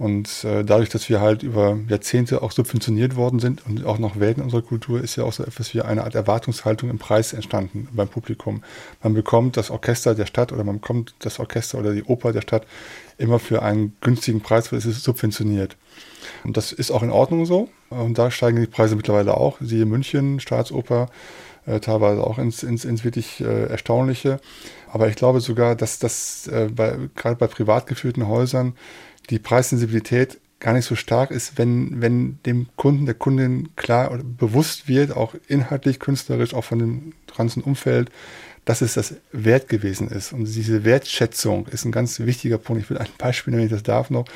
Und 0.00 0.44
äh, 0.44 0.64
dadurch, 0.64 0.88
dass 0.88 1.10
wir 1.10 1.20
halt 1.20 1.42
über 1.42 1.78
Jahrzehnte 1.86 2.40
auch 2.40 2.52
subventioniert 2.52 3.16
worden 3.16 3.38
sind 3.38 3.66
und 3.66 3.84
auch 3.84 3.98
noch 3.98 4.18
werden 4.18 4.38
in 4.38 4.44
unserer 4.44 4.62
Kultur, 4.62 4.98
ist 4.98 5.16
ja 5.16 5.24
auch 5.24 5.32
so 5.34 5.44
etwas 5.44 5.74
wie 5.74 5.82
eine 5.82 6.04
Art 6.04 6.14
Erwartungshaltung 6.14 6.88
im 6.88 6.98
Preis 6.98 7.34
entstanden 7.34 7.86
beim 7.92 8.08
Publikum. 8.08 8.62
Man 9.02 9.12
bekommt 9.12 9.58
das 9.58 9.70
Orchester 9.70 10.14
der 10.14 10.24
Stadt 10.24 10.52
oder 10.52 10.64
man 10.64 10.76
bekommt 10.76 11.12
das 11.18 11.38
Orchester 11.38 11.76
oder 11.76 11.92
die 11.92 12.04
Oper 12.04 12.32
der 12.32 12.40
Stadt 12.40 12.66
immer 13.18 13.38
für 13.38 13.60
einen 13.60 13.94
günstigen 14.00 14.40
Preis, 14.40 14.72
weil 14.72 14.78
es 14.78 14.86
ist 14.86 15.04
subventioniert. 15.04 15.76
Und 16.44 16.56
das 16.56 16.72
ist 16.72 16.90
auch 16.90 17.02
in 17.02 17.10
Ordnung 17.10 17.44
so. 17.44 17.68
Und 17.90 18.16
da 18.16 18.30
steigen 18.30 18.58
die 18.58 18.66
Preise 18.66 18.96
mittlerweile 18.96 19.36
auch. 19.36 19.58
Siehe 19.60 19.84
München, 19.84 20.40
Staatsoper, 20.40 21.10
äh, 21.66 21.78
teilweise 21.80 22.24
auch 22.24 22.38
ins, 22.38 22.62
ins, 22.62 22.86
ins 22.86 23.04
wirklich 23.04 23.42
äh, 23.42 23.64
Erstaunliche. 23.64 24.40
Aber 24.90 25.08
ich 25.08 25.16
glaube 25.16 25.40
sogar, 25.40 25.76
dass 25.76 25.98
das 25.98 26.46
äh, 26.46 26.70
bei, 26.74 26.96
gerade 27.16 27.36
bei 27.36 27.48
privat 27.48 27.86
geführten 27.86 28.28
Häusern 28.28 28.72
die 29.30 29.38
Preissensibilität 29.38 30.38
gar 30.60 30.74
nicht 30.74 30.84
so 30.84 30.94
stark 30.94 31.30
ist, 31.30 31.56
wenn, 31.56 32.02
wenn 32.02 32.38
dem 32.44 32.66
Kunden, 32.76 33.06
der 33.06 33.14
Kundin 33.14 33.70
klar 33.76 34.12
oder 34.12 34.22
bewusst 34.22 34.88
wird, 34.88 35.16
auch 35.16 35.34
inhaltlich, 35.48 35.98
künstlerisch, 35.98 36.52
auch 36.52 36.64
von 36.64 36.78
dem 36.78 37.12
ganzen 37.34 37.62
Umfeld, 37.62 38.10
dass 38.66 38.82
es 38.82 38.94
das 38.94 39.14
wert 39.32 39.68
gewesen 39.68 40.08
ist. 40.08 40.32
Und 40.32 40.44
diese 40.44 40.84
Wertschätzung 40.84 41.66
ist 41.68 41.86
ein 41.86 41.92
ganz 41.92 42.20
wichtiger 42.20 42.58
Punkt. 42.58 42.82
Ich 42.82 42.90
will 42.90 42.98
ein 42.98 43.08
Beispiel, 43.16 43.54
wenn 43.54 43.64
ich 43.64 43.70
das 43.70 43.82
darf 43.82 44.10
noch. 44.10 44.26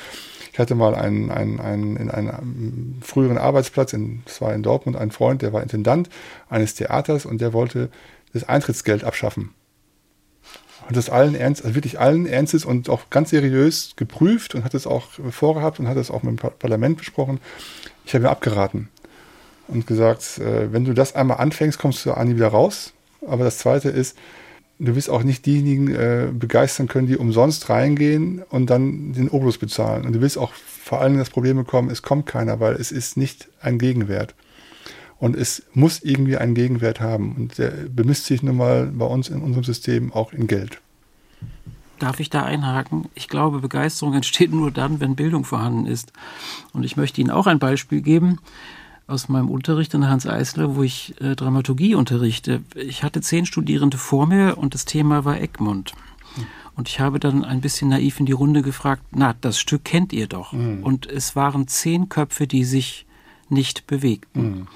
Ich 0.51 0.57
hatte 0.57 0.73
mal 0.73 0.95
einen, 0.95 1.31
einen, 1.31 1.59
einen 1.59 1.97
in 1.97 2.09
einem 2.09 2.95
früheren 3.01 3.37
Arbeitsplatz, 3.37 3.93
in, 3.93 4.23
das 4.25 4.41
war 4.41 4.53
in 4.53 4.63
Dortmund, 4.63 4.97
einen 4.97 5.11
Freund, 5.11 5.41
der 5.41 5.53
war 5.53 5.61
Intendant 5.61 6.09
eines 6.49 6.73
Theaters 6.73 7.25
und 7.25 7.39
der 7.39 7.53
wollte 7.53 7.89
das 8.33 8.45
Eintrittsgeld 8.45 9.03
abschaffen. 9.03 9.51
Und 10.87 10.95
das 10.95 11.09
allen 11.09 11.35
Ernst, 11.35 11.63
also 11.63 11.75
wirklich 11.75 11.99
allen 11.99 12.25
Ernstes 12.25 12.63
und 12.63 12.89
auch 12.89 13.09
ganz 13.09 13.31
seriös 13.31 13.93
geprüft 13.95 14.53
und 14.53 14.63
hat 14.63 14.73
es 14.73 14.85
auch 14.85 15.07
vorgehabt 15.31 15.79
und 15.79 15.87
hat 15.87 15.97
es 15.97 16.11
auch 16.11 16.21
mit 16.23 16.39
dem 16.39 16.51
Parlament 16.59 16.97
besprochen. 16.97 17.39
Ich 18.05 18.13
habe 18.13 18.23
mir 18.23 18.29
abgeraten 18.29 18.89
und 19.67 19.87
gesagt, 19.87 20.37
äh, 20.37 20.71
wenn 20.71 20.85
du 20.85 20.93
das 20.93 21.15
einmal 21.15 21.37
anfängst, 21.37 21.79
kommst 21.79 22.05
du 22.05 22.11
Ani 22.11 22.35
wieder 22.35 22.49
raus. 22.49 22.93
Aber 23.27 23.43
das 23.43 23.57
Zweite 23.57 23.89
ist, 23.89 24.15
du 24.79 24.95
wirst 24.95 25.09
auch 25.09 25.23
nicht 25.23 25.45
diejenigen 25.45 25.93
äh, 25.93 26.27
begeistern 26.31 26.87
können, 26.87 27.07
die 27.07 27.17
umsonst 27.17 27.69
reingehen 27.69 28.43
und 28.49 28.69
dann 28.69 29.13
den 29.13 29.29
Obolus 29.29 29.57
bezahlen. 29.57 30.05
Und 30.05 30.13
du 30.13 30.21
wirst 30.21 30.37
auch 30.37 30.53
vor 30.53 31.01
allem 31.01 31.17
das 31.17 31.29
Problem 31.29 31.57
bekommen, 31.57 31.89
es 31.89 32.03
kommt 32.03 32.27
keiner, 32.27 32.59
weil 32.59 32.75
es 32.75 32.91
ist 32.91 33.17
nicht 33.17 33.49
ein 33.59 33.79
Gegenwert. 33.79 34.35
Und 35.17 35.35
es 35.35 35.63
muss 35.73 36.03
irgendwie 36.03 36.37
einen 36.37 36.55
Gegenwert 36.55 36.99
haben. 36.99 37.35
Und 37.35 37.57
der 37.57 37.71
bemisst 37.71 38.25
sich 38.25 38.43
nun 38.43 38.57
mal 38.57 38.87
bei 38.87 39.05
uns 39.05 39.29
in 39.29 39.41
unserem 39.41 39.63
System 39.63 40.11
auch 40.11 40.33
in 40.33 40.47
Geld. 40.47 40.81
Darf 41.99 42.19
ich 42.19 42.29
da 42.29 42.43
einhaken? 42.43 43.05
Ich 43.15 43.29
glaube, 43.29 43.59
Begeisterung 43.59 44.13
entsteht 44.13 44.51
nur 44.51 44.71
dann, 44.71 44.99
wenn 44.99 45.15
Bildung 45.15 45.45
vorhanden 45.45 45.85
ist. 45.85 46.11
Und 46.73 46.83
ich 46.83 46.97
möchte 46.97 47.21
Ihnen 47.21 47.31
auch 47.31 47.47
ein 47.47 47.59
Beispiel 47.59 48.01
geben 48.01 48.39
aus 49.07 49.29
meinem 49.29 49.49
Unterricht 49.49 49.93
an 49.95 50.09
Hans 50.09 50.25
Eisler, 50.25 50.75
wo 50.75 50.83
ich 50.83 51.13
äh, 51.21 51.35
Dramaturgie 51.35 51.95
unterrichte. 51.95 52.63
Ich 52.75 53.03
hatte 53.03 53.21
zehn 53.21 53.45
Studierende 53.45 53.97
vor 53.97 54.25
mir 54.25 54.57
und 54.57 54.73
das 54.73 54.85
Thema 54.85 55.25
war 55.25 55.39
Egmont. 55.39 55.93
Und 56.75 56.89
ich 56.89 56.99
habe 56.99 57.19
dann 57.19 57.45
ein 57.45 57.61
bisschen 57.61 57.89
naiv 57.89 58.19
in 58.19 58.25
die 58.25 58.33
Runde 58.33 58.61
gefragt, 58.61 59.03
na, 59.11 59.33
das 59.39 59.57
Stück 59.57 59.85
kennt 59.85 60.11
ihr 60.11 60.27
doch. 60.27 60.51
Mhm. 60.51 60.83
Und 60.83 61.05
es 61.05 61.35
waren 61.35 61.67
zehn 61.67 62.09
Köpfe, 62.09 62.47
die 62.47 62.65
sich 62.65 63.05
nicht 63.47 63.87
bewegten. 63.87 64.41
Mhm. 64.41 64.67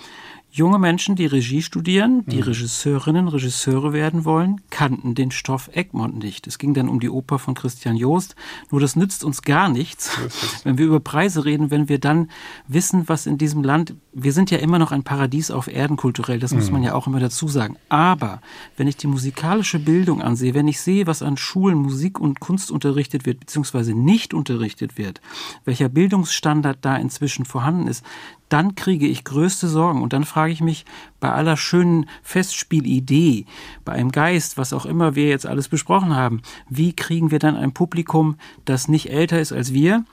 Junge 0.51 0.79
Menschen, 0.79 1.15
die 1.15 1.27
Regie 1.27 1.61
studieren, 1.61 2.23
die 2.25 2.37
mhm. 2.37 2.43
Regisseurinnen, 2.43 3.27
Regisseure 3.27 3.93
werden 3.93 4.25
wollen, 4.25 4.61
kannten 4.71 5.13
den 5.13 5.29
Stoff 5.29 5.69
Egmont 5.73 6.17
nicht. 6.17 6.47
Es 6.47 6.57
ging 6.57 6.73
dann 6.73 6.89
um 6.89 6.99
die 6.99 7.09
Oper 7.09 7.37
von 7.37 7.53
Christian 7.53 7.95
Joost. 7.95 8.35
Nur 8.71 8.81
das 8.81 8.95
nützt 8.95 9.23
uns 9.23 9.43
gar 9.43 9.69
nichts, 9.69 10.17
wenn 10.63 10.79
wir 10.79 10.87
über 10.87 10.99
Preise 10.99 11.45
reden, 11.45 11.69
wenn 11.69 11.87
wir 11.87 11.99
dann 11.99 12.31
wissen, 12.67 13.07
was 13.07 13.27
in 13.27 13.37
diesem 13.37 13.63
Land, 13.63 13.93
wir 14.11 14.33
sind 14.33 14.49
ja 14.49 14.57
immer 14.57 14.79
noch 14.79 14.91
ein 14.91 15.03
Paradies 15.03 15.51
auf 15.51 15.67
Erden 15.67 15.97
kulturell, 15.97 16.39
das 16.39 16.51
mhm. 16.51 16.57
muss 16.57 16.71
man 16.71 16.81
ja 16.81 16.95
auch 16.95 17.05
immer 17.05 17.19
dazu 17.19 17.47
sagen. 17.47 17.77
Aber 17.89 18.41
wenn 18.75 18.87
ich 18.87 18.97
die 18.97 19.07
musikalische 19.07 19.77
Bildung 19.77 20.19
ansehe, 20.19 20.55
wenn 20.55 20.67
ich 20.67 20.81
sehe, 20.81 21.05
was 21.05 21.21
an 21.21 21.37
Schulen 21.37 21.77
Musik 21.77 22.19
und 22.19 22.39
Kunst 22.39 22.71
unterrichtet 22.71 23.27
wird, 23.27 23.39
beziehungsweise 23.39 23.93
nicht 23.93 24.33
unterrichtet 24.33 24.97
wird, 24.97 25.21
welcher 25.63 25.89
Bildungsstandard 25.89 26.79
da 26.81 26.95
inzwischen 26.95 27.45
vorhanden 27.45 27.87
ist, 27.87 28.03
dann 28.49 28.75
kriege 28.75 29.07
ich 29.07 29.23
größte 29.23 29.67
Sorgen. 29.67 30.01
Und 30.01 30.13
dann 30.13 30.23
frage 30.23 30.51
ich 30.51 30.61
mich, 30.61 30.85
bei 31.19 31.31
aller 31.31 31.55
schönen 31.55 32.09
Festspielidee, 32.23 33.45
bei 33.85 33.93
einem 33.93 34.11
Geist, 34.11 34.57
was 34.57 34.73
auch 34.73 34.85
immer 34.85 35.15
wir 35.15 35.29
jetzt 35.29 35.45
alles 35.45 35.67
besprochen 35.67 36.15
haben, 36.15 36.41
wie 36.69 36.93
kriegen 36.93 37.31
wir 37.31 37.39
dann 37.39 37.55
ein 37.55 37.73
Publikum, 37.73 38.37
das 38.65 38.87
nicht 38.87 39.09
älter 39.09 39.39
ist 39.39 39.51
als 39.51 39.73
wir, 39.73 40.03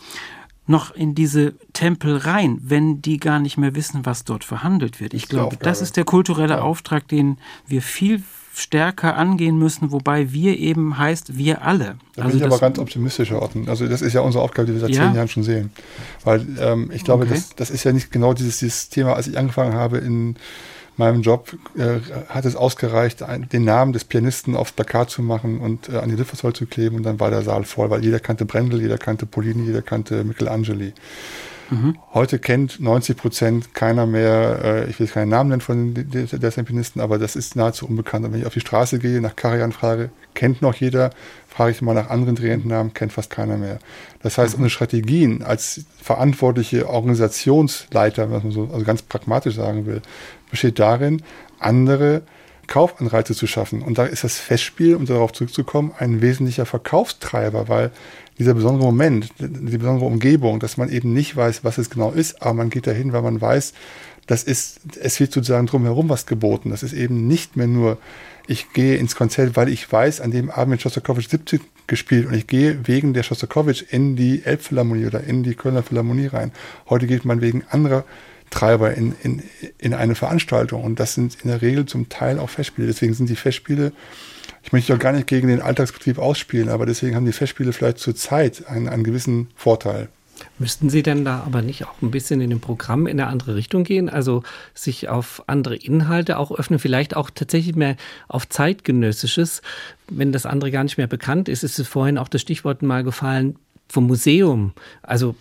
noch 0.67 0.91
in 0.91 1.15
diese 1.15 1.55
Tempel 1.73 2.17
rein, 2.17 2.59
wenn 2.63 3.01
die 3.01 3.19
gar 3.19 3.39
nicht 3.39 3.57
mehr 3.57 3.75
wissen, 3.75 4.05
was 4.05 4.25
dort 4.25 4.45
verhandelt 4.45 5.01
wird. 5.01 5.15
Ich 5.15 5.29
glaube, 5.29 5.57
das 5.57 5.81
ist 5.81 5.97
der 5.97 6.05
kulturelle. 6.05 6.63
Auftrag, 6.63 7.07
den 7.09 7.39
wir 7.67 7.83
viel 7.83 8.23
stärker 8.57 9.17
angehen 9.17 9.59
müssen, 9.59 9.93
wobei 9.93 10.33
wir 10.33 10.59
eben 10.59 10.97
heißt 10.97 11.37
wir 11.37 11.63
alle. 11.63 11.97
Da 12.15 12.23
also 12.23 12.29
bin 12.31 12.39
ich 12.39 12.53
aber 12.53 12.59
ganz 12.59 12.79
optimistischer 12.79 13.41
Orten. 13.43 13.69
Also 13.69 13.87
das 13.87 14.01
ist 14.01 14.15
ja 14.15 14.23
unsere 14.23 14.43
Aufgabe, 14.43 14.67
die 14.67 14.73
wir 14.73 14.81
seit 14.81 14.91
ja. 14.91 15.05
zehn 15.05 15.15
Jahren 15.15 15.29
schon 15.29 15.43
sehen. 15.43 15.71
Weil 16.25 16.47
ähm, 16.59 16.91
ich 16.91 17.05
glaube, 17.05 17.25
okay. 17.25 17.35
das, 17.35 17.55
das 17.55 17.71
ist 17.71 17.85
ja 17.85 17.93
nicht 17.93 18.11
genau 18.11 18.33
dieses, 18.33 18.59
dieses 18.59 18.89
Thema, 18.89 19.13
als 19.13 19.27
ich 19.29 19.37
angefangen 19.37 19.75
habe 19.75 19.99
in 19.99 20.37
meinem 20.97 21.21
Job, 21.21 21.55
äh, 21.77 22.01
hat 22.31 22.47
es 22.47 22.57
ausgereicht, 22.57 23.23
ein, 23.23 23.47
den 23.51 23.65
Namen 23.65 23.93
des 23.93 24.05
Pianisten 24.05 24.57
aufs 24.57 24.73
Plakat 24.73 25.11
zu 25.11 25.21
machen 25.21 25.61
und 25.61 25.91
äh, 25.91 25.99
an 25.99 26.09
die 26.09 26.17
Litfaßsäule 26.17 26.55
zu 26.55 26.65
kleben 26.65 26.97
und 26.97 27.03
dann 27.03 27.21
war 27.21 27.31
der 27.31 27.43
Saal 27.43 27.65
voll, 27.65 27.91
weil 27.91 28.03
jeder 28.03 28.21
kannte 28.21 28.47
Brendel, 28.47 28.81
jeder 28.81 28.97
kannte 28.97 29.27
Polini, 29.27 29.67
jeder 29.67 29.83
kannte 29.83 30.25
Michelangeli. 30.25 30.95
Mhm. 31.71 31.97
Heute 32.15 32.39
kennt 32.39 32.81
90 32.81 33.17
Prozent 33.17 33.75
keiner 33.75 34.07
mehr, 34.07 34.61
äh, 34.63 34.91
ich 34.91 35.01
will 35.01 35.07
keinen 35.07 35.29
Namen 35.29 35.51
nennen 35.51 35.61
von 35.61 35.95
den 35.95 36.11
Desempenisten, 36.11 37.01
aber 37.01 37.19
das 37.19 37.37
ist 37.37 37.57
nahezu 37.57 37.87
unbekannt. 37.87 38.25
Und 38.25 38.33
wenn 38.33 38.41
ich 38.41 38.47
auf 38.47 38.55
die 38.55 38.61
Straße 38.61 38.99
gehe, 38.99 39.21
nach 39.21 39.37
Karajan 39.37 39.73
frage, 39.73 40.11
kennt 40.35 40.63
noch 40.63 40.75
jeder, 40.75 41.11
frage 41.49 41.73
ich 41.73 41.83
mal 41.83 41.95
nach 41.95 42.11
anderen 42.11 42.69
Namen, 42.69 42.95
kennt 42.95 43.13
fast 43.13 43.31
keiner 43.31 43.57
mehr. 43.57 43.79
Das 44.23 44.39
heißt, 44.39 44.57
mhm. 44.57 44.65
unsere 44.65 44.71
Strategien 44.71 45.43
als 45.43 45.85
verantwortliche 46.01 46.89
Organisationsleiter, 46.89 48.31
was 48.31 48.43
man 48.43 48.53
so 48.53 48.69
also 48.73 48.85
ganz 48.85 49.03
pragmatisch 49.03 49.57
sagen 49.57 49.87
will, 49.87 50.03
besteht 50.51 50.79
darin, 50.79 51.23
andere 51.59 52.23
Kaufanreize 52.67 53.35
zu 53.35 53.47
schaffen. 53.47 53.83
Und 53.83 53.99
da 53.99 54.05
ist 54.05 54.25
das 54.25 54.39
Festspiel, 54.39 54.97
um 54.97 55.07
darauf 55.07 55.33
zurückzukommen, 55.33 55.93
ein 55.99 56.21
wesentlicher 56.21 56.67
Verkaufstreiber, 56.67 57.69
weil 57.69 57.91
dieser 58.39 58.55
besondere 58.55 58.85
Moment, 58.85 59.31
die 59.39 59.79
besondere 59.79 60.07
Umgebung, 60.07 60.61
dass 60.61 60.77
man 60.77 60.91
eben 60.91 61.13
nicht 61.13 61.37
weiß, 61.37 61.65
was 61.65 61.79
es 61.79 61.91
genau 61.91 62.11
ist, 62.11 62.43
aber 62.43 62.55
man 62.55 62.71
geht 62.71 62.87
dahin, 62.87 63.13
weil 63.13 63.23
man 63.23 63.41
weiß, 63.41 63.73
das 64.27 64.43
ist, 64.43 64.81
es 65.01 65.21
wird 65.21 65.33
sozusagen 65.33 65.67
drumherum 65.67 66.09
was 66.09 66.27
geboten. 66.27 66.71
Das 66.71 66.83
ist 66.83 66.93
eben 66.93 67.27
nicht 67.27 67.57
mehr 67.57 67.69
nur, 67.69 67.99
ich 68.47 68.73
gehe 68.73 68.97
ins 68.97 69.17
Konzert, 69.17 69.57
weil 69.57 69.69
ich 69.69 69.91
weiß, 69.91 70.21
an 70.21 70.33
dem 70.33 70.51
Abend 70.51 70.73
wird 70.73 70.83
Schostakowitsch 70.83 71.31
70 71.31 71.63
gespielt 71.87 72.27
und 72.27 72.35
ich 72.35 72.47
gehe 72.47 72.87
wegen 72.87 73.15
der 73.15 73.23
Schostakowitsch 73.23 73.85
in 73.91 74.17
die 74.17 74.45
Elbphilharmonie 74.45 75.07
oder 75.07 75.23
in 75.23 75.43
die 75.43 75.55
Kölner 75.55 75.83
Philharmonie 75.83 76.27
rein. 76.27 76.53
Heute 76.89 77.07
geht 77.07 77.25
man 77.25 77.41
wegen 77.41 77.65
anderer 77.71 78.05
Treiber 78.51 78.95
in, 78.95 79.15
in, 79.23 79.43
in 79.79 79.95
eine 79.95 80.15
Veranstaltung 80.15 80.85
und 80.85 81.01
das 81.01 81.15
sind 81.15 81.37
in 81.43 81.51
der 81.51 81.63
Regel 81.63 81.87
zum 81.87 82.09
Teil 82.09 82.39
auch 82.39 82.51
Festspiele. 82.51 82.87
Deswegen 82.87 83.15
sind 83.15 83.29
die 83.29 83.37
Festspiele 83.37 83.93
ich 84.67 84.73
möchte 84.73 84.93
auch 84.93 84.99
gar 84.99 85.13
nicht 85.13 85.29
gegen 85.29 85.47
den 85.47 85.63
Alltagsbetrieb 85.63 86.19
ausspielen, 86.19 86.69
aber 86.69 86.87
deswegen 86.87 87.15
haben 87.15 87.25
die 87.25 87.33
Festspiele 87.33 87.73
vielleicht 87.73 87.99
zur 87.99 88.17
Zeit 88.17 88.67
einen, 88.67 88.89
einen 88.89 89.05
gewissen 89.05 89.47
Vorteil. 89.55 90.09
Müssten 90.59 90.91
Sie 90.91 91.05
denn 91.05 91.25
da 91.25 91.45
aber 91.47 91.63
nicht 91.63 91.85
auch 91.87 92.03
ein 92.03 92.11
bisschen 92.11 92.41
in 92.41 92.51
dem 92.51 92.61
Programm 92.61 93.07
in 93.07 93.21
eine 93.21 93.31
andere 93.31 93.55
Richtung 93.55 93.85
gehen? 93.85 94.09
Also 94.09 94.43
sich 94.75 95.09
auf 95.09 95.45
andere 95.47 95.77
Inhalte 95.77 96.37
auch 96.37 96.51
öffnen, 96.51 96.81
vielleicht 96.81 97.15
auch 97.15 97.31
tatsächlich 97.31 97.77
mehr 97.77 97.97
auf 98.27 98.49
zeitgenössisches, 98.49 99.63
wenn 100.11 100.33
das 100.33 100.45
andere 100.45 100.73
gar 100.73 100.83
nicht 100.83 100.99
mehr 100.99 101.07
bekannt 101.07 101.49
ist. 101.49 101.63
Ist 101.63 101.79
es 101.79 101.87
vorhin 101.87 102.19
auch 102.19 102.29
das 102.29 102.41
Stichwort 102.41 102.83
mal 102.83 103.05
gefallen 103.05 103.57
vom 103.89 104.09
Museum. 104.09 104.73
Also 105.03 105.37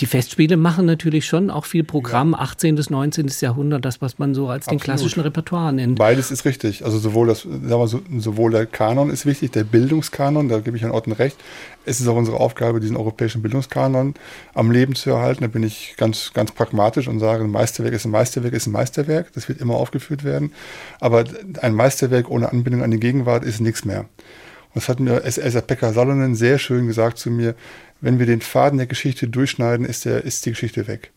die 0.00 0.06
Festspiele 0.06 0.56
machen 0.56 0.86
natürlich 0.86 1.26
schon 1.26 1.50
auch 1.50 1.64
viel 1.64 1.82
Programm, 1.82 2.32
ja. 2.32 2.38
18. 2.38 2.76
bis 2.76 2.88
19. 2.88 3.30
Jahrhundert, 3.40 3.84
das, 3.84 4.00
was 4.00 4.18
man 4.18 4.32
so 4.32 4.48
als 4.48 4.66
Absolut. 4.66 4.80
den 4.80 4.84
klassischen 4.84 5.20
Repertoire 5.20 5.72
nennt. 5.72 5.98
Beides 5.98 6.30
ist 6.30 6.44
richtig. 6.44 6.84
Also 6.84 6.98
sowohl, 6.98 7.26
das, 7.26 7.42
sagen 7.42 7.68
wir 7.68 7.88
so, 7.88 8.00
sowohl 8.18 8.52
der 8.52 8.66
Kanon 8.66 9.10
ist 9.10 9.26
wichtig, 9.26 9.50
der 9.52 9.64
Bildungskanon, 9.64 10.48
da 10.48 10.60
gebe 10.60 10.76
ich 10.76 10.84
an 10.84 10.92
Orten 10.92 11.12
recht. 11.12 11.36
Es 11.84 12.00
ist 12.00 12.06
auch 12.06 12.16
unsere 12.16 12.38
Aufgabe, 12.38 12.78
diesen 12.78 12.96
europäischen 12.96 13.42
Bildungskanon 13.42 14.14
am 14.54 14.70
Leben 14.70 14.94
zu 14.94 15.10
erhalten. 15.10 15.42
Da 15.42 15.48
bin 15.48 15.64
ich 15.64 15.94
ganz, 15.96 16.32
ganz 16.32 16.52
pragmatisch 16.52 17.08
und 17.08 17.18
sage, 17.18 17.42
ein 17.42 17.50
Meisterwerk 17.50 17.94
ist 17.94 18.04
ein 18.04 18.10
Meisterwerk, 18.12 18.52
ist 18.52 18.66
ein 18.66 18.72
Meisterwerk. 18.72 19.32
Das 19.32 19.48
wird 19.48 19.60
immer 19.60 19.74
aufgeführt 19.74 20.22
werden. 20.22 20.52
Aber 21.00 21.24
ein 21.60 21.74
Meisterwerk 21.74 22.30
ohne 22.30 22.52
Anbindung 22.52 22.82
an 22.82 22.90
die 22.92 23.00
Gegenwart 23.00 23.44
ist 23.44 23.60
nichts 23.60 23.84
mehr. 23.84 24.04
Und 24.74 24.76
das 24.76 24.88
hat 24.88 25.00
mir 25.00 25.22
Elsa 25.22 25.60
Pekka 25.60 25.92
Salonen 25.92 26.34
sehr 26.34 26.58
schön 26.58 26.86
gesagt 26.86 27.18
zu 27.18 27.30
mir, 27.30 27.54
wenn 28.00 28.18
wir 28.18 28.26
den 28.26 28.40
Faden 28.40 28.78
der 28.78 28.86
Geschichte 28.86 29.28
durchschneiden, 29.28 29.86
ist, 29.86 30.04
der, 30.04 30.24
ist 30.24 30.46
die 30.46 30.50
Geschichte 30.50 30.86
weg. 30.86 31.10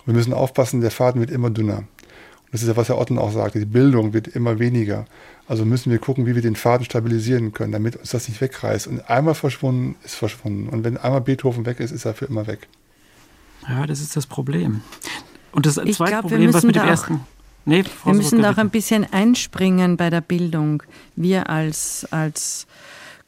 Und 0.00 0.08
wir 0.08 0.14
müssen 0.14 0.32
aufpassen, 0.32 0.80
der 0.80 0.90
Faden 0.90 1.20
wird 1.20 1.30
immer 1.30 1.50
dünner. 1.50 1.78
Und 1.78 2.52
das 2.52 2.62
ist 2.62 2.68
ja, 2.68 2.76
was 2.76 2.88
Herr 2.88 2.98
Otten 2.98 3.18
auch 3.18 3.32
sagte, 3.32 3.58
die 3.58 3.64
Bildung 3.64 4.12
wird 4.12 4.28
immer 4.28 4.58
weniger. 4.58 5.06
Also 5.46 5.64
müssen 5.64 5.90
wir 5.90 5.98
gucken, 5.98 6.26
wie 6.26 6.34
wir 6.34 6.42
den 6.42 6.56
Faden 6.56 6.84
stabilisieren 6.84 7.52
können, 7.52 7.72
damit 7.72 7.96
uns 7.96 8.10
das 8.10 8.28
nicht 8.28 8.40
wegreißt. 8.40 8.86
Und 8.86 9.08
einmal 9.08 9.34
verschwunden 9.34 9.96
ist 10.04 10.14
verschwunden. 10.14 10.68
Und 10.68 10.84
wenn 10.84 10.96
einmal 10.96 11.20
Beethoven 11.20 11.66
weg 11.66 11.80
ist, 11.80 11.90
ist 11.90 12.04
er 12.04 12.14
für 12.14 12.26
immer 12.26 12.46
weg. 12.46 12.68
Ja, 13.68 13.86
das 13.86 14.00
ist 14.00 14.16
das 14.16 14.26
Problem. 14.26 14.82
Und 15.52 15.66
das 15.66 15.76
ich 15.78 15.96
zweite 15.96 16.12
glaub, 16.12 16.22
Problem, 16.22 16.54
was 16.54 16.62
mit 16.62 16.76
dem 16.76 16.84
ersten. 16.84 17.20
Nee, 17.64 17.84
wir 18.04 18.14
müssen 18.14 18.42
da 18.42 18.52
auch 18.52 18.56
ein 18.56 18.70
bisschen 18.70 19.06
einspringen 19.12 19.96
bei 19.96 20.08
der 20.08 20.22
Bildung. 20.22 20.82
Wir 21.14 21.50
als, 21.50 22.06
als 22.10 22.66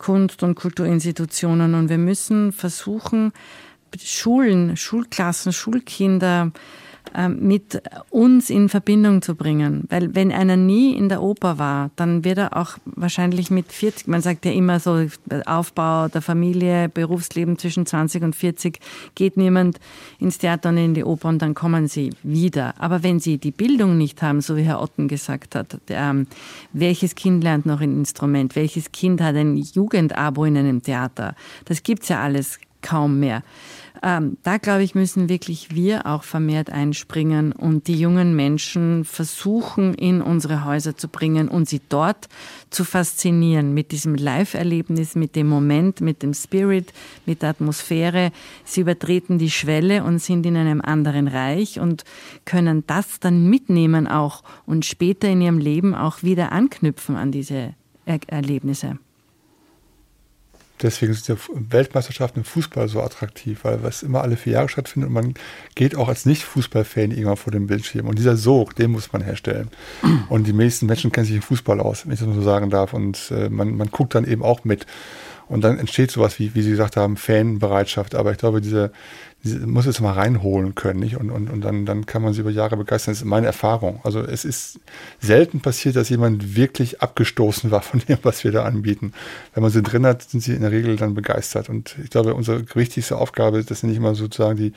Kunst- 0.02 0.42
und 0.42 0.56
Kulturinstitutionen. 0.56 1.74
Und 1.74 1.88
wir 1.88 1.98
müssen 1.98 2.52
versuchen, 2.52 3.32
Schulen, 3.98 4.76
Schulklassen, 4.76 5.52
Schulkinder 5.52 6.50
mit 7.28 7.82
uns 8.10 8.48
in 8.48 8.68
Verbindung 8.68 9.20
zu 9.20 9.34
bringen. 9.34 9.84
Weil 9.90 10.14
wenn 10.14 10.32
einer 10.32 10.56
nie 10.56 10.94
in 10.94 11.08
der 11.08 11.22
Oper 11.22 11.58
war, 11.58 11.90
dann 11.96 12.24
wird 12.24 12.38
er 12.38 12.56
auch 12.56 12.78
wahrscheinlich 12.84 13.50
mit 13.50 13.70
40, 13.70 14.06
man 14.06 14.22
sagt 14.22 14.46
ja 14.46 14.52
immer 14.52 14.80
so, 14.80 15.06
Aufbau 15.44 16.08
der 16.08 16.22
Familie, 16.22 16.88
Berufsleben 16.88 17.58
zwischen 17.58 17.84
20 17.84 18.22
und 18.22 18.36
40, 18.36 18.80
geht 19.14 19.36
niemand 19.36 19.78
ins 20.18 20.38
Theater 20.38 20.70
und 20.70 20.78
in 20.78 20.94
die 20.94 21.04
Oper 21.04 21.28
und 21.28 21.42
dann 21.42 21.54
kommen 21.54 21.86
sie 21.86 22.10
wieder. 22.22 22.74
Aber 22.78 23.02
wenn 23.02 23.20
sie 23.20 23.38
die 23.38 23.50
Bildung 23.50 23.98
nicht 23.98 24.22
haben, 24.22 24.40
so 24.40 24.56
wie 24.56 24.62
Herr 24.62 24.80
Otten 24.80 25.08
gesagt 25.08 25.54
hat, 25.54 25.78
der, 25.88 26.00
ähm, 26.00 26.26
welches 26.72 27.14
Kind 27.14 27.44
lernt 27.44 27.66
noch 27.66 27.80
ein 27.80 27.92
Instrument, 27.92 28.56
welches 28.56 28.90
Kind 28.92 29.20
hat 29.20 29.36
ein 29.36 29.56
Jugendabo 29.56 30.44
in 30.44 30.56
einem 30.56 30.82
Theater, 30.82 31.34
das 31.66 31.82
gibt's 31.82 32.08
ja 32.08 32.22
alles 32.22 32.58
kaum 32.82 33.20
mehr. 33.20 33.42
Ähm, 34.04 34.36
da 34.42 34.58
glaube 34.58 34.82
ich, 34.82 34.96
müssen 34.96 35.28
wirklich 35.28 35.76
wir 35.76 36.06
auch 36.06 36.24
vermehrt 36.24 36.70
einspringen 36.70 37.52
und 37.52 37.86
die 37.86 37.94
jungen 37.94 38.34
Menschen 38.34 39.04
versuchen, 39.04 39.94
in 39.94 40.20
unsere 40.20 40.64
Häuser 40.64 40.96
zu 40.96 41.06
bringen 41.06 41.46
und 41.48 41.68
sie 41.68 41.80
dort 41.88 42.28
zu 42.70 42.84
faszinieren 42.84 43.74
mit 43.74 43.92
diesem 43.92 44.16
Live-Erlebnis, 44.16 45.14
mit 45.14 45.36
dem 45.36 45.48
Moment, 45.48 46.00
mit 46.00 46.24
dem 46.24 46.34
Spirit, 46.34 46.92
mit 47.26 47.42
der 47.42 47.50
Atmosphäre. 47.50 48.32
Sie 48.64 48.80
übertreten 48.80 49.38
die 49.38 49.50
Schwelle 49.50 50.02
und 50.02 50.18
sind 50.18 50.44
in 50.46 50.56
einem 50.56 50.80
anderen 50.80 51.28
Reich 51.28 51.78
und 51.78 52.04
können 52.44 52.82
das 52.88 53.20
dann 53.20 53.48
mitnehmen 53.48 54.08
auch 54.08 54.42
und 54.66 54.84
später 54.84 55.28
in 55.28 55.40
ihrem 55.40 55.58
Leben 55.58 55.94
auch 55.94 56.24
wieder 56.24 56.50
anknüpfen 56.50 57.14
an 57.14 57.30
diese 57.30 57.74
er 58.04 58.18
Erlebnisse. 58.26 58.98
Deswegen 60.82 61.14
sind 61.14 61.28
ja 61.28 61.36
Weltmeisterschaften 61.52 62.40
im 62.40 62.44
Fußball 62.44 62.88
so 62.88 63.00
attraktiv, 63.00 63.60
weil 63.62 63.78
es 63.84 64.02
immer 64.02 64.22
alle 64.22 64.36
vier 64.36 64.54
Jahre 64.54 64.68
stattfindet 64.68 65.08
und 65.08 65.14
man 65.14 65.34
geht 65.74 65.96
auch 65.96 66.08
als 66.08 66.26
Nicht-Fußballfan 66.26 67.12
irgendwann 67.12 67.36
vor 67.36 67.52
dem 67.52 67.68
Bildschirm. 67.68 68.08
Und 68.08 68.18
dieser 68.18 68.36
Sog, 68.36 68.74
den 68.76 68.90
muss 68.90 69.12
man 69.12 69.22
herstellen. 69.22 69.68
Und 70.28 70.46
die 70.46 70.52
meisten 70.52 70.86
Menschen 70.86 71.12
kennen 71.12 71.26
sich 71.26 71.36
im 71.36 71.42
Fußball 71.42 71.80
aus, 71.80 72.04
wenn 72.04 72.12
ich 72.12 72.18
das 72.18 72.28
mal 72.28 72.34
so 72.34 72.42
sagen 72.42 72.70
darf. 72.70 72.92
Und 72.94 73.30
äh, 73.30 73.48
man, 73.48 73.76
man 73.76 73.90
guckt 73.90 74.14
dann 74.14 74.26
eben 74.26 74.42
auch 74.42 74.64
mit. 74.64 74.86
Und 75.48 75.62
dann 75.62 75.78
entsteht 75.78 76.10
sowas 76.10 76.38
wie, 76.38 76.54
wie 76.54 76.62
Sie 76.62 76.70
gesagt 76.70 76.96
haben, 76.96 77.16
Fanbereitschaft. 77.16 78.14
Aber 78.14 78.32
ich 78.32 78.38
glaube, 78.38 78.60
diese, 78.60 78.90
diese 78.90 78.92
muss 79.44 79.86
es 79.86 80.00
mal 80.00 80.12
reinholen 80.12 80.74
können, 80.74 81.00
nicht? 81.00 81.16
Und, 81.16 81.30
und, 81.30 81.50
und 81.50 81.62
dann, 81.62 81.84
dann 81.84 82.06
kann 82.06 82.22
man 82.22 82.32
sie 82.32 82.42
über 82.42 82.50
Jahre 82.50 82.76
begeistern. 82.76 83.12
Das 83.12 83.22
ist 83.22 83.26
meine 83.26 83.46
Erfahrung. 83.46 84.00
Also 84.04 84.20
es 84.20 84.44
ist 84.44 84.78
selten 85.20 85.60
passiert, 85.60 85.96
dass 85.96 86.08
jemand 86.08 86.54
wirklich 86.54 87.02
abgestoßen 87.02 87.70
war 87.72 87.82
von 87.82 88.00
dem, 88.08 88.18
was 88.22 88.44
wir 88.44 88.52
da 88.52 88.64
anbieten. 88.64 89.12
Wenn 89.54 89.62
man 89.62 89.72
sie 89.72 89.82
drin 89.82 90.06
hat, 90.06 90.22
sind 90.22 90.42
sie 90.42 90.54
in 90.54 90.62
der 90.62 90.70
Regel 90.70 90.96
dann 90.96 91.14
begeistert. 91.14 91.68
Und 91.68 91.96
ich 92.02 92.10
glaube, 92.10 92.34
unsere 92.34 92.64
wichtigste 92.74 93.18
Aufgabe 93.18 93.58
ist, 93.58 93.70
das 93.70 93.82
nicht 93.82 93.96
immer 93.96 94.14
sozusagen 94.14 94.56
die 94.56 94.72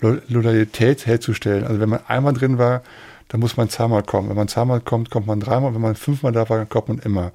Loyalität 0.00 1.06
herzustellen. 1.06 1.64
Also 1.64 1.80
wenn 1.80 1.88
man 1.88 2.00
einmal 2.06 2.34
drin 2.34 2.58
war, 2.58 2.82
dann 3.28 3.40
muss 3.40 3.56
man 3.56 3.70
zweimal 3.70 4.02
kommen. 4.02 4.28
Wenn 4.28 4.36
man 4.36 4.48
zweimal 4.48 4.80
kommt, 4.80 5.08
kommt 5.08 5.26
man 5.26 5.40
dreimal. 5.40 5.72
Wenn 5.72 5.80
man 5.80 5.94
fünfmal 5.94 6.32
da 6.32 6.50
war, 6.50 6.66
kommt 6.66 6.88
man 6.88 6.98
immer. 6.98 7.32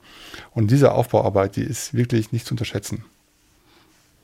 Und 0.52 0.70
diese 0.70 0.92
Aufbauarbeit, 0.92 1.56
die 1.56 1.64
ist 1.64 1.96
wirklich 1.96 2.32
nicht 2.32 2.46
zu 2.46 2.54
unterschätzen. 2.54 3.04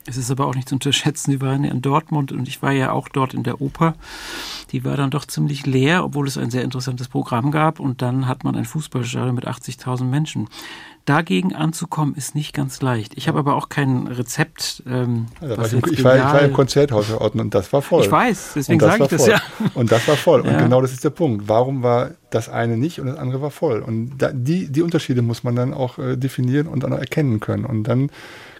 Es 0.05 0.17
ist 0.17 0.29
aber 0.31 0.47
auch 0.47 0.55
nicht 0.55 0.69
zu 0.69 0.75
unterschätzen, 0.75 1.31
die 1.31 1.41
waren 1.41 1.63
ja 1.63 1.71
in 1.71 1.81
Dortmund 1.81 2.31
und 2.31 2.47
ich 2.47 2.61
war 2.61 2.71
ja 2.71 2.91
auch 2.91 3.07
dort 3.07 3.33
in 3.33 3.43
der 3.43 3.61
Oper. 3.61 3.95
Die 4.71 4.83
war 4.83 4.97
dann 4.97 5.11
doch 5.11 5.25
ziemlich 5.25 5.65
leer, 5.65 6.03
obwohl 6.03 6.27
es 6.27 6.37
ein 6.37 6.51
sehr 6.51 6.63
interessantes 6.63 7.07
Programm 7.07 7.51
gab 7.51 7.79
und 7.79 8.01
dann 8.01 8.27
hat 8.27 8.43
man 8.43 8.55
ein 8.55 8.65
Fußballstadion 8.65 9.35
mit 9.35 9.47
80.000 9.47 10.03
Menschen. 10.03 10.49
Dagegen 11.05 11.53
anzukommen 11.53 12.15
ist 12.15 12.33
nicht 12.33 12.53
ganz 12.53 12.81
leicht. 12.81 13.17
Ich 13.17 13.27
habe 13.27 13.37
aber 13.39 13.55
auch 13.55 13.67
kein 13.67 14.07
Rezept. 14.07 14.83
Ähm, 14.87 15.25
ja, 15.41 15.61
ich, 15.65 15.73
ich, 15.73 16.03
war, 16.03 16.15
ich, 16.15 16.23
war, 16.23 16.41
im 16.41 16.53
Konzerthaus 16.53 17.11
und 17.11 17.53
das 17.53 17.73
war 17.73 17.81
voll. 17.81 18.05
Ich 18.05 18.11
weiß, 18.11 18.53
deswegen 18.55 18.79
sage 18.79 19.03
ich 19.03 19.09
das 19.09 19.21
voll. 19.21 19.31
ja. 19.31 19.41
Und 19.73 19.91
das 19.91 20.07
war 20.07 20.15
voll. 20.15 20.41
Und 20.41 20.57
genau 20.57 20.81
das 20.81 20.93
ist 20.93 21.03
der 21.03 21.09
Punkt. 21.09 21.49
Warum 21.49 21.83
war 21.83 22.11
das 22.29 22.47
eine 22.47 22.77
nicht 22.77 23.01
und 23.01 23.07
das 23.07 23.17
andere 23.17 23.41
war 23.41 23.51
voll? 23.51 23.81
Und 23.81 24.17
da, 24.17 24.31
die, 24.31 24.71
die 24.71 24.81
Unterschiede 24.81 25.21
muss 25.21 25.43
man 25.43 25.57
dann 25.57 25.73
auch 25.73 25.97
äh, 25.97 26.15
definieren 26.15 26.67
und 26.67 26.83
dann 26.83 26.93
auch 26.93 26.99
erkennen 26.99 27.41
können. 27.41 27.65
Und 27.65 27.83
dann 27.83 28.09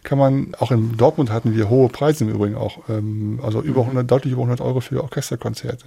kann 0.04 0.18
man, 0.18 0.56
auch 0.60 0.72
in 0.72 0.98
Dortmund 0.98 1.32
hatten 1.32 1.56
wir 1.56 1.70
hohe 1.70 1.90
Preise 1.90 2.26
im 2.26 2.30
Übrigen 2.30 2.56
auch, 2.56 2.90
ähm, 2.90 3.40
also 3.42 3.62
über 3.62 3.82
100, 3.82 4.10
deutlich 4.10 4.34
über 4.34 4.42
100 4.44 4.62
Euro 4.62 4.82
für 4.82 5.02
Orchesterkonzerte. 5.02 5.86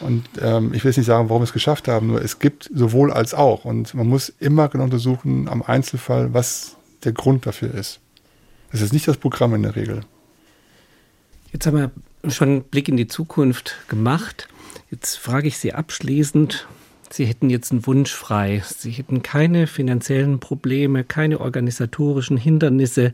Und 0.00 0.24
ähm, 0.40 0.72
ich 0.74 0.82
will 0.82 0.90
jetzt 0.90 0.96
nicht 0.96 1.06
sagen, 1.06 1.28
warum 1.28 1.42
wir 1.42 1.46
es 1.46 1.52
geschafft 1.52 1.86
haben, 1.88 2.08
nur 2.08 2.22
es 2.22 2.38
gibt 2.38 2.70
sowohl 2.74 3.12
als 3.12 3.34
auch. 3.34 3.64
Und 3.64 3.94
man 3.94 4.08
muss 4.08 4.28
immer 4.40 4.68
genau 4.68 4.84
untersuchen 4.84 5.48
am 5.48 5.62
Einzelfall, 5.62 6.34
was 6.34 6.76
der 7.04 7.12
Grund 7.12 7.46
dafür 7.46 7.72
ist. 7.74 8.00
Das 8.72 8.80
ist 8.80 8.92
nicht 8.92 9.06
das 9.06 9.16
Programm 9.16 9.54
in 9.54 9.62
der 9.62 9.76
Regel. 9.76 10.00
Jetzt 11.52 11.66
haben 11.66 11.76
wir 11.76 12.30
schon 12.30 12.48
einen 12.48 12.62
Blick 12.62 12.88
in 12.88 12.96
die 12.96 13.06
Zukunft 13.06 13.76
gemacht. 13.88 14.48
Jetzt 14.90 15.16
frage 15.16 15.48
ich 15.48 15.58
Sie 15.58 15.72
abschließend, 15.72 16.66
Sie 17.12 17.26
hätten 17.26 17.50
jetzt 17.50 17.72
einen 17.72 17.86
Wunsch 17.86 18.12
frei. 18.12 18.62
Sie 18.66 18.90
hätten 18.90 19.22
keine 19.22 19.66
finanziellen 19.66 20.40
Probleme, 20.40 21.04
keine 21.04 21.40
organisatorischen 21.40 22.38
Hindernisse. 22.38 23.12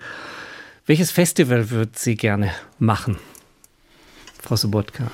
Welches 0.87 1.11
Festival 1.11 1.71
würden 1.71 1.93
Sie 1.95 2.15
gerne 2.15 2.53
machen, 2.79 3.19
Frau 4.41 4.57
Sobotka? 4.57 5.11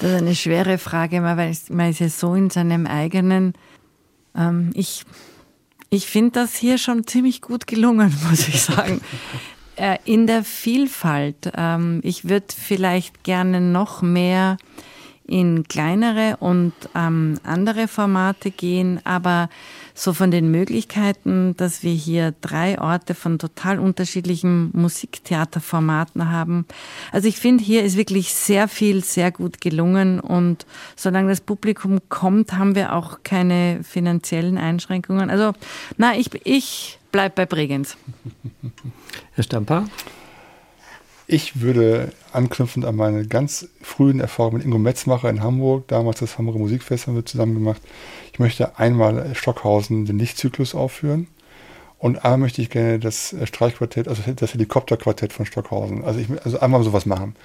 Das 0.00 0.10
ist 0.10 0.16
eine 0.16 0.34
schwere 0.34 0.78
Frage, 0.78 1.22
weil 1.22 1.56
man 1.70 1.90
ist 1.90 2.00
ja 2.00 2.08
so 2.08 2.34
in 2.34 2.50
seinem 2.50 2.86
eigenen. 2.86 3.54
Ähm, 4.34 4.70
ich 4.74 5.04
ich 5.90 6.06
finde 6.06 6.32
das 6.32 6.54
hier 6.54 6.76
schon 6.76 7.06
ziemlich 7.06 7.40
gut 7.40 7.66
gelungen, 7.66 8.14
muss 8.30 8.48
ich 8.48 8.60
sagen. 8.60 9.00
äh, 9.76 9.98
in 10.04 10.26
der 10.26 10.44
Vielfalt. 10.44 11.52
Ähm, 11.56 12.00
ich 12.02 12.28
würde 12.28 12.46
vielleicht 12.54 13.24
gerne 13.24 13.60
noch 13.60 14.02
mehr 14.02 14.56
in 15.28 15.68
kleinere 15.68 16.38
und 16.40 16.72
ähm, 16.94 17.38
andere 17.44 17.86
Formate 17.86 18.50
gehen, 18.50 19.00
aber 19.04 19.48
so 19.94 20.12
von 20.12 20.30
den 20.30 20.50
Möglichkeiten, 20.50 21.54
dass 21.56 21.82
wir 21.82 21.92
hier 21.92 22.34
drei 22.40 22.80
Orte 22.80 23.14
von 23.14 23.38
total 23.38 23.78
unterschiedlichen 23.78 24.70
Musiktheaterformaten 24.72 26.30
haben. 26.30 26.66
Also 27.12 27.28
ich 27.28 27.38
finde, 27.38 27.62
hier 27.62 27.84
ist 27.84 27.96
wirklich 27.96 28.32
sehr 28.32 28.68
viel, 28.68 29.04
sehr 29.04 29.30
gut 29.30 29.60
gelungen 29.60 30.18
und 30.18 30.66
solange 30.96 31.28
das 31.28 31.40
Publikum 31.40 31.98
kommt, 32.08 32.54
haben 32.54 32.74
wir 32.74 32.94
auch 32.94 33.18
keine 33.22 33.80
finanziellen 33.82 34.56
Einschränkungen. 34.56 35.30
Also, 35.30 35.52
na, 35.96 36.16
ich, 36.16 36.30
ich 36.44 36.98
bleib 37.12 37.34
bei 37.34 37.44
Bregenz. 37.44 37.96
Herr 39.34 39.44
Stamper? 39.44 39.84
Ich 41.30 41.60
würde 41.60 42.10
anknüpfend 42.32 42.86
an 42.86 42.96
meine 42.96 43.26
ganz 43.26 43.68
frühen 43.82 44.18
Erfahrungen 44.18 44.56
mit 44.56 44.64
Ingo 44.64 44.78
Metzmacher 44.78 45.28
in 45.28 45.42
Hamburg, 45.42 45.86
damals 45.88 46.20
das 46.20 46.38
Hamburger 46.38 46.58
Musikfest 46.58 47.06
haben 47.06 47.16
wir 47.16 47.26
zusammen 47.26 47.52
gemacht. 47.52 47.82
Ich 48.32 48.38
möchte 48.38 48.78
einmal 48.78 49.34
Stockhausen 49.34 50.06
den 50.06 50.18
Lichtzyklus 50.18 50.74
aufführen 50.74 51.26
und 51.98 52.24
einmal 52.24 52.38
möchte 52.38 52.62
ich 52.62 52.70
gerne 52.70 52.98
das 52.98 53.36
Streichquartett, 53.44 54.08
also 54.08 54.22
das 54.34 54.54
Helikopterquartett 54.54 55.34
von 55.34 55.44
Stockhausen. 55.44 56.02
Also, 56.02 56.18
ich, 56.18 56.28
also 56.46 56.60
einmal 56.60 56.82
sowas 56.82 57.04
machen. 57.04 57.36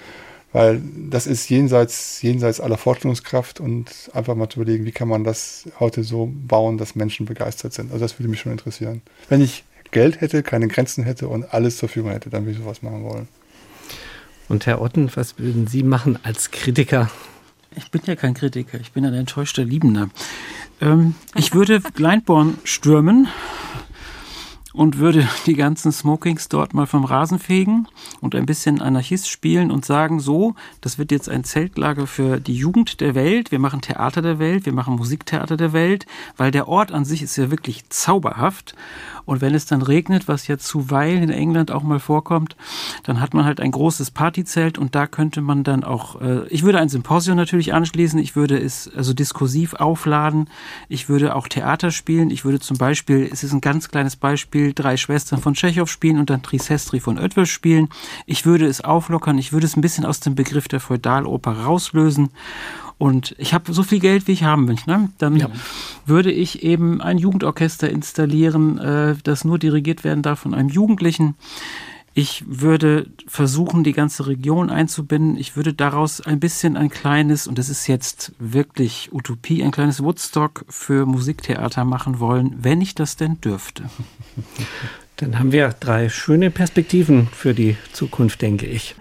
Weil 0.54 0.80
das 1.10 1.26
ist 1.26 1.50
jenseits, 1.50 2.22
jenseits 2.22 2.60
aller 2.60 2.78
Vorstellungskraft 2.78 3.60
und 3.60 3.90
einfach 4.14 4.34
mal 4.34 4.48
zu 4.48 4.62
überlegen, 4.62 4.86
wie 4.86 4.92
kann 4.92 5.08
man 5.08 5.24
das 5.24 5.68
heute 5.78 6.04
so 6.04 6.30
bauen, 6.32 6.78
dass 6.78 6.94
Menschen 6.94 7.26
begeistert 7.26 7.74
sind. 7.74 7.92
Also 7.92 8.02
das 8.02 8.18
würde 8.18 8.30
mich 8.30 8.40
schon 8.40 8.52
interessieren. 8.52 9.02
Wenn 9.28 9.42
ich 9.42 9.62
Geld 9.90 10.22
hätte, 10.22 10.42
keine 10.42 10.68
Grenzen 10.68 11.04
hätte 11.04 11.28
und 11.28 11.52
alles 11.52 11.76
zur 11.76 11.90
Verfügung 11.90 12.12
hätte, 12.12 12.30
dann 12.30 12.44
würde 12.44 12.52
ich 12.52 12.64
sowas 12.64 12.80
machen 12.80 13.04
wollen. 13.04 13.28
Und 14.48 14.66
Herr 14.66 14.80
Otten, 14.80 15.10
was 15.14 15.38
würden 15.38 15.66
Sie 15.66 15.82
machen 15.82 16.18
als 16.22 16.50
Kritiker? 16.50 17.10
Ich 17.76 17.90
bin 17.90 18.02
ja 18.04 18.14
kein 18.14 18.34
Kritiker, 18.34 18.78
ich 18.78 18.92
bin 18.92 19.04
ein 19.04 19.14
enttäuschter 19.14 19.64
Liebender. 19.64 20.08
Ähm, 20.80 21.14
ich 21.34 21.54
würde 21.54 21.80
Gleitborn 21.94 22.58
stürmen 22.64 23.28
und 24.74 24.98
würde 24.98 25.26
die 25.46 25.54
ganzen 25.54 25.92
Smokings 25.92 26.48
dort 26.48 26.74
mal 26.74 26.86
vom 26.86 27.04
Rasen 27.04 27.38
fegen 27.38 27.86
und 28.20 28.34
ein 28.34 28.44
bisschen 28.44 28.82
Anarchist 28.82 29.28
spielen 29.28 29.70
und 29.70 29.84
sagen, 29.84 30.20
so, 30.20 30.54
das 30.80 30.98
wird 30.98 31.12
jetzt 31.12 31.28
ein 31.28 31.44
Zeltlager 31.44 32.06
für 32.06 32.40
die 32.40 32.56
Jugend 32.56 33.00
der 33.00 33.14
Welt, 33.14 33.52
wir 33.52 33.60
machen 33.60 33.80
Theater 33.80 34.20
der 34.20 34.38
Welt, 34.38 34.66
wir 34.66 34.72
machen 34.72 34.96
Musiktheater 34.96 35.56
der 35.56 35.72
Welt, 35.72 36.06
weil 36.36 36.50
der 36.50 36.68
Ort 36.68 36.92
an 36.92 37.04
sich 37.04 37.22
ist 37.22 37.36
ja 37.36 37.50
wirklich 37.50 37.88
zauberhaft 37.88 38.74
und 39.26 39.40
wenn 39.40 39.54
es 39.54 39.66
dann 39.66 39.82
regnet, 39.82 40.28
was 40.28 40.46
ja 40.46 40.58
zuweilen 40.58 41.22
in 41.22 41.30
England 41.30 41.70
auch 41.70 41.82
mal 41.82 42.00
vorkommt, 42.00 42.56
dann 43.04 43.20
hat 43.20 43.34
man 43.34 43.44
halt 43.44 43.60
ein 43.60 43.70
großes 43.70 44.10
Partyzelt 44.10 44.78
und 44.78 44.94
da 44.94 45.06
könnte 45.06 45.40
man 45.40 45.64
dann 45.64 45.84
auch, 45.84 46.20
äh, 46.20 46.46
ich 46.48 46.62
würde 46.62 46.78
ein 46.78 46.88
Symposium 46.88 47.36
natürlich 47.36 47.72
anschließen, 47.72 48.18
ich 48.18 48.36
würde 48.36 48.58
es 48.58 48.90
also 48.94 49.14
diskursiv 49.14 49.74
aufladen, 49.74 50.48
ich 50.88 51.08
würde 51.08 51.34
auch 51.34 51.48
Theater 51.48 51.90
spielen, 51.90 52.30
ich 52.30 52.44
würde 52.44 52.60
zum 52.60 52.76
Beispiel, 52.76 53.28
es 53.32 53.44
ist 53.44 53.52
ein 53.52 53.60
ganz 53.60 53.88
kleines 53.88 54.16
Beispiel, 54.16 54.72
drei 54.74 54.96
Schwestern 54.96 55.40
von 55.40 55.54
Tschechow 55.54 55.90
spielen 55.90 56.18
und 56.18 56.30
dann 56.30 56.42
Trisestri 56.42 57.00
von 57.00 57.18
Oetwel 57.18 57.46
spielen. 57.46 57.88
Ich 58.26 58.46
würde 58.46 58.66
es 58.66 58.82
auflockern, 58.82 59.38
ich 59.38 59.52
würde 59.52 59.66
es 59.66 59.76
ein 59.76 59.80
bisschen 59.80 60.04
aus 60.04 60.20
dem 60.20 60.34
Begriff 60.34 60.68
der 60.68 60.80
Feudaloper 60.80 61.52
rauslösen 61.52 62.30
und 62.98 63.34
ich 63.38 63.54
habe 63.54 63.72
so 63.72 63.82
viel 63.82 63.98
Geld, 63.98 64.28
wie 64.28 64.32
ich 64.32 64.44
haben 64.44 64.66
möchte, 64.66 64.88
ne? 64.88 65.10
dann 65.18 65.36
ja. 65.36 65.48
würde 66.06 66.30
ich 66.30 66.62
eben 66.62 67.00
ein 67.00 67.18
Jugendorchester 67.18 67.90
installieren, 67.90 68.78
äh, 68.78 69.16
das 69.22 69.44
nur 69.44 69.58
dirigiert 69.58 70.04
werden 70.04 70.22
darf 70.22 70.40
von 70.40 70.54
einem 70.54 70.68
Jugendlichen. 70.68 71.34
Ich 72.16 72.44
würde 72.46 73.10
versuchen, 73.26 73.82
die 73.82 73.92
ganze 73.92 74.28
Region 74.28 74.70
einzubinden. 74.70 75.36
Ich 75.36 75.56
würde 75.56 75.74
daraus 75.74 76.20
ein 76.20 76.38
bisschen 76.38 76.76
ein 76.76 76.88
kleines, 76.88 77.48
und 77.48 77.58
das 77.58 77.68
ist 77.68 77.88
jetzt 77.88 78.32
wirklich 78.38 79.10
Utopie, 79.12 79.64
ein 79.64 79.72
kleines 79.72 80.00
Woodstock 80.00 80.64
für 80.68 81.06
Musiktheater 81.06 81.84
machen 81.84 82.20
wollen, 82.20 82.54
wenn 82.58 82.80
ich 82.80 82.94
das 82.94 83.16
denn 83.16 83.40
dürfte. 83.40 83.82
Dann 85.16 85.40
haben 85.40 85.50
wir 85.50 85.70
drei 85.78 86.08
schöne 86.08 86.50
Perspektiven 86.52 87.28
für 87.32 87.52
die 87.52 87.76
Zukunft, 87.92 88.42
denke 88.42 88.66
ich. 88.66 88.94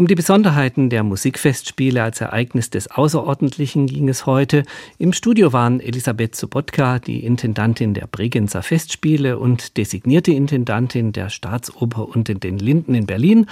Um 0.00 0.06
die 0.06 0.14
Besonderheiten 0.14 0.88
der 0.88 1.02
Musikfestspiele 1.02 2.02
als 2.02 2.22
Ereignis 2.22 2.70
des 2.70 2.90
Außerordentlichen 2.90 3.86
ging 3.86 4.08
es 4.08 4.24
heute. 4.24 4.62
Im 4.96 5.12
Studio 5.12 5.52
waren 5.52 5.78
Elisabeth 5.78 6.34
Sobotka, 6.34 6.98
die 6.98 7.22
Intendantin 7.22 7.92
der 7.92 8.06
Bregenzer 8.06 8.62
Festspiele 8.62 9.38
und 9.38 9.76
designierte 9.76 10.32
Intendantin 10.32 11.12
der 11.12 11.28
Staatsoper 11.28 12.08
und 12.08 12.30
in 12.30 12.40
den 12.40 12.56
Linden 12.56 12.94
in 12.94 13.04
Berlin, 13.04 13.44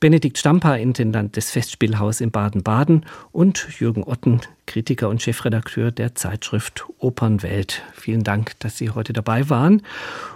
Benedikt 0.00 0.36
Stamper, 0.36 0.80
Intendant 0.80 1.36
des 1.36 1.52
Festspielhaus 1.52 2.20
in 2.20 2.32
Baden-Baden 2.32 3.06
und 3.30 3.68
Jürgen 3.78 4.02
Otten, 4.02 4.40
Kritiker 4.66 5.08
und 5.08 5.22
Chefredakteur 5.22 5.92
der 5.92 6.16
Zeitschrift 6.16 6.86
Opernwelt. 6.98 7.84
Vielen 7.92 8.24
Dank, 8.24 8.58
dass 8.58 8.78
Sie 8.78 8.90
heute 8.90 9.12
dabei 9.12 9.48
waren. 9.48 9.80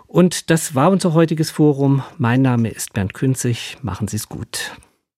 Und 0.07 0.51
das 0.51 0.77
war 0.77 0.93
unser 0.93 1.15
heutiges 1.15 1.51
Forum. 1.51 2.05
Mein 2.17 2.43
Name 2.43 2.69
ist 2.69 2.93
Bernd 2.93 3.13
Künzig. 3.13 3.77
Machen 3.83 4.07
Sie 4.07 4.19
es 4.19 4.29
gut. 4.29 4.77